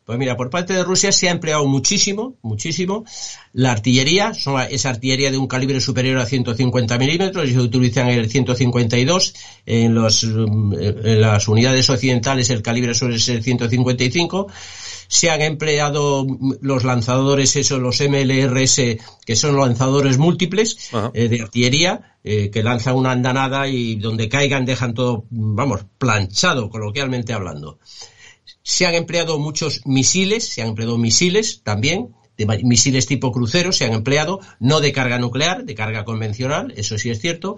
Pues 0.06 0.18
mira, 0.18 0.36
por 0.36 0.50
parte 0.50 0.74
de 0.74 0.84
Rusia 0.84 1.12
se 1.12 1.30
ha 1.30 1.32
empleado 1.32 1.68
muchísimo, 1.68 2.34
muchísimo. 2.42 3.06
La 3.54 3.72
artillería, 3.72 4.34
son 4.34 4.56
la- 4.56 4.66
es 4.66 4.88
artillería 4.88 5.30
de 5.30 5.38
un 5.38 5.46
calibre 5.46 5.80
superior 5.80 6.18
a 6.18 6.26
150 6.26 6.98
milímetros, 6.98 7.48
y 7.48 7.54
se 7.54 7.60
utilizan 7.60 8.08
el 8.10 8.28
152, 8.28 9.36
en, 9.68 9.94
los, 9.94 10.24
mm, 10.24 10.74
en 10.80 11.22
las 11.22 11.48
unidades 11.48 11.92
occidentales 11.92 12.50
el 12.50 12.64
calibre 12.64 12.96
suele 12.96 13.20
ser 13.20 13.44
155, 13.44 14.48
Se 15.12 15.32
han 15.32 15.42
empleado 15.42 16.26
los 16.62 16.84
lanzadores, 16.84 17.56
esos, 17.56 17.80
los 17.80 18.00
MLRS, 18.00 18.98
que 19.26 19.36
son 19.36 19.58
lanzadores 19.58 20.20
múltiples 20.20 20.92
eh, 21.16 21.28
de 21.30 21.42
artillería, 21.42 22.09
eh, 22.24 22.49
que 22.51 22.63
lanzan 22.63 22.95
una 22.95 23.11
andanada 23.11 23.67
y 23.67 23.95
donde 23.95 24.30
caigan 24.30 24.65
dejan 24.65 24.93
todo, 24.93 25.26
vamos, 25.30 25.86
planchado, 25.97 26.70
coloquialmente 26.70 27.34
hablando. 27.34 27.80
Se 28.61 28.86
han 28.86 28.95
empleado 28.95 29.39
muchos 29.39 29.82
misiles, 29.86 30.47
se 30.47 30.61
han 30.61 30.70
empleado 30.70 30.97
misiles 30.97 31.63
también, 31.63 32.13
de 32.38 32.63
misiles 32.63 33.05
tipo 33.05 33.32
crucero 33.32 33.74
se 33.74 33.86
han 33.86 33.93
empleado, 33.93 34.39
no 34.59 34.80
de 34.80 34.93
carga 34.93 35.20
nuclear, 35.20 35.65
de 35.65 35.76
carga 35.76 36.05
convencional, 36.05 36.74
eso 36.78 36.97
sí 36.97 37.09
es 37.09 37.20
cierto. 37.20 37.57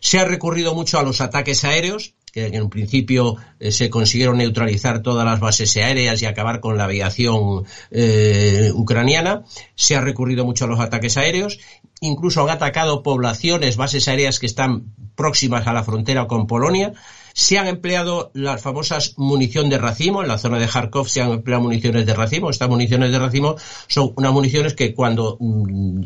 Se 0.00 0.18
ha 0.18 0.24
recurrido 0.24 0.74
mucho 0.74 0.98
a 0.98 1.02
los 1.02 1.20
ataques 1.20 1.64
aéreos, 1.64 2.14
que 2.32 2.46
en 2.46 2.62
un 2.62 2.70
principio 2.70 3.36
eh, 3.60 3.70
se 3.70 3.90
consiguieron 3.90 4.38
neutralizar 4.38 5.02
todas 5.02 5.24
las 5.24 5.38
bases 5.38 5.76
aéreas 5.76 6.20
y 6.22 6.26
acabar 6.26 6.60
con 6.60 6.78
la 6.78 6.84
aviación 6.84 7.64
eh, 7.90 8.70
ucraniana. 8.74 9.44
Se 9.74 9.94
ha 9.94 10.00
recurrido 10.00 10.44
mucho 10.44 10.64
a 10.64 10.68
los 10.68 10.80
ataques 10.80 11.18
aéreos. 11.18 11.58
Incluso 12.00 12.42
han 12.42 12.50
atacado 12.50 13.02
poblaciones, 13.02 13.76
bases 13.76 14.08
aéreas 14.08 14.40
que 14.40 14.46
están 14.46 14.94
próximas 15.14 15.66
a 15.66 15.74
la 15.74 15.84
frontera 15.84 16.26
con 16.26 16.46
Polonia. 16.46 16.94
Se 17.34 17.58
han 17.58 17.66
empleado 17.66 18.30
las 18.34 18.60
famosas 18.60 19.14
munición 19.16 19.70
de 19.70 19.78
racimo, 19.78 20.22
en 20.22 20.28
la 20.28 20.36
zona 20.38 20.58
de 20.58 20.66
Kharkov 20.66 21.08
se 21.08 21.22
han 21.22 21.30
empleado 21.30 21.62
municiones 21.62 22.04
de 22.04 22.14
racimo. 22.14 22.50
Estas 22.50 22.68
municiones 22.68 23.10
de 23.10 23.18
racimo 23.18 23.56
son 23.88 24.12
unas 24.16 24.32
municiones 24.32 24.74
que 24.74 24.94
cuando 24.94 25.38
mm, 25.40 26.02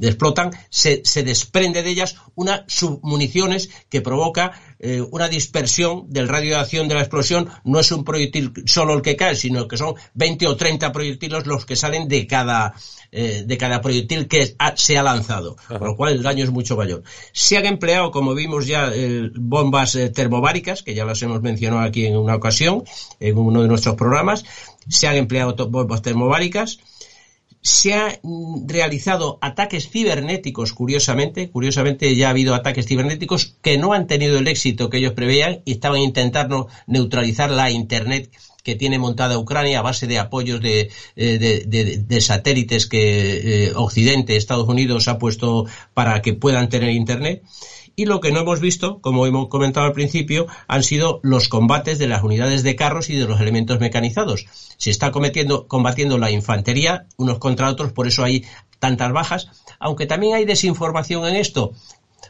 explotan 0.00 0.50
se, 0.70 1.02
se, 1.04 1.22
desprende 1.22 1.82
de 1.82 1.90
ellas 1.90 2.16
una 2.34 2.64
submuniciones 2.68 3.70
que 3.90 4.00
provoca 4.00 4.52
eh, 4.82 5.02
una 5.10 5.28
dispersión 5.28 6.04
del 6.08 6.28
radio 6.28 6.54
de 6.54 6.60
acción 6.60 6.88
de 6.88 6.94
la 6.94 7.00
explosión. 7.00 7.48
No 7.64 7.80
es 7.80 7.92
un 7.92 8.02
proyectil 8.02 8.52
solo 8.64 8.94
el 8.94 9.02
que 9.02 9.14
cae, 9.14 9.36
sino 9.36 9.68
que 9.68 9.76
son 9.76 9.94
20 10.14 10.46
o 10.46 10.56
30 10.56 10.90
proyectiles 10.90 11.46
los 11.46 11.66
que 11.66 11.76
salen 11.76 12.08
de 12.08 12.26
cada, 12.26 12.74
eh, 13.12 13.44
de 13.46 13.58
cada 13.58 13.80
proyectil 13.80 14.26
que 14.26 14.56
se 14.76 14.96
ha 14.96 15.02
lanzado, 15.02 15.56
con 15.68 15.86
lo 15.86 15.96
cual 15.96 16.14
el 16.14 16.22
daño 16.22 16.44
es 16.44 16.50
mucho 16.50 16.76
mayor. 16.76 17.02
Se 17.32 17.58
han 17.58 17.66
empleado, 17.66 18.10
como 18.10 18.34
vimos 18.34 18.66
ya, 18.66 18.90
eh, 18.94 19.30
bombas 19.34 19.94
eh, 19.96 20.08
termobáricas, 20.08 20.82
que 20.82 20.94
ya 20.94 21.04
las 21.04 21.20
hemos 21.22 21.42
mencionado 21.42 21.82
aquí 21.82 22.06
en 22.06 22.16
una 22.16 22.36
ocasión, 22.36 22.84
en 23.18 23.36
uno 23.36 23.62
de 23.62 23.68
nuestros 23.68 23.96
programas. 23.96 24.44
Se 24.88 25.06
han 25.06 25.16
empleado 25.16 25.68
bombas 25.68 26.02
termobáricas 26.02 26.78
se 27.62 27.92
han 27.94 28.12
realizado 28.66 29.38
ataques 29.40 29.90
cibernéticos, 29.90 30.72
curiosamente. 30.72 31.50
Curiosamente 31.50 32.14
ya 32.16 32.28
ha 32.28 32.30
habido 32.30 32.54
ataques 32.54 32.86
cibernéticos 32.86 33.56
que 33.62 33.76
no 33.76 33.92
han 33.92 34.06
tenido 34.06 34.38
el 34.38 34.48
éxito 34.48 34.88
que 34.88 34.98
ellos 34.98 35.12
preveían 35.12 35.60
y 35.64 35.72
estaban 35.72 36.00
intentando 36.00 36.68
neutralizar 36.86 37.50
la 37.50 37.70
Internet 37.70 38.30
que 38.62 38.74
tiene 38.74 38.98
montada 38.98 39.38
Ucrania 39.38 39.78
a 39.78 39.82
base 39.82 40.06
de 40.06 40.18
apoyos 40.18 40.60
de, 40.60 40.90
eh, 41.16 42.20
satélites 42.20 42.86
que 42.86 43.66
eh, 43.66 43.72
Occidente, 43.74 44.36
Estados 44.36 44.68
Unidos 44.68 45.08
ha 45.08 45.18
puesto 45.18 45.66
para 45.94 46.20
que 46.22 46.34
puedan 46.34 46.68
tener 46.68 46.90
Internet. 46.90 47.42
Y 48.00 48.06
lo 48.06 48.20
que 48.20 48.32
no 48.32 48.40
hemos 48.40 48.60
visto, 48.60 49.02
como 49.02 49.26
hemos 49.26 49.48
comentado 49.48 49.84
al 49.84 49.92
principio, 49.92 50.46
han 50.68 50.82
sido 50.82 51.20
los 51.22 51.50
combates 51.50 51.98
de 51.98 52.06
las 52.06 52.22
unidades 52.22 52.62
de 52.62 52.74
carros 52.74 53.10
y 53.10 53.14
de 53.14 53.26
los 53.26 53.42
elementos 53.42 53.78
mecanizados. 53.78 54.46
Se 54.78 54.88
está 54.88 55.10
combatiendo 55.10 56.16
la 56.16 56.30
infantería 56.30 57.04
unos 57.18 57.38
contra 57.38 57.68
otros, 57.68 57.92
por 57.92 58.06
eso 58.06 58.24
hay 58.24 58.46
tantas 58.78 59.12
bajas, 59.12 59.50
aunque 59.78 60.06
también 60.06 60.34
hay 60.34 60.46
desinformación 60.46 61.28
en 61.28 61.36
esto 61.36 61.74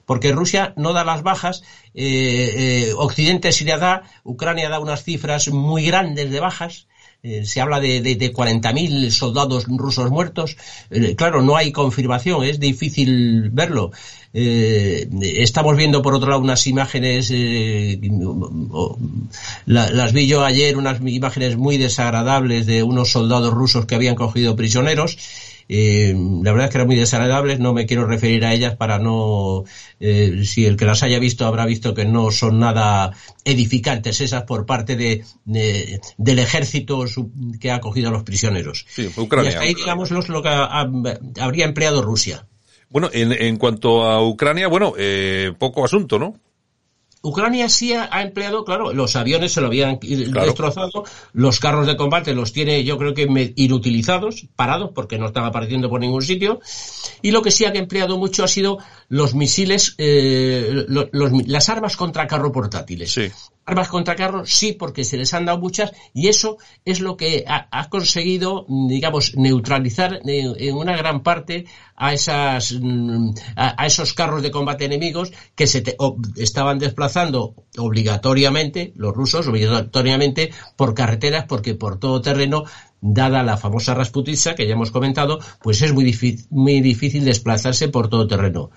porque 0.06 0.32
Rusia 0.32 0.74
no 0.76 0.92
da 0.92 1.04
las 1.04 1.22
bajas, 1.22 1.62
eh, 1.94 2.88
eh, 2.88 2.92
Occidente 2.96 3.52
sí 3.52 3.64
le 3.64 3.78
da, 3.78 4.02
Ucrania 4.24 4.68
da 4.68 4.80
unas 4.80 5.04
cifras 5.04 5.46
muy 5.50 5.86
grandes 5.86 6.32
de 6.32 6.40
bajas, 6.40 6.88
eh, 7.22 7.44
se 7.44 7.60
habla 7.60 7.80
de, 7.80 8.00
de, 8.00 8.14
de 8.16 8.32
40.000 8.32 9.10
soldados 9.10 9.66
rusos 9.68 10.10
muertos. 10.10 10.56
claro, 11.16 11.42
no 11.42 11.56
hay 11.56 11.72
confirmación, 11.72 12.44
es 12.44 12.60
difícil 12.60 13.50
verlo. 13.50 13.92
estamos 14.32 15.76
viendo 15.76 16.02
por 16.02 16.14
otro 16.14 16.30
lado 16.30 16.42
unas 16.42 16.66
imágenes, 16.66 17.32
las 19.66 20.12
vi 20.12 20.26
yo 20.26 20.44
ayer, 20.44 20.76
unas 20.76 21.00
imágenes 21.00 21.56
muy 21.56 21.76
desagradables 21.78 22.66
de 22.66 22.82
unos 22.82 23.10
soldados 23.10 23.52
rusos 23.52 23.86
que 23.86 23.94
habían 23.94 24.14
cogido 24.14 24.56
prisioneros 24.56 25.16
eh, 25.72 26.12
la 26.42 26.50
verdad 26.50 26.66
es 26.66 26.72
que 26.72 26.78
eran 26.78 26.88
muy 26.88 26.96
desagradables, 26.96 27.60
no 27.60 27.72
me 27.72 27.86
quiero 27.86 28.04
referir 28.04 28.44
a 28.44 28.52
ellas 28.52 28.74
para 28.74 28.98
no, 28.98 29.62
eh, 30.00 30.42
si 30.44 30.66
el 30.66 30.76
que 30.76 30.84
las 30.84 31.04
haya 31.04 31.20
visto 31.20 31.46
habrá 31.46 31.64
visto 31.64 31.94
que 31.94 32.04
no 32.04 32.32
son 32.32 32.58
nada 32.58 33.12
edificantes 33.44 34.20
esas 34.20 34.42
por 34.42 34.66
parte 34.66 34.96
de, 34.96 35.22
del 35.44 36.38
ejército 36.40 37.04
que 37.60 37.70
ha 37.70 37.76
acogido 37.76 38.08
a 38.08 38.12
los 38.12 38.24
prisioneros. 38.24 38.84
Sí, 38.88 39.08
Ucrania. 39.16 39.50
Y 39.50 39.54
hasta 39.54 39.64
ahí, 39.64 39.74
digamos, 39.74 40.10
lo 40.10 40.42
que 40.42 40.48
habría 40.48 41.66
empleado 41.66 42.02
Rusia. 42.02 42.46
Bueno, 42.88 43.08
en, 43.12 43.30
en 43.30 43.56
cuanto 43.56 44.02
a 44.02 44.26
Ucrania, 44.26 44.66
bueno, 44.66 44.94
eh, 44.98 45.52
poco 45.56 45.84
asunto, 45.84 46.18
¿no? 46.18 46.34
Ucrania 47.22 47.68
sí 47.68 47.92
ha, 47.92 48.22
empleado, 48.22 48.64
claro, 48.64 48.94
los 48.94 49.14
aviones 49.14 49.52
se 49.52 49.60
lo 49.60 49.66
habían 49.66 49.98
destrozado, 50.00 51.04
los 51.34 51.60
carros 51.60 51.86
de 51.86 51.96
combate 51.96 52.34
los 52.34 52.52
tiene 52.54 52.82
yo 52.82 52.96
creo 52.96 53.12
que 53.12 53.52
inutilizados, 53.56 54.46
parados, 54.56 54.92
porque 54.94 55.18
no 55.18 55.26
están 55.26 55.44
apareciendo 55.44 55.90
por 55.90 56.00
ningún 56.00 56.22
sitio, 56.22 56.60
y 57.20 57.30
lo 57.30 57.42
que 57.42 57.50
sí 57.50 57.66
ha 57.66 57.72
empleado 57.74 58.16
mucho 58.16 58.42
ha 58.42 58.48
sido 58.48 58.78
los 59.08 59.34
misiles, 59.34 59.94
eh, 59.98 60.86
las 60.88 61.68
armas 61.68 61.96
contra 61.98 62.26
carro 62.26 62.52
portátiles. 62.52 63.12
Sí. 63.12 63.30
Armas 63.66 63.88
contra 63.88 64.16
carro, 64.16 64.46
sí, 64.46 64.72
porque 64.72 65.04
se 65.04 65.16
les 65.16 65.32
han 65.32 65.44
dado 65.44 65.58
muchas, 65.58 65.92
y 66.12 66.28
eso 66.28 66.58
es 66.84 67.00
lo 67.00 67.16
que 67.16 67.44
ha, 67.46 67.88
conseguido, 67.88 68.66
digamos, 68.68 69.36
neutralizar 69.36 70.20
en, 70.24 70.74
una 70.74 70.96
gran 70.96 71.22
parte 71.22 71.66
a 71.94 72.12
esas, 72.12 72.74
a, 73.56 73.86
esos 73.86 74.14
carros 74.14 74.42
de 74.42 74.50
combate 74.50 74.86
enemigos 74.86 75.32
que 75.54 75.66
se 75.66 75.84
estaban 76.36 76.78
desplazando 76.78 77.54
obligatoriamente, 77.76 78.92
los 78.96 79.14
rusos 79.14 79.46
obligatoriamente, 79.46 80.50
por 80.76 80.94
carreteras, 80.94 81.44
porque 81.46 81.74
por 81.74 82.00
todo 82.00 82.20
terreno 82.22 82.64
dada 83.00 83.42
la 83.42 83.56
famosa 83.56 83.94
Rasputitsa 83.94 84.54
que 84.54 84.66
ya 84.66 84.74
hemos 84.74 84.90
comentado, 84.90 85.38
pues 85.62 85.82
es 85.82 85.92
muy 85.92 86.04
difícil, 86.04 86.46
muy 86.50 86.80
difícil 86.80 87.24
desplazarse 87.24 87.88
por 87.88 88.08
todo 88.08 88.26
terreno. 88.26 88.70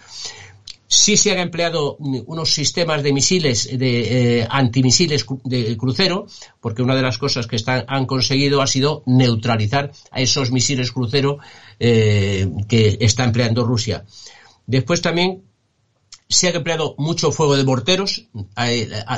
Sí 0.95 1.17
se 1.17 1.31
han 1.31 1.39
empleado 1.39 1.97
unos 1.97 2.53
sistemas 2.53 3.01
de 3.01 3.13
misiles, 3.13 3.67
de 3.77 4.41
eh, 4.41 4.47
antimisiles 4.47 5.25
de 5.43 5.75
crucero, 5.75 6.27
porque 6.61 6.83
una 6.83 6.95
de 6.95 7.01
las 7.01 7.17
cosas 7.17 7.47
que 7.47 7.57
han 7.65 8.05
conseguido 8.05 8.61
ha 8.61 8.67
sido 8.67 9.01
neutralizar 9.07 9.91
a 10.11 10.21
esos 10.21 10.51
misiles 10.51 10.91
crucero 10.91 11.39
eh, 11.79 12.47
que 12.69 12.97
está 13.01 13.23
empleando 13.23 13.65
Rusia. 13.65 14.05
Después 14.67 15.01
también 15.01 15.41
se 16.33 16.47
ha 16.47 16.51
empleado 16.51 16.95
mucho 16.97 17.31
fuego 17.31 17.55
de 17.55 17.63
morteros, 17.63 18.27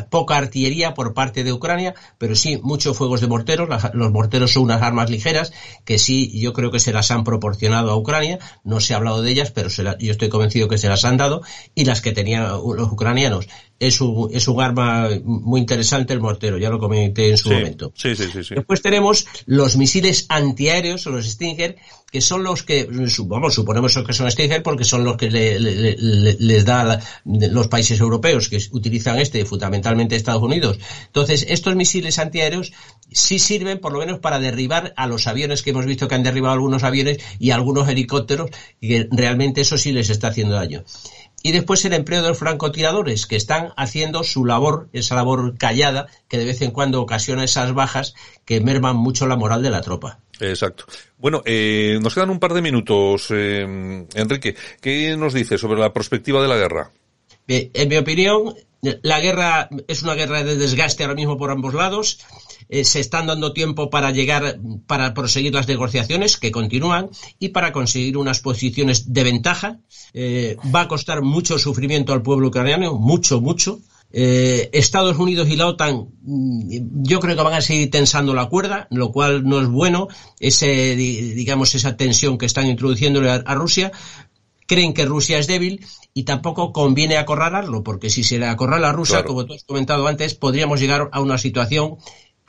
poca 0.09 0.37
artillería 0.37 0.93
por 0.93 1.13
parte 1.13 1.43
de 1.43 1.53
Ucrania, 1.53 1.95
pero 2.17 2.35
sí 2.35 2.59
muchos 2.61 2.97
fuegos 2.97 3.21
de 3.21 3.27
morteros. 3.27 3.69
los 3.93 4.11
morteros 4.11 4.53
son 4.53 4.63
unas 4.63 4.81
armas 4.81 5.09
ligeras 5.09 5.51
que 5.85 5.97
sí, 5.97 6.39
yo 6.39 6.53
creo 6.53 6.71
que 6.71 6.79
se 6.79 6.93
las 6.93 7.11
han 7.11 7.23
proporcionado 7.23 7.91
a 7.91 7.95
Ucrania. 7.95 8.39
No 8.63 8.79
se 8.79 8.93
ha 8.93 8.97
hablado 8.97 9.21
de 9.21 9.31
ellas, 9.31 9.51
pero 9.51 9.69
yo 9.69 10.11
estoy 10.11 10.29
convencido 10.29 10.67
que 10.67 10.77
se 10.77 10.89
las 10.89 11.05
han 11.05 11.17
dado. 11.17 11.41
Y 11.73 11.85
las 11.85 12.01
que 12.01 12.11
tenían 12.11 12.43
los 12.43 12.91
ucranianos. 12.91 13.47
Es 13.77 13.99
un, 13.99 14.29
es 14.33 14.47
un 14.47 14.61
arma 14.61 15.09
muy 15.23 15.59
interesante 15.59 16.13
el 16.13 16.21
mortero, 16.21 16.57
ya 16.57 16.69
lo 16.69 16.79
comenté 16.79 17.29
en 17.29 17.37
su 17.37 17.49
momento. 17.49 17.91
Sí, 17.95 18.15
sí, 18.15 18.23
sí, 18.31 18.55
Después 18.55 18.81
tenemos 18.81 19.27
los 19.45 19.75
misiles 19.75 20.25
antiaéreos 20.29 21.05
o 21.07 21.11
los 21.11 21.25
Stinger, 21.25 21.75
que 22.09 22.21
son 22.21 22.45
los 22.45 22.63
que, 22.63 22.87
vamos, 23.25 23.53
suponemos 23.53 23.97
que 24.07 24.13
son 24.13 24.31
Stinger 24.31 24.63
porque 24.63 24.85
son 24.85 25.03
los 25.03 25.17
que 25.17 25.29
les 25.29 26.63
da 26.63 27.01
los 27.25 27.67
países 27.67 27.99
europeos 27.99 28.47
que 28.47 28.61
utilizan 28.71 29.19
este, 29.19 29.43
fundamentalmente 29.43 30.15
Estados 30.15 30.41
Unidos. 30.41 30.79
Entonces, 31.07 31.45
estos 31.49 31.75
misiles 31.75 32.17
antiaéreos 32.17 32.71
sí 33.11 33.39
sirven 33.39 33.79
por 33.79 33.91
lo 33.91 33.99
menos 33.99 34.19
para 34.19 34.39
derribar 34.39 34.93
a 34.95 35.07
los 35.07 35.27
aviones 35.27 35.61
que 35.61 35.71
hemos 35.71 35.85
visto 35.85 36.07
que 36.07 36.15
han 36.15 36.23
derribado 36.23 36.53
algunos 36.53 36.83
aviones 36.83 37.17
y 37.39 37.51
algunos 37.51 37.89
helicópteros, 37.89 38.49
y 38.79 38.87
que 38.87 39.07
realmente 39.11 39.59
eso 39.61 39.77
sí 39.77 39.91
les 39.91 40.09
está 40.09 40.29
haciendo 40.29 40.55
daño 40.55 40.85
y 41.45 41.51
después 41.51 41.85
el 41.85 41.93
empleo 41.93 42.23
de 42.23 42.29
los 42.29 42.39
francotiradores, 42.39 43.27
que 43.27 43.35
están 43.35 43.71
haciendo 43.77 44.23
su 44.23 44.45
labor, 44.45 44.89
esa 44.93 45.13
labor 45.13 45.55
callada, 45.59 46.07
que 46.27 46.39
de 46.39 46.45
vez 46.45 46.59
en 46.63 46.71
cuando 46.71 46.99
ocasiona 46.99 47.43
esas 47.43 47.71
bajas 47.75 48.15
que 48.45 48.61
merman 48.61 48.95
mucho 48.95 49.27
la 49.27 49.35
moral 49.35 49.61
de 49.61 49.69
la 49.69 49.81
tropa. 49.81 50.17
Exacto. 50.39 50.85
Bueno, 51.19 51.43
eh, 51.45 51.99
nos 52.01 52.15
quedan 52.15 52.31
un 52.31 52.39
par 52.39 52.55
de 52.55 52.63
minutos, 52.63 53.27
eh, 53.29 53.61
Enrique. 54.15 54.55
¿Qué 54.81 55.15
nos 55.15 55.35
dice 55.35 55.59
sobre 55.59 55.79
la 55.79 55.93
perspectiva 55.93 56.41
de 56.41 56.47
la 56.47 56.57
guerra? 56.57 56.89
En 57.47 57.89
mi 57.89 57.97
opinión, 57.97 58.55
la 59.01 59.19
guerra 59.19 59.69
es 59.87 60.03
una 60.03 60.13
guerra 60.13 60.43
de 60.43 60.57
desgaste 60.57 61.03
ahora 61.03 61.15
mismo 61.15 61.37
por 61.37 61.51
ambos 61.51 61.73
lados. 61.73 62.19
Eh, 62.67 62.83
se 62.83 62.99
están 62.99 63.27
dando 63.27 63.53
tiempo 63.53 63.89
para 63.89 64.11
llegar, 64.11 64.59
para 64.87 65.13
proseguir 65.13 65.53
las 65.53 65.67
negociaciones 65.67 66.37
que 66.37 66.51
continúan 66.51 67.09
y 67.39 67.49
para 67.49 67.71
conseguir 67.71 68.17
unas 68.17 68.39
posiciones 68.39 69.13
de 69.13 69.23
ventaja. 69.23 69.79
Eh, 70.13 70.57
va 70.73 70.81
a 70.81 70.87
costar 70.87 71.21
mucho 71.21 71.59
sufrimiento 71.59 72.13
al 72.13 72.23
pueblo 72.23 72.47
ucraniano, 72.47 72.95
mucho, 72.95 73.41
mucho. 73.41 73.79
Eh, 74.11 74.69
Estados 74.71 75.17
Unidos 75.17 75.49
y 75.49 75.57
la 75.57 75.67
OTAN, 75.67 76.07
mm, 76.21 77.03
yo 77.03 77.19
creo 77.19 77.35
que 77.35 77.41
van 77.41 77.53
a 77.53 77.61
seguir 77.61 77.91
tensando 77.91 78.33
la 78.33 78.45
cuerda, 78.45 78.87
lo 78.89 79.11
cual 79.11 79.43
no 79.43 79.59
es 79.61 79.67
bueno, 79.67 80.07
ese, 80.39 80.95
digamos, 80.95 81.75
esa 81.75 81.97
tensión 81.97 82.37
que 82.37 82.45
están 82.45 82.67
introduciéndole 82.67 83.29
a, 83.29 83.53
Rusia. 83.55 83.91
Creen 84.67 84.93
que 84.93 85.05
Rusia 85.05 85.37
es 85.37 85.47
débil 85.47 85.85
y 86.17 86.23
tampoco 86.23 86.71
conviene 86.71 87.17
acorralarlo, 87.17 87.83
porque 87.83 88.09
si 88.09 88.23
se 88.23 88.39
le 88.39 88.47
acorrala 88.47 88.89
a 88.89 88.93
Rusia, 88.93 89.25
como 89.25 89.45
tú 89.45 89.53
has 89.53 89.65
comentado 89.65 90.07
antes, 90.07 90.33
podríamos 90.33 90.79
llegar 90.79 91.09
a 91.11 91.19
una 91.19 91.37
situación 91.37 91.97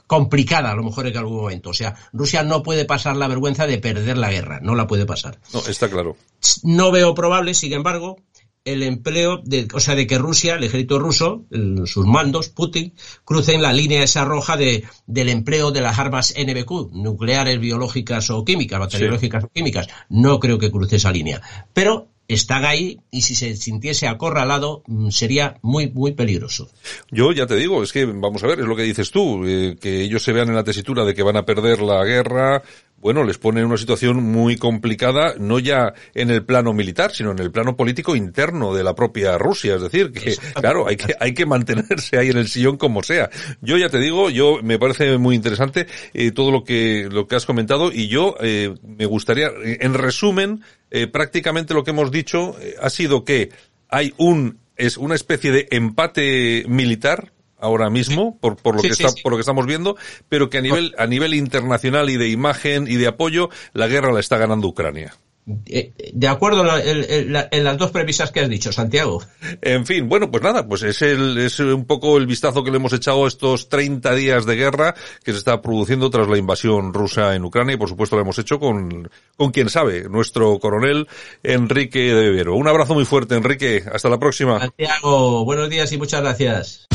complicada 0.07 0.71
a 0.71 0.77
lo 0.77 0.85
mejor 0.85 1.09
en 1.09 1.17
algún 1.17 1.39
momento. 1.39 1.71
O 1.71 1.75
sea, 1.75 1.97
Rusia 2.12 2.45
no 2.45 2.62
puede 2.62 2.85
pasar 2.85 3.17
la 3.17 3.27
vergüenza 3.27 3.67
de 3.67 3.79
perder 3.79 4.19
la 4.19 4.31
guerra, 4.31 4.61
no 4.62 4.77
la 4.77 4.87
puede 4.87 5.05
pasar. 5.05 5.41
No, 5.53 5.67
está 5.67 5.91
claro. 5.91 6.17
No 6.62 6.93
veo 6.93 7.12
probable, 7.17 7.55
sin 7.55 7.73
embargo, 7.73 8.19
el 8.64 8.85
empleo 8.85 9.39
de, 9.43 9.67
o 9.75 9.81
sea, 9.81 9.97
de 9.97 10.07
que 10.07 10.17
Rusia, 10.17 10.55
el 10.55 10.62
ejército 10.62 11.01
ruso, 11.01 11.45
sus 11.87 12.07
mandos, 12.07 12.51
Putin, 12.51 12.95
crucen 13.25 13.62
la 13.62 13.73
línea 13.73 14.05
esa 14.05 14.25
roja 14.25 14.57
de, 14.57 14.85
del 15.09 15.29
empleo 15.29 15.73
de 15.73 15.81
las 15.81 15.99
armas 15.99 16.33
NBQ, 16.39 16.93
nucleares, 16.93 17.59
biológicas 17.59 18.31
o 18.31 18.45
químicas, 18.45 18.79
bacteriológicas 18.79 19.43
o 19.43 19.49
químicas. 19.49 19.89
No 20.09 20.39
creo 20.39 20.57
que 20.57 20.71
cruce 20.71 20.97
esa 20.97 21.11
línea. 21.11 21.43
Pero 21.73 22.12
están 22.29 22.64
ahí 22.64 23.01
y 23.11 23.22
si 23.22 23.35
se 23.35 23.57
sintiese 23.57 24.09
acorralado 24.09 24.83
mm, 24.87 25.11
sería 25.11 25.59
muy, 25.62 25.91
muy 25.91 26.12
peligroso. 26.12 26.68
Yo 27.11 27.33
ya 27.33 27.47
te 27.47 27.57
digo, 27.57 27.83
es 27.83 27.93
que 27.93 28.05
vamos 28.05 28.43
a 28.43 28.47
ver, 28.47 28.61
es 28.61 28.66
lo 28.66 28.77
que 28.77 28.83
dices 28.83 29.11
tú, 29.11 29.47
eh, 29.47 29.77
que 29.81 30.03
ellos 30.03 30.22
se 30.22 30.33
vean 30.33 30.49
en 30.49 30.55
la 30.55 30.64
tesitura 30.64 31.05
de 31.05 31.14
que 31.14 31.22
van 31.22 31.37
a 31.37 31.45
perder 31.45 31.81
la 31.81 32.05
guerra, 32.05 32.62
bueno, 32.99 33.24
les 33.24 33.38
pone 33.38 33.61
en 33.61 33.66
una 33.66 33.76
situación 33.76 34.22
muy 34.22 34.57
complicada, 34.57 35.34
no 35.38 35.59
ya 35.59 35.94
en 36.14 36.30
el 36.30 36.44
plano 36.44 36.72
militar, 36.72 37.12
sino 37.12 37.30
en 37.30 37.38
el 37.38 37.51
plano 37.51 37.76
político 37.76 38.16
interno 38.16 38.74
de 38.74 38.82
la 38.82 38.94
propia 38.94 39.38
Rusia. 39.38 39.76
Es 39.76 39.82
decir, 39.82 40.12
que, 40.12 40.34
claro, 40.55 40.88
hay 40.88 40.97
que, 40.97 41.14
hay 41.20 41.34
que 41.34 41.47
mantenerse 41.47 42.18
ahí 42.18 42.30
en 42.30 42.38
el 42.38 42.49
sillón 42.49 42.76
como 42.76 43.03
sea. 43.03 43.30
Yo 43.61 43.76
ya 43.76 43.88
te 43.88 43.99
digo, 43.99 44.30
yo 44.30 44.59
me 44.62 44.78
parece 44.78 45.18
muy 45.18 45.36
interesante 45.36 45.86
eh, 46.14 46.32
todo 46.32 46.51
lo 46.51 46.64
que, 46.64 47.09
lo 47.11 47.26
que 47.26 47.36
has 47.36 47.47
comentado 47.47 47.92
y 47.92 48.09
yo 48.09 48.34
eh, 48.40 48.74
me 48.82 49.07
gustaría, 49.07 49.51
en 49.62 49.94
resumen, 49.94 50.62
eh, 50.90 51.07
prácticamente 51.07 51.74
lo 51.74 51.84
que 51.84 51.90
hemos 51.90 52.11
dicho 52.11 52.57
eh, 52.61 52.76
ha 52.80 52.90
sido 52.90 53.24
que 53.24 53.51
hay 53.88 54.14
un, 54.16 54.59
es 54.76 54.97
una 54.97 55.14
especie 55.14 55.51
de 55.51 55.68
empate 55.70 56.64
militar, 56.68 57.32
ahora 57.59 57.91
mismo 57.91 58.39
por, 58.39 58.57
por 58.57 58.77
lo 58.77 58.83
que 58.83 58.89
está, 58.89 59.09
por 59.23 59.33
lo 59.33 59.39
que 59.39 59.43
estamos 59.43 59.67
viendo, 59.67 59.97
pero 60.29 60.51
que 60.51 60.59
a 60.59 60.63
nivel 60.63 60.95
a 60.99 61.07
nivel 61.07 61.35
internacional 61.35 62.11
y 62.11 62.17
de 62.17 62.29
imagen 62.29 62.87
y 62.89 62.97
de 62.97 63.07
apoyo 63.07 63.49
la 63.73 63.87
guerra 63.87 64.13
la 64.13 64.21
está 64.21 64.37
ganando 64.37 64.69
Ucrania. 64.69 65.15
Eh, 65.67 65.93
de 66.13 66.27
acuerdo 66.27 66.65
en, 66.77 67.33
las 67.33 67.79
dos 67.79 67.93
premisas 67.93 68.33
que 68.33 68.41
has 68.41 68.49
dicho, 68.49 68.73
Santiago. 68.73 69.23
En 69.63 69.87
fin, 69.87 70.09
bueno, 70.09 70.29
pues 70.29 70.43
nada, 70.43 70.67
pues 70.67 70.83
es, 70.83 71.03
el, 71.03 71.39
es 71.39 71.61
un 71.61 71.85
poco 71.85 72.17
el 72.17 72.27
vistazo 72.27 72.65
que 72.65 72.73
le 72.73 72.79
hemos 72.79 72.93
echado 72.93 73.25
a 73.25 73.29
estos 73.29 73.69
30 73.69 74.13
días 74.17 74.45
de 74.45 74.57
guerra 74.57 74.97
que 75.23 75.31
se 75.31 75.39
está 75.39 75.63
produciendo 75.63 76.11
tras 76.11 76.27
la 76.27 76.37
invasión 76.37 76.93
rusa 76.93 77.37
en 77.37 77.45
Ucrania 77.45 77.75
y 77.75 77.79
por 77.79 77.89
supuesto 77.89 78.17
lo 78.17 78.23
hemos 78.23 78.39
hecho 78.41 78.59
con, 78.59 79.09
con 79.37 79.53
quien 79.53 79.71
sabe, 79.71 80.09
nuestro 80.09 80.59
coronel 80.59 81.07
Enrique 81.45 82.01
de 82.01 82.31
Bebero. 82.31 82.57
Un 82.57 82.67
abrazo 82.67 82.95
muy 82.95 83.05
fuerte, 83.05 83.37
Enrique. 83.37 83.85
Hasta 83.93 84.09
la 84.09 84.19
próxima. 84.19 84.59
Santiago, 84.59 85.45
buenos 85.45 85.71
días 85.71 85.93
y 85.93 85.99
muchas 85.99 86.23
gracias. 86.23 86.89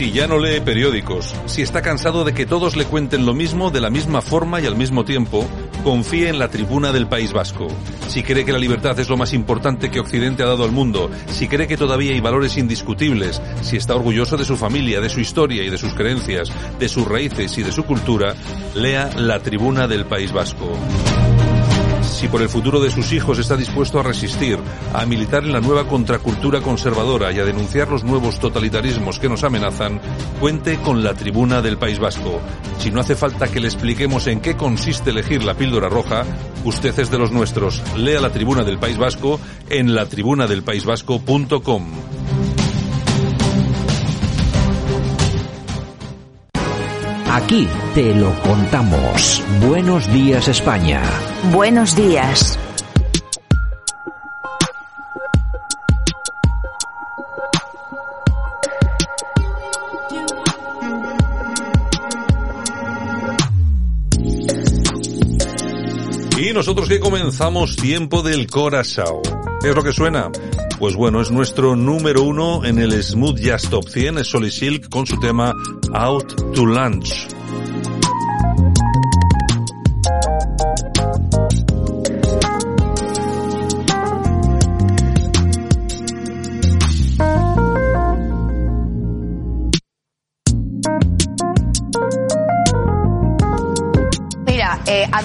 Si 0.00 0.12
ya 0.12 0.26
no 0.26 0.38
lee 0.38 0.60
periódicos, 0.60 1.34
si 1.44 1.60
está 1.60 1.82
cansado 1.82 2.24
de 2.24 2.32
que 2.32 2.46
todos 2.46 2.74
le 2.74 2.86
cuenten 2.86 3.26
lo 3.26 3.34
mismo 3.34 3.70
de 3.70 3.82
la 3.82 3.90
misma 3.90 4.22
forma 4.22 4.58
y 4.58 4.64
al 4.64 4.74
mismo 4.74 5.04
tiempo, 5.04 5.46
confíe 5.84 6.30
en 6.30 6.38
la 6.38 6.48
tribuna 6.48 6.90
del 6.90 7.06
País 7.06 7.34
Vasco. 7.34 7.68
Si 8.08 8.22
cree 8.22 8.46
que 8.46 8.52
la 8.52 8.58
libertad 8.58 8.98
es 8.98 9.10
lo 9.10 9.18
más 9.18 9.34
importante 9.34 9.90
que 9.90 10.00
Occidente 10.00 10.42
ha 10.42 10.46
dado 10.46 10.64
al 10.64 10.72
mundo, 10.72 11.10
si 11.26 11.48
cree 11.48 11.68
que 11.68 11.76
todavía 11.76 12.12
hay 12.12 12.20
valores 12.20 12.56
indiscutibles, 12.56 13.42
si 13.60 13.76
está 13.76 13.94
orgulloso 13.94 14.38
de 14.38 14.46
su 14.46 14.56
familia, 14.56 15.02
de 15.02 15.10
su 15.10 15.20
historia 15.20 15.62
y 15.62 15.68
de 15.68 15.76
sus 15.76 15.92
creencias, 15.92 16.50
de 16.78 16.88
sus 16.88 17.06
raíces 17.06 17.58
y 17.58 17.62
de 17.62 17.70
su 17.70 17.84
cultura, 17.84 18.34
lea 18.74 19.10
la 19.16 19.40
tribuna 19.40 19.86
del 19.86 20.06
País 20.06 20.32
Vasco 20.32 20.78
si 22.20 22.28
por 22.28 22.42
el 22.42 22.50
futuro 22.50 22.80
de 22.80 22.90
sus 22.90 23.12
hijos 23.12 23.38
está 23.38 23.56
dispuesto 23.56 23.98
a 23.98 24.02
resistir, 24.02 24.58
a 24.92 25.06
militar 25.06 25.42
en 25.42 25.52
la 25.52 25.62
nueva 25.62 25.88
contracultura 25.88 26.60
conservadora 26.60 27.32
y 27.32 27.38
a 27.38 27.46
denunciar 27.46 27.88
los 27.88 28.04
nuevos 28.04 28.38
totalitarismos 28.38 29.18
que 29.18 29.30
nos 29.30 29.42
amenazan, 29.42 30.02
cuente 30.38 30.78
con 30.80 31.02
la 31.02 31.14
tribuna 31.14 31.62
del 31.62 31.78
País 31.78 31.98
Vasco. 31.98 32.42
Si 32.78 32.90
no 32.90 33.00
hace 33.00 33.16
falta 33.16 33.48
que 33.48 33.58
le 33.58 33.68
expliquemos 33.68 34.26
en 34.26 34.40
qué 34.40 34.54
consiste 34.54 35.08
elegir 35.08 35.44
la 35.44 35.54
píldora 35.54 35.88
roja, 35.88 36.26
usted 36.62 36.98
es 36.98 37.10
de 37.10 37.16
los 37.16 37.32
nuestros. 37.32 37.82
Lea 37.96 38.20
la 38.20 38.28
tribuna 38.28 38.64
del 38.64 38.76
País 38.76 38.98
Vasco 38.98 39.40
en 39.70 39.94
latribunadelpaisvasco.com. 39.94 42.49
Aquí 47.32 47.68
te 47.94 48.12
lo 48.12 48.34
contamos. 48.40 49.40
Buenos 49.64 50.12
días 50.12 50.48
España. 50.48 51.00
Buenos 51.52 51.94
días. 51.94 52.58
Y 66.36 66.52
nosotros 66.52 66.88
que 66.88 66.98
comenzamos 66.98 67.76
tiempo 67.76 68.22
del 68.22 68.48
Corazao. 68.48 69.22
¿Qué 69.62 69.68
es 69.68 69.76
lo 69.76 69.84
que 69.84 69.92
suena? 69.92 70.32
Pues 70.80 70.96
bueno, 70.96 71.20
es 71.20 71.30
nuestro 71.30 71.76
número 71.76 72.24
uno 72.24 72.64
en 72.64 72.80
el 72.80 73.00
Smooth 73.00 73.38
Jazz 73.38 73.70
Top 73.70 73.88
100, 73.88 74.18
es 74.18 74.26
Solly 74.26 74.50
Silk 74.50 74.88
con 74.88 75.06
su 75.06 75.20
tema 75.20 75.54
Out 75.94 76.36
to 76.54 76.64
Lunch. 76.66 77.39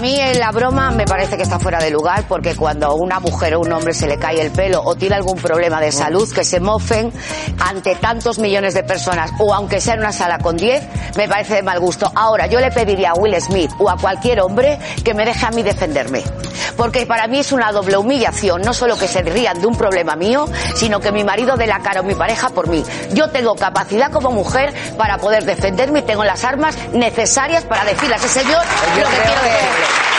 Mí 0.06 0.20
la 0.38 0.52
broma 0.52 0.92
me 0.92 1.06
parece 1.06 1.36
que 1.36 1.42
está 1.42 1.58
fuera 1.58 1.80
de 1.80 1.90
lugar 1.90 2.26
porque 2.28 2.56
cuando 2.56 2.86
a 2.86 2.94
una 2.94 3.20
mujer 3.20 3.56
o 3.56 3.62
un 3.62 3.72
hombre 3.72 3.92
se 3.92 4.06
le 4.06 4.20
cae 4.20 4.40
el 4.40 4.52
pelo 4.52 4.84
o 4.84 4.94
tiene 4.96 5.16
algún 5.16 5.36
problema 5.36 5.82
de 5.82 5.92
salud, 5.92 6.32
que 6.32 6.44
se 6.44 6.60
mofen 6.60 7.12
ante 7.60 7.96
tantos 7.96 8.38
millones 8.38 8.76
de 8.76 8.84
personas 8.84 9.32
o 9.40 9.52
aunque 9.52 9.82
sea 9.82 9.96
en 9.96 10.02
una 10.02 10.12
sala 10.12 10.38
con 10.38 10.58
10, 10.58 11.16
me 11.18 11.28
parece 11.28 11.56
de 11.56 11.64
mal 11.64 11.80
gusto. 11.80 12.12
Ahora, 12.14 12.46
yo 12.46 12.60
le 12.60 12.70
pediría 12.70 13.12
a 13.12 13.14
Will 13.16 13.36
Smith 13.42 13.72
o 13.80 13.90
a 13.90 13.98
cualquier 13.98 14.42
hombre 14.42 14.78
que 15.04 15.16
me 15.16 15.26
deje 15.26 15.44
a 15.44 15.50
mí 15.50 15.64
defenderme. 15.64 16.24
Porque 16.78 17.06
para 17.06 17.28
mí 17.28 17.40
es 17.40 17.52
una 17.52 17.72
doble 17.72 17.98
humillación, 17.98 18.62
no 18.62 18.74
solo 18.74 18.98
que 18.98 19.08
se 19.08 19.22
rían 19.22 19.60
de 19.62 19.68
un 19.68 19.78
problema 19.78 20.16
mío, 20.16 20.46
sino 20.76 21.00
que 21.00 21.12
mi 21.12 21.24
marido 21.24 21.58
dé 21.58 21.68
la 21.68 21.80
cara 21.80 22.02
o 22.02 22.04
mi 22.04 22.16
pareja 22.16 22.50
por 22.50 22.68
mí. 22.68 22.84
Yo 23.14 23.30
tengo 23.30 23.56
capacidad 23.56 24.12
como 24.12 24.32
mujer 24.32 24.74
para 24.98 25.18
poder 25.18 25.46
defenderme 25.46 26.00
y 26.00 26.04
tengo 26.04 26.24
las 26.24 26.44
armas 26.44 26.78
necesarias 26.94 27.64
para 27.66 27.86
decirle 27.86 28.16
a 28.16 28.18
ese 28.18 28.28
señor 28.28 28.64
lo 28.66 28.86
que 28.86 28.94
quiero 28.94 29.10
decirle. 29.10 30.16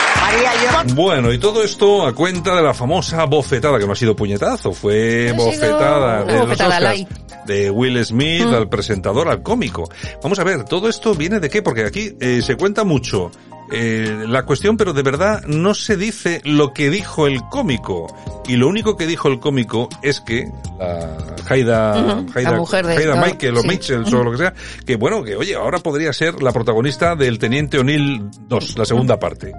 Bueno, 0.94 1.32
y 1.32 1.38
todo 1.38 1.62
esto 1.62 2.06
a 2.06 2.14
cuenta 2.14 2.54
de 2.54 2.62
la 2.62 2.74
famosa 2.74 3.24
bofetada, 3.24 3.78
que 3.78 3.86
no 3.86 3.92
ha 3.92 3.96
sido 3.96 4.14
puñetazo, 4.14 4.72
fue 4.72 5.32
bofetada, 5.32 6.24
de, 6.24 7.06
de 7.46 7.70
Will 7.70 8.04
Smith 8.04 8.46
mm. 8.46 8.54
al 8.54 8.68
presentador, 8.68 9.28
al 9.28 9.42
cómico. 9.42 9.88
Vamos 10.22 10.38
a 10.38 10.44
ver, 10.44 10.64
todo 10.64 10.88
esto 10.88 11.14
viene 11.14 11.40
de 11.40 11.48
qué, 11.48 11.62
porque 11.62 11.84
aquí 11.84 12.16
eh, 12.20 12.42
se 12.42 12.56
cuenta 12.56 12.84
mucho 12.84 13.30
eh, 13.72 14.24
la 14.28 14.44
cuestión, 14.44 14.76
pero 14.76 14.92
de 14.92 15.02
verdad 15.02 15.44
no 15.46 15.74
se 15.74 15.96
dice 15.96 16.40
lo 16.44 16.72
que 16.72 16.90
dijo 16.90 17.26
el 17.26 17.42
cómico. 17.50 18.06
Y 18.48 18.56
lo 18.56 18.68
único 18.68 18.96
que 18.96 19.06
dijo 19.06 19.28
el 19.28 19.40
cómico 19.40 19.88
es 20.02 20.20
que 20.20 20.48
la 20.78 21.16
Haida, 21.48 22.24
Haida, 22.34 23.16
Michael 23.16 23.56
o 23.56 23.62
Mitchell 23.64 24.04
o 24.14 24.22
lo 24.22 24.30
que 24.30 24.38
sea, 24.38 24.54
que 24.84 24.96
bueno, 24.96 25.22
que 25.24 25.36
oye, 25.36 25.54
ahora 25.54 25.78
podría 25.78 26.12
ser 26.12 26.42
la 26.42 26.52
protagonista 26.52 27.16
del 27.16 27.38
Teniente 27.38 27.78
O'Neill 27.78 28.28
2, 28.48 28.78
la 28.78 28.84
segunda 28.84 29.18
parte. 29.18 29.52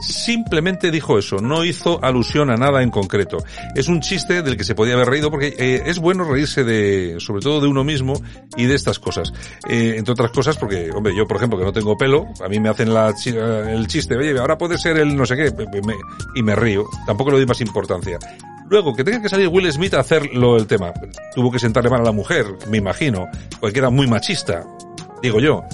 Simplemente 0.00 0.90
dijo 0.90 1.18
eso, 1.18 1.38
no 1.38 1.64
hizo 1.64 2.02
alusión 2.02 2.50
a 2.50 2.56
nada 2.56 2.82
en 2.82 2.90
concreto. 2.90 3.38
Es 3.74 3.88
un 3.88 4.00
chiste 4.00 4.42
del 4.42 4.56
que 4.56 4.64
se 4.64 4.74
podía 4.74 4.94
haber 4.94 5.08
reído 5.08 5.30
porque 5.30 5.54
eh, 5.58 5.82
es 5.86 5.98
bueno 5.98 6.24
reírse 6.24 6.64
de, 6.64 7.16
sobre 7.18 7.42
todo 7.42 7.60
de 7.60 7.68
uno 7.68 7.84
mismo 7.84 8.14
y 8.56 8.66
de 8.66 8.74
estas 8.74 8.98
cosas. 8.98 9.32
Eh, 9.68 9.94
entre 9.96 10.12
otras 10.12 10.30
cosas 10.30 10.56
porque, 10.56 10.90
hombre, 10.90 11.14
yo 11.14 11.26
por 11.26 11.36
ejemplo 11.36 11.58
que 11.58 11.64
no 11.64 11.72
tengo 11.72 11.96
pelo, 11.96 12.26
a 12.42 12.48
mí 12.48 12.60
me 12.60 12.68
hacen 12.68 12.92
la, 12.94 13.12
el 13.50 13.86
chiste, 13.86 14.16
oye, 14.16 14.38
ahora 14.38 14.56
puede 14.56 14.78
ser 14.78 14.98
el 14.98 15.16
no 15.16 15.26
sé 15.26 15.36
qué, 15.36 15.52
y 16.34 16.42
me 16.42 16.56
río. 16.56 16.84
Tampoco 17.06 17.30
le 17.30 17.38
doy 17.38 17.46
más 17.46 17.60
importancia. 17.60 18.18
Luego, 18.68 18.94
que 18.94 19.02
tenga 19.02 19.20
que 19.20 19.28
salir 19.28 19.48
Will 19.48 19.70
Smith 19.72 19.94
a 19.94 20.00
hacerlo 20.00 20.56
el 20.56 20.66
tema. 20.66 20.92
Tuvo 21.34 21.50
que 21.50 21.58
sentarle 21.58 21.90
mal 21.90 22.02
a 22.02 22.04
la 22.04 22.12
mujer, 22.12 22.46
me 22.68 22.78
imagino, 22.78 23.28
porque 23.60 23.80
era 23.80 23.90
muy 23.90 24.06
machista, 24.06 24.64
digo 25.22 25.40
yo. 25.40 25.64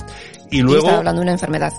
Y 0.50 0.62
luego... 0.62 0.88
hablando 0.88 1.20
de 1.20 1.24
una 1.24 1.32
enfermedad 1.32 1.72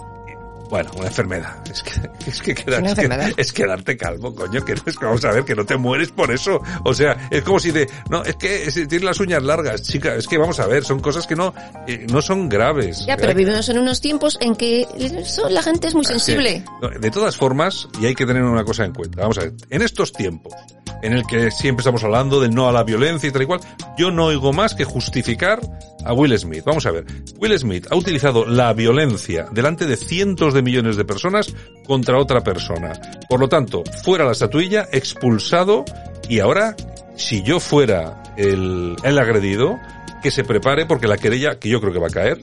Bueno, 0.70 0.92
una 0.98 1.08
enfermedad. 1.08 1.56
Es 1.72 1.82
que, 1.82 1.92
es 2.30 2.42
que, 2.42 2.54
quedar- 2.56 2.80
Una 2.82 2.90
es 2.90 2.96
que- 2.96 3.02
enfermedad. 3.04 3.32
es 3.38 3.54
quedarte 3.54 3.96
calvo, 3.98 4.36
coño, 4.36 4.64
que 4.66 4.76
no 4.76 4.82
es 4.86 4.98
que 4.98 5.06
vamos 5.06 5.24
a 5.26 5.32
ver 5.32 5.46
que 5.46 5.56
no 5.56 5.66
te 5.66 5.78
mueres 5.78 6.12
por 6.12 6.30
eso. 6.32 6.60
O 6.84 6.94
sea, 6.94 7.28
es 7.32 7.42
como 7.44 7.60
si 7.60 7.72
de, 7.72 7.90
no, 8.10 8.24
es 8.24 8.36
que 8.36 8.64
es- 8.66 8.74
tienes 8.74 9.04
las 9.04 9.20
uñas 9.20 9.42
largas, 9.44 9.84
chica, 9.84 10.16
es 10.16 10.28
que 10.28 10.38
vamos 10.38 10.60
a 10.60 10.68
ver, 10.68 10.84
son 10.84 11.00
cosas 11.00 11.26
que 11.26 11.36
no, 11.36 11.54
eh, 11.88 12.06
no 12.12 12.22
son 12.22 12.50
graves. 12.50 13.06
Ya, 13.06 13.16
pero 13.18 13.32
Eh, 13.32 13.36
vivimos 13.36 13.70
en 13.70 13.78
unos 13.80 14.02
tiempos 14.02 14.38
en 14.42 14.56
que 14.56 14.86
eso, 15.00 15.48
la 15.50 15.62
gente 15.64 15.88
es 15.88 15.96
muy 15.96 16.06
sensible. 16.06 16.64
no, 16.82 16.90
De 16.90 17.12
todas 17.12 17.38
formas, 17.38 17.88
y 18.02 18.06
hay 18.08 18.16
que 18.16 18.26
tener 18.26 18.44
una 18.44 18.66
cosa 18.66 18.84
en 18.86 18.94
cuenta. 18.94 19.22
Vamos 19.22 19.38
a 19.38 19.42
ver, 19.42 19.54
en 19.70 19.82
estos 19.82 20.12
tiempos, 20.12 20.54
en 21.02 21.14
el 21.14 21.26
que 21.28 21.50
siempre 21.52 21.82
estamos 21.82 22.04
hablando 22.04 22.42
del 22.42 22.54
no 22.54 22.68
a 22.68 22.72
la 22.72 22.84
violencia 22.84 23.30
y 23.30 23.32
tal 23.32 23.44
y 23.44 23.46
cual, 23.46 23.62
yo 23.98 24.12
no 24.12 24.26
oigo 24.26 24.52
más 24.52 24.74
que 24.76 24.84
justificar 24.84 25.60
a 26.08 26.14
Will 26.14 26.38
Smith. 26.40 26.64
Vamos 26.66 26.86
a 26.86 26.92
ver, 26.92 27.06
Will 27.40 27.58
Smith 27.60 27.88
ha 27.92 27.96
utilizado 27.96 28.46
la 28.46 28.74
violencia 28.74 29.48
delante 29.52 29.86
de 29.86 29.96
cientos 29.98 30.54
de 30.54 30.62
millones 30.62 30.96
de 30.98 31.06
personas 31.06 31.54
contra 31.86 32.18
otra 32.20 32.42
persona. 32.44 32.94
Por 33.30 33.40
lo 33.40 33.50
tanto, 33.50 33.84
fuera 34.04 34.26
la 34.26 34.32
estatuilla, 34.32 34.88
expulsado, 34.92 35.86
y 36.30 36.40
ahora, 36.40 36.76
si 37.16 37.44
yo 37.44 37.60
fuera 37.60 38.24
el, 38.38 38.96
el 39.04 39.20
agredido, 39.20 39.78
que 40.24 40.32
se 40.32 40.44
prepare 40.44 40.86
porque 40.86 41.08
la 41.08 41.18
querella, 41.18 41.60
que 41.60 41.70
yo 41.70 41.80
creo 41.80 41.94
que 41.94 42.00
va 42.00 42.08
a 42.08 42.12
caer, 42.12 42.40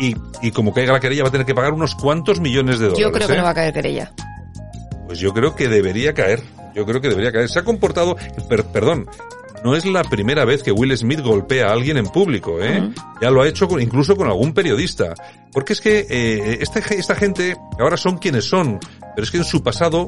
y, 0.00 0.14
y 0.42 0.50
como 0.50 0.74
caiga 0.74 0.92
la 0.92 1.00
querella 1.00 1.22
va 1.22 1.28
a 1.28 1.32
tener 1.32 1.46
que 1.46 1.54
pagar 1.54 1.72
unos 1.72 1.94
cuantos 1.94 2.40
millones 2.40 2.78
de 2.80 2.86
dólares. 2.86 3.04
Yo 3.06 3.12
creo 3.12 3.28
que 3.28 3.34
¿eh? 3.34 3.38
no 3.38 3.44
va 3.44 3.50
a 3.50 3.54
caer 3.54 3.72
querella. 3.72 4.12
Pues 5.06 5.20
yo 5.20 5.32
creo 5.32 5.54
que 5.54 5.68
debería 5.68 6.12
caer. 6.14 6.42
Yo 6.74 6.84
creo 6.84 7.00
que 7.00 7.08
debería 7.08 7.30
caer. 7.30 7.48
Se 7.48 7.60
ha 7.60 7.62
comportado, 7.64 8.16
per- 8.48 8.64
perdón, 8.64 9.06
no 9.64 9.74
es 9.74 9.84
la 9.86 10.04
primera 10.04 10.44
vez 10.44 10.62
que 10.62 10.70
Will 10.70 10.96
Smith 10.96 11.20
golpea 11.20 11.68
a 11.68 11.72
alguien 11.72 11.96
en 11.96 12.06
público, 12.06 12.60
¿eh? 12.62 12.90
Ya 13.20 13.30
lo 13.30 13.42
ha 13.42 13.48
hecho 13.48 13.66
con- 13.66 13.80
incluso 13.80 14.14
con 14.16 14.26
algún 14.28 14.52
periodista. 14.52 15.14
Porque 15.52 15.72
es 15.72 15.80
que 15.80 16.06
eh, 16.08 16.58
esta, 16.60 16.80
esta 16.80 17.14
gente 17.16 17.56
ahora 17.80 17.96
son 17.96 18.18
quienes 18.18 18.44
son, 18.44 18.78
pero 19.14 19.24
es 19.24 19.30
que 19.30 19.38
en 19.38 19.44
su 19.44 19.62
pasado 19.62 20.06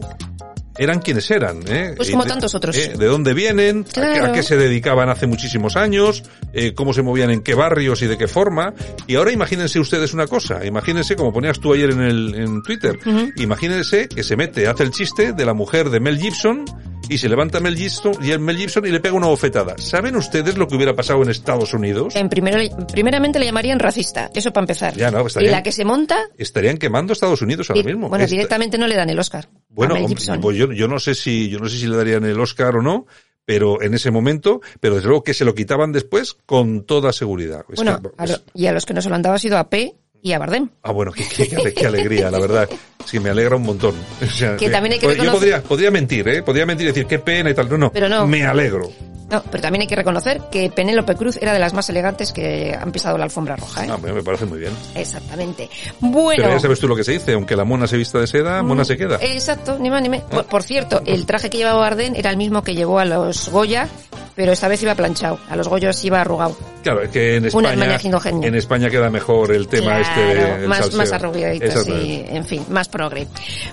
eran 0.78 1.00
quienes 1.00 1.30
eran, 1.30 1.60
¿eh? 1.68 1.94
Pues 1.96 2.10
como 2.10 2.24
de- 2.24 2.28
tantos 2.28 2.54
otros. 2.54 2.76
¿eh? 2.76 2.92
¿De 2.98 3.06
dónde 3.06 3.32
vienen? 3.32 3.86
¿A 3.88 3.92
qué- 3.94 4.00
¿A, 4.00 4.12
Claro. 4.18 4.32
qué 4.34 4.42
se 4.42 4.58
dedicaban 4.58 5.08
hace 5.08 5.26
muchísimos 5.26 5.74
años? 5.76 6.22
Eh, 6.52 6.74
¿Cómo 6.74 6.92
se 6.92 7.00
movían 7.02 7.30
en 7.30 7.40
qué 7.40 7.54
barrios 7.54 8.02
y 8.02 8.06
de 8.06 8.18
qué 8.18 8.28
forma? 8.28 8.74
Y 9.06 9.14
ahora 9.14 9.32
imagínense 9.32 9.80
ustedes 9.80 10.12
una 10.12 10.26
cosa. 10.26 10.66
Imagínense, 10.66 11.16
como 11.16 11.32
ponías 11.32 11.60
tú 11.60 11.72
ayer 11.72 11.90
en, 11.92 12.02
el, 12.02 12.34
en 12.34 12.62
Twitter, 12.62 12.98
imagínense 13.36 14.06
que 14.08 14.22
se 14.22 14.36
mete, 14.36 14.68
hace 14.68 14.82
el 14.82 14.90
chiste 14.90 15.32
de 15.32 15.44
la 15.46 15.54
mujer 15.54 15.88
de 15.88 15.98
Mel 16.00 16.18
Gibson 16.18 16.64
y 17.08 17.18
se 17.18 17.28
levanta 17.28 17.60
Mel 17.60 17.76
Gibson 17.76 18.14
y 18.22 18.30
el 18.30 18.40
Mel 18.40 18.56
Gibson 18.56 18.84
y 18.86 18.90
le 18.90 19.00
pega 19.00 19.14
una 19.14 19.26
bofetada. 19.28 19.76
¿Saben 19.78 20.16
ustedes 20.16 20.56
lo 20.58 20.66
que 20.66 20.74
hubiera 20.76 20.94
pasado 20.94 21.22
en 21.22 21.30
Estados 21.30 21.72
Unidos? 21.74 22.16
En 22.16 22.28
primero, 22.28 22.58
primeramente 22.92 23.38
le 23.38 23.46
llamarían 23.46 23.78
racista, 23.78 24.30
eso 24.34 24.52
para 24.52 24.64
empezar. 24.64 24.94
Ya, 24.96 25.10
no, 25.10 25.22
y 25.22 25.26
estarían, 25.26 25.52
la 25.52 25.62
que 25.62 25.72
se 25.72 25.84
monta, 25.84 26.16
estarían 26.36 26.76
quemando 26.78 27.12
Estados 27.12 27.42
Unidos 27.42 27.70
ahora 27.70 27.82
mismo. 27.82 28.08
bueno, 28.08 28.24
Esta- 28.24 28.34
directamente 28.34 28.78
no 28.78 28.86
le 28.86 28.96
dan 28.96 29.10
el 29.10 29.18
Oscar. 29.18 29.48
Bueno, 29.68 29.94
a 29.94 29.96
Mel 29.96 30.04
hombre, 30.06 30.18
Gibson. 30.20 30.40
pues 30.40 30.56
yo, 30.56 30.72
yo 30.72 30.88
no 30.88 30.98
sé 30.98 31.14
si, 31.14 31.48
yo 31.48 31.58
no 31.58 31.68
sé 31.68 31.78
si 31.78 31.86
le 31.86 31.96
darían 31.96 32.24
el 32.24 32.38
Oscar 32.40 32.76
o 32.76 32.82
no, 32.82 33.06
pero 33.44 33.80
en 33.82 33.94
ese 33.94 34.10
momento, 34.10 34.60
pero 34.80 34.96
desde 34.96 35.06
luego 35.08 35.22
que 35.22 35.32
se 35.34 35.44
lo 35.44 35.54
quitaban 35.54 35.92
después 35.92 36.34
con 36.46 36.84
toda 36.84 37.12
seguridad. 37.12 37.64
Es 37.68 37.76
bueno, 37.76 38.00
que- 38.02 38.08
a 38.18 38.26
lo- 38.26 38.38
y 38.54 38.66
a 38.66 38.72
los 38.72 38.84
que 38.84 38.94
no 38.94 39.00
se 39.02 39.08
lo 39.08 39.14
han 39.14 39.22
dado 39.22 39.36
ha 39.36 39.38
sido 39.38 39.56
a 39.58 39.70
P 39.70 39.94
y 40.22 40.32
a 40.32 40.38
Bardem. 40.38 40.68
Ah, 40.82 40.92
bueno, 40.92 41.12
qué, 41.12 41.24
qué- 41.28 41.48
qué 41.48 41.56
ale- 41.56 41.74
qué 41.74 41.86
alegría, 41.86 42.30
la 42.30 42.38
verdad. 42.38 42.68
Que 43.10 43.20
me 43.20 43.30
alegra 43.30 43.56
un 43.56 43.62
montón. 43.62 43.94
O 44.22 44.26
sea, 44.30 44.56
Que 44.56 44.68
también 44.70 44.94
hay 44.94 44.98
que 44.98 45.06
pues 45.06 45.16
yo 45.18 45.22
reconocer- 45.24 45.32
podría, 45.38 45.62
podría 45.62 45.90
mentir, 45.90 46.28
¿eh? 46.28 46.42
Podría 46.42 46.66
mentir 46.66 46.86
y 46.86 46.88
decir 46.88 47.06
qué 47.06 47.18
pena 47.20 47.50
y 47.50 47.54
tal. 47.54 47.68
No, 47.68 47.78
no. 47.78 47.92
Pero 47.92 48.08
no. 48.08 48.26
Me 48.26 48.44
alegro. 48.44 48.90
No, 49.28 49.42
pero 49.50 49.60
también 49.60 49.80
hay 49.82 49.88
que 49.88 49.96
reconocer 49.96 50.40
que 50.52 50.70
Penélope 50.70 51.16
Cruz 51.16 51.36
era 51.42 51.52
de 51.52 51.58
las 51.58 51.72
más 51.74 51.88
elegantes 51.90 52.32
que 52.32 52.76
han 52.80 52.92
pisado 52.92 53.18
la 53.18 53.24
alfombra 53.24 53.56
roja, 53.56 53.84
¿eh? 53.84 53.88
Ah, 53.90 53.98
me 54.00 54.12
me 54.12 54.22
parece 54.22 54.46
muy 54.46 54.60
bien. 54.60 54.72
Exactamente. 54.94 55.68
Bueno. 55.98 56.42
Pero 56.44 56.54
ya 56.54 56.60
sabes 56.60 56.78
tú 56.78 56.86
lo 56.86 56.94
que 56.94 57.02
se 57.02 57.10
dice, 57.12 57.32
aunque 57.32 57.56
la 57.56 57.64
mona 57.64 57.88
se 57.88 57.96
vista 57.96 58.20
de 58.20 58.28
seda, 58.28 58.62
mona 58.62 58.84
se 58.84 58.96
queda. 58.96 59.18
Exacto, 59.20 59.78
ni 59.80 59.90
más 59.90 60.00
ni 60.02 60.08
menos. 60.10 60.26
Por, 60.30 60.44
por 60.46 60.62
cierto, 60.62 61.02
el 61.06 61.26
traje 61.26 61.50
que 61.50 61.58
llevaba 61.58 61.80
Bardem 61.80 62.14
era 62.14 62.30
el 62.30 62.36
mismo 62.36 62.62
que 62.62 62.76
llevó 62.76 63.00
a 63.00 63.04
los 63.04 63.48
Goya, 63.48 63.88
pero 64.36 64.52
esta 64.52 64.68
vez 64.68 64.82
iba 64.82 64.94
planchado. 64.94 65.40
A 65.48 65.56
los 65.56 65.66
Goyos 65.66 66.04
iba 66.04 66.20
arrugado. 66.20 66.56
Claro, 66.82 67.02
es 67.02 67.10
que 67.10 67.36
en 67.36 67.46
España, 67.46 67.98
en 68.22 68.54
España 68.54 68.90
queda 68.90 69.10
mejor 69.10 69.50
el 69.50 69.66
tema 69.66 69.98
este 69.98 70.20
de, 70.20 70.34
Claro, 70.34 70.68
más, 70.68 70.78
salseo. 70.78 70.98
más 70.98 71.12
arrugadito, 71.12 71.84
sí, 71.84 72.24
en 72.28 72.44
fin, 72.44 72.64
más 72.68 72.88
progre. 72.88 73.26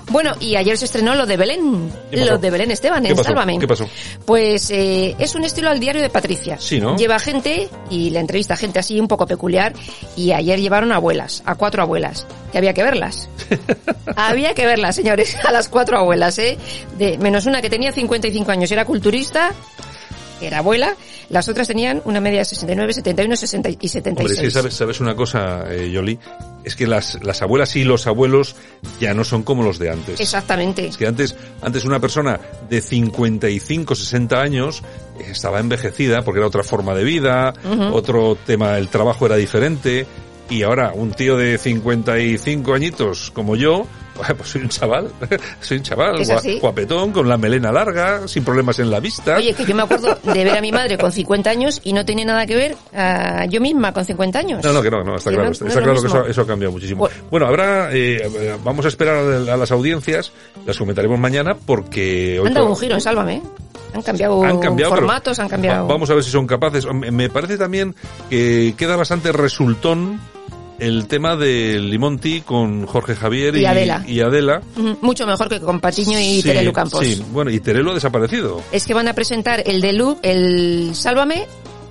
Bueno, 0.10 0.34
y 0.40 0.56
ayer 0.56 0.78
se 0.78 0.86
estrenó 0.86 1.16
lo 1.16 1.26
de 1.26 1.36
Belén, 1.36 1.92
lo 2.12 2.38
de 2.38 2.50
Belén 2.50 2.72
Esteban 2.72 3.04
¿Qué 3.04 3.10
en 3.10 3.16
pasó? 3.18 3.28
Sálvame. 3.28 3.60
¿Qué 3.60 3.68
pasó? 3.68 3.88
Pues 4.26 4.72
eh, 4.72 5.16
es 5.20 5.36
un 5.36 5.44
estilo 5.44 5.70
al 5.70 5.82
diario 5.82 6.02
de 6.02 6.10
Patricia. 6.10 6.58
Sí, 6.58 6.80
¿no? 6.80 6.96
Lleva 6.96 7.20
gente 7.20 7.70
y 7.90 8.10
le 8.10 8.20
entrevista 8.20 8.54
a 8.54 8.58
gente 8.58 8.80
así 8.80 9.00
un 9.00 9.10
poco 9.10 9.28
peculiar 9.28 9.74
y 10.16 10.32
ayer 10.32 10.62
llevaron 10.62 10.94
abuelas, 10.94 11.44
a 11.46 11.56
cuatro 11.56 11.84
abuelas, 11.84 12.26
que 12.54 12.58
había 12.58 12.74
que 12.74 12.84
verlas. 12.84 13.30
había 14.16 14.54
que 14.54 14.66
verlas, 14.66 14.96
señores, 14.96 15.36
a 15.46 15.52
las 15.52 15.68
cuatro 15.68 15.98
abuelas, 15.98 16.40
¿eh? 16.40 16.58
De, 16.98 17.18
menos 17.18 17.48
una 17.48 17.62
que 17.62 17.70
tenía 17.70 17.92
55 17.92 18.50
años 18.50 18.72
y 18.72 18.74
era 18.74 18.86
culturista, 18.86 19.52
era 20.48 20.60
abuela, 20.60 20.96
las 21.30 21.48
otras 21.50 21.68
tenían 21.68 22.02
una 22.06 22.20
media 22.22 22.40
de 22.40 22.46
69, 22.46 22.94
71 22.94 23.36
60 23.36 23.70
y 23.80 23.88
76. 23.88 24.38
Hombre, 24.38 24.50
sí, 24.50 24.52
sabes, 24.52 24.74
sabes 24.74 25.00
una 25.00 25.16
cosa, 25.16 25.66
eh, 25.70 25.90
Yoli, 25.92 26.20
es 26.64 26.76
que 26.76 26.88
las, 26.88 27.24
las 27.24 27.42
abuelas 27.42 27.76
y 27.76 27.84
los 27.84 28.08
abuelos 28.08 28.56
ya 29.00 29.14
no 29.14 29.24
son 29.24 29.44
como 29.44 29.64
los 29.64 29.80
de 29.80 29.90
antes. 29.90 30.20
Exactamente. 30.20 30.88
Es 30.88 30.98
que 30.98 31.08
antes, 31.08 31.36
antes 31.62 31.86
una 31.86 32.00
persona 32.00 32.40
de 32.70 32.82
55, 32.82 33.96
60 33.96 34.40
años 34.40 34.84
eh, 35.20 35.28
estaba 35.32 35.60
envejecida 35.60 36.24
porque 36.24 36.40
era 36.40 36.48
otra 36.48 36.64
forma 36.64 36.94
de 36.94 37.04
vida, 37.04 37.54
otro 37.92 38.38
tema, 38.46 38.78
el 38.78 38.90
trabajo 38.90 39.26
era 39.26 39.36
diferente. 39.36 40.06
Y 40.50 40.64
ahora, 40.64 40.92
un 40.94 41.12
tío 41.12 41.38
de 41.38 41.58
55 41.58 42.74
añitos 42.74 43.32
como 43.32 43.56
yo, 43.56 43.88
pues 44.14 44.50
soy 44.50 44.62
un 44.62 44.70
chaval, 44.70 45.10
soy 45.62 45.78
un 45.78 45.84
chaval, 45.84 46.16
guapetón, 46.62 47.12
con 47.12 47.28
la 47.28 47.38
melena 47.38 47.72
larga, 47.72 48.28
sin 48.28 48.44
problemas 48.44 48.80
en 48.80 48.92
la 48.92 49.00
vista. 49.00 49.38
Oye, 49.38 49.54
que 49.54 49.66
yo 49.66 49.76
me 49.76 49.84
acuerdo 49.84 50.18
de 50.24 50.44
ver 50.44 50.58
a 50.58 50.62
mi 50.62 50.72
madre 50.72 50.98
con 50.98 51.12
50 51.12 51.50
años 51.50 51.82
y 51.84 51.94
no 51.94 52.06
tenía 52.06 52.26
nada 52.26 52.46
que 52.46 52.56
ver 52.56 52.76
a 52.96 53.46
yo 53.46 53.60
misma 53.60 53.92
con 53.92 54.06
50 54.06 54.40
años. 54.40 54.64
No, 54.64 54.74
no, 54.74 54.82
que 54.82 54.92
no, 54.92 55.04
no, 55.04 55.16
está 55.16 55.32
claro, 55.32 55.52
está, 55.52 55.66
claro 55.66 56.02
que 56.02 56.08
eso, 56.08 56.26
eso 56.26 56.42
ha 56.42 56.48
cambiado 56.48 56.72
muchísimo. 56.72 57.00
Bueno. 57.00 57.16
Bueno, 57.30 57.48
habrá, 57.48 57.90
eh, 57.92 58.58
vamos 58.64 58.86
a 58.86 58.88
esperar 58.90 59.16
a, 59.18 59.58
las 59.58 59.72
audiencias, 59.72 60.32
las 60.66 60.78
comentaremos 60.78 61.20
mañana 61.20 61.56
porque 61.56 62.40
hoy 62.40 62.48
Han 62.48 62.54
dado 62.54 62.68
un 62.68 62.78
giro 62.78 63.00
Sálvame. 63.00 63.36
¿eh? 63.36 63.42
Han 63.96 64.02
cambiado, 64.02 64.44
han 64.44 64.60
cambiado 64.60 64.96
formatos, 64.96 65.38
han 65.40 65.48
cambiado... 65.50 65.88
va- 65.88 65.94
vamos 65.94 66.10
a 66.10 66.16
ver 66.16 66.24
si 66.24 66.32
son 66.32 66.48
capaces. 66.48 66.86
Me 66.92 67.30
parece 67.30 67.58
también 67.58 67.94
que 68.30 68.74
queda 68.78 68.96
bastante 68.96 69.32
resultón 69.32 70.20
el 70.80 71.08
tema 71.08 71.36
del 71.36 71.90
Limonti 71.90 72.42
con 72.42 72.86
Jorge 72.86 73.16
Javier 73.16 73.56
y, 73.56 73.62
Y 73.62 73.66
Adela. 73.66 74.04
y 74.08 74.20
Adela. 74.22 74.62
Ujú, 74.76 74.98
Mucho 75.02 75.26
mejor 75.28 75.50
que 75.50 75.60
con 75.60 75.80
Patiño 75.80 76.20
y 76.20 76.42
Sí, 76.42 76.44
Terelu 76.44 76.74
Campos. 76.74 77.06
Sí, 77.06 77.24
bueno, 77.32 77.52
y 77.52 77.60
Terelu 77.60 77.92
ha 77.92 77.94
desaparecido. 77.94 78.62
Es 78.72 78.86
que 78.86 78.94
van 78.94 79.08
a 79.08 79.14
presentar 79.14 79.64
el 79.66 79.82
de 79.82 79.94
Lu, 79.94 80.18
el 80.24 80.92
Sálvame, 80.94 81.46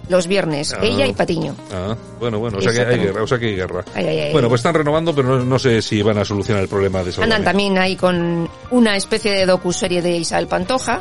los 0.09 0.27
viernes. 0.27 0.73
Ah. 0.75 0.81
Ella 0.83 1.07
y 1.07 1.13
Patiño. 1.13 1.55
Ah, 1.73 1.97
bueno, 2.21 2.39
bueno, 2.39 2.59
o 2.59 2.61
sea 2.61 2.73
que 2.73 2.81
hay 2.81 2.99
guerra, 2.99 3.23
o 3.23 3.27
sea 3.27 3.39
que 3.39 3.47
hay 3.47 3.57
guerra. 3.57 3.85
Ay, 3.95 4.07
ay, 4.07 4.19
ay. 4.21 4.33
Bueno, 4.33 4.49
pues 4.49 4.59
están 4.59 4.75
renovando, 4.75 5.15
pero 5.15 5.39
no, 5.39 5.45
no 5.45 5.59
sé 5.59 5.81
si 5.81 6.03
van 6.03 6.19
a 6.19 6.25
solucionar 6.25 6.63
el 6.63 6.69
problema 6.69 7.03
de 7.03 7.13
Salvador. 7.13 7.33
Andan 7.35 7.45
también 7.45 7.79
ahí 7.79 7.97
con 7.97 8.49
una 8.71 8.97
especie 8.97 9.33
de 9.33 9.47
docuserie 9.47 10.03
de 10.03 10.17
Isabel 10.19 10.49
Pantoja, 10.49 11.01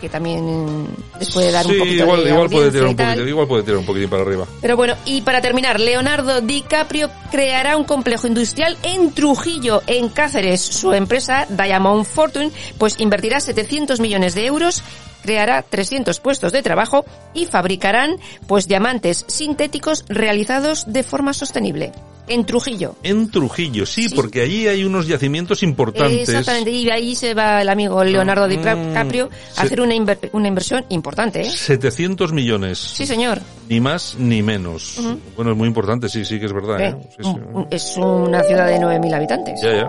que 0.00 0.08
también 0.08 0.86
les 1.18 1.30
puede 1.32 1.50
dar 1.50 1.64
sí, 1.64 1.72
un 1.72 1.78
poquito 1.78 2.04
igual, 2.04 2.24
de 2.24 2.30
igual 2.30 2.50
puede 2.50 2.70
tirar 2.70 2.86
un 2.88 2.96
poquito, 2.96 3.28
igual 3.28 3.46
puede 3.46 3.62
tirar 3.62 3.78
un 3.78 3.86
poquitín 3.86 4.10
para 4.10 4.22
arriba. 4.22 4.46
Pero 4.60 4.76
bueno, 4.76 4.94
y 5.04 5.22
para 5.22 5.40
terminar, 5.40 5.80
Leonardo 5.80 6.40
DiCaprio 6.40 7.10
creará 7.30 7.76
un 7.76 7.84
complejo 7.84 8.26
industrial 8.26 8.76
en 8.82 9.12
Trujillo, 9.12 9.82
en 9.86 10.08
Cáceres. 10.08 10.60
Su 10.60 10.92
empresa, 10.92 11.46
Diamond 11.48 12.04
Fortune, 12.04 12.50
pues 12.78 13.00
invertirá 13.00 13.40
700 13.40 14.00
millones 14.00 14.34
de 14.34 14.46
euros, 14.46 14.82
creará 15.22 15.62
300 15.62 16.20
puestos 16.20 16.52
de 16.52 16.62
trabajo 16.62 17.04
y 17.32 17.46
fabricarán 17.46 18.16
pues 18.46 18.68
diamantes 18.68 19.24
sintéticos 19.28 20.04
realizados 20.08 20.92
de 20.92 21.02
forma 21.02 21.32
sostenible. 21.32 21.92
En 22.26 22.46
Trujillo. 22.46 22.96
En 23.02 23.30
Trujillo, 23.30 23.84
sí, 23.84 24.08
porque 24.08 24.40
allí 24.40 24.66
hay 24.66 24.82
unos 24.84 25.06
yacimientos 25.06 25.62
importantes. 25.62 26.28
Exactamente, 26.28 26.70
y 26.70 26.88
ahí 26.88 27.14
se 27.14 27.34
va 27.34 27.60
el 27.60 27.68
amigo 27.68 28.02
Leonardo 28.02 28.48
DiCaprio 28.48 29.28
a 29.56 29.62
hacer 29.62 29.80
una, 29.80 29.94
inver- 29.94 30.30
una 30.32 30.48
inversión 30.48 30.84
importante, 30.88 31.42
¿eh? 31.42 31.44
700 31.50 32.32
millones. 32.32 32.78
Sí, 32.78 33.04
señor. 33.06 33.40
Ni 33.68 33.80
más 33.80 34.16
ni 34.18 34.42
menos. 34.42 34.98
Bueno, 35.36 35.52
es 35.52 35.56
muy 35.56 35.68
importante, 35.68 36.08
sí, 36.08 36.24
sí 36.24 36.40
que 36.40 36.46
es 36.46 36.52
verdad. 36.52 36.80
Eh, 36.80 36.86
¿eh? 36.98 37.08
Sí, 37.18 37.22
sí. 37.24 37.36
Es 37.70 37.96
una 37.98 38.42
ciudad 38.42 38.66
de 38.68 38.78
9.000 38.78 39.14
habitantes. 39.14 39.60
Ya, 39.62 39.72
ya. 39.74 39.88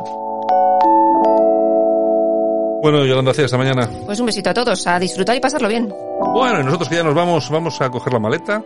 Bueno, 2.82 3.04
Yolanda, 3.06 3.32
hasta 3.32 3.44
esta 3.46 3.58
mañana. 3.58 3.90
Pues 4.06 4.20
un 4.20 4.28
besito 4.28 4.50
a 4.52 4.54
todos, 4.54 4.86
a 4.86 5.00
disfrutar 5.00 5.36
y 5.36 5.40
pasarlo 5.40 5.68
bien. 5.68 5.92
Bueno, 6.34 6.60
y 6.62 6.64
nosotros 6.64 6.88
que 6.90 6.96
ya 6.96 7.04
nos 7.04 7.16
vamos, 7.16 7.50
vamos 7.50 7.82
a 7.82 7.90
coger 7.90 8.14
la 8.14 8.20
maleta, 8.20 8.62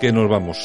que 0.00 0.10
nos 0.10 0.28
vamos. 0.28 0.58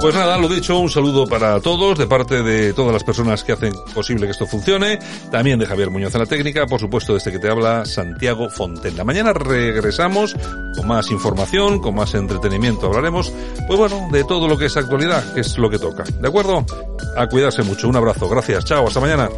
Pues 0.00 0.14
nada, 0.14 0.38
lo 0.38 0.48
dicho, 0.48 0.78
un 0.78 0.88
saludo 0.88 1.26
para 1.26 1.60
todos 1.60 1.98
de 1.98 2.06
parte 2.06 2.42
de 2.42 2.72
todas 2.72 2.92
las 2.92 3.02
personas 3.02 3.42
que 3.42 3.52
hacen 3.52 3.74
posible 3.92 4.26
que 4.26 4.30
esto 4.30 4.46
funcione. 4.46 5.00
También 5.32 5.58
de 5.58 5.66
Javier 5.66 5.90
Muñoz 5.90 6.14
en 6.14 6.20
la 6.20 6.26
técnica, 6.26 6.66
por 6.66 6.78
supuesto, 6.78 7.14
desde 7.14 7.32
que 7.32 7.40
te 7.40 7.50
habla 7.50 7.84
Santiago 7.84 8.48
Fontella. 8.48 9.02
Mañana 9.02 9.32
regresamos 9.32 10.36
con 10.76 10.86
más 10.86 11.10
información, 11.10 11.80
con 11.80 11.96
más 11.96 12.14
entretenimiento. 12.14 12.86
Hablaremos, 12.86 13.32
pues 13.66 13.78
bueno, 13.78 14.08
de 14.12 14.22
todo 14.22 14.46
lo 14.46 14.56
que 14.56 14.66
es 14.66 14.76
actualidad, 14.76 15.34
que 15.34 15.40
es 15.40 15.58
lo 15.58 15.68
que 15.68 15.80
toca. 15.80 16.04
¿De 16.04 16.28
acuerdo? 16.28 16.64
A 17.16 17.26
cuidarse 17.26 17.64
mucho. 17.64 17.88
Un 17.88 17.96
abrazo. 17.96 18.28
Gracias. 18.28 18.64
Chao. 18.66 18.86
Hasta 18.86 19.00
mañana. 19.00 19.28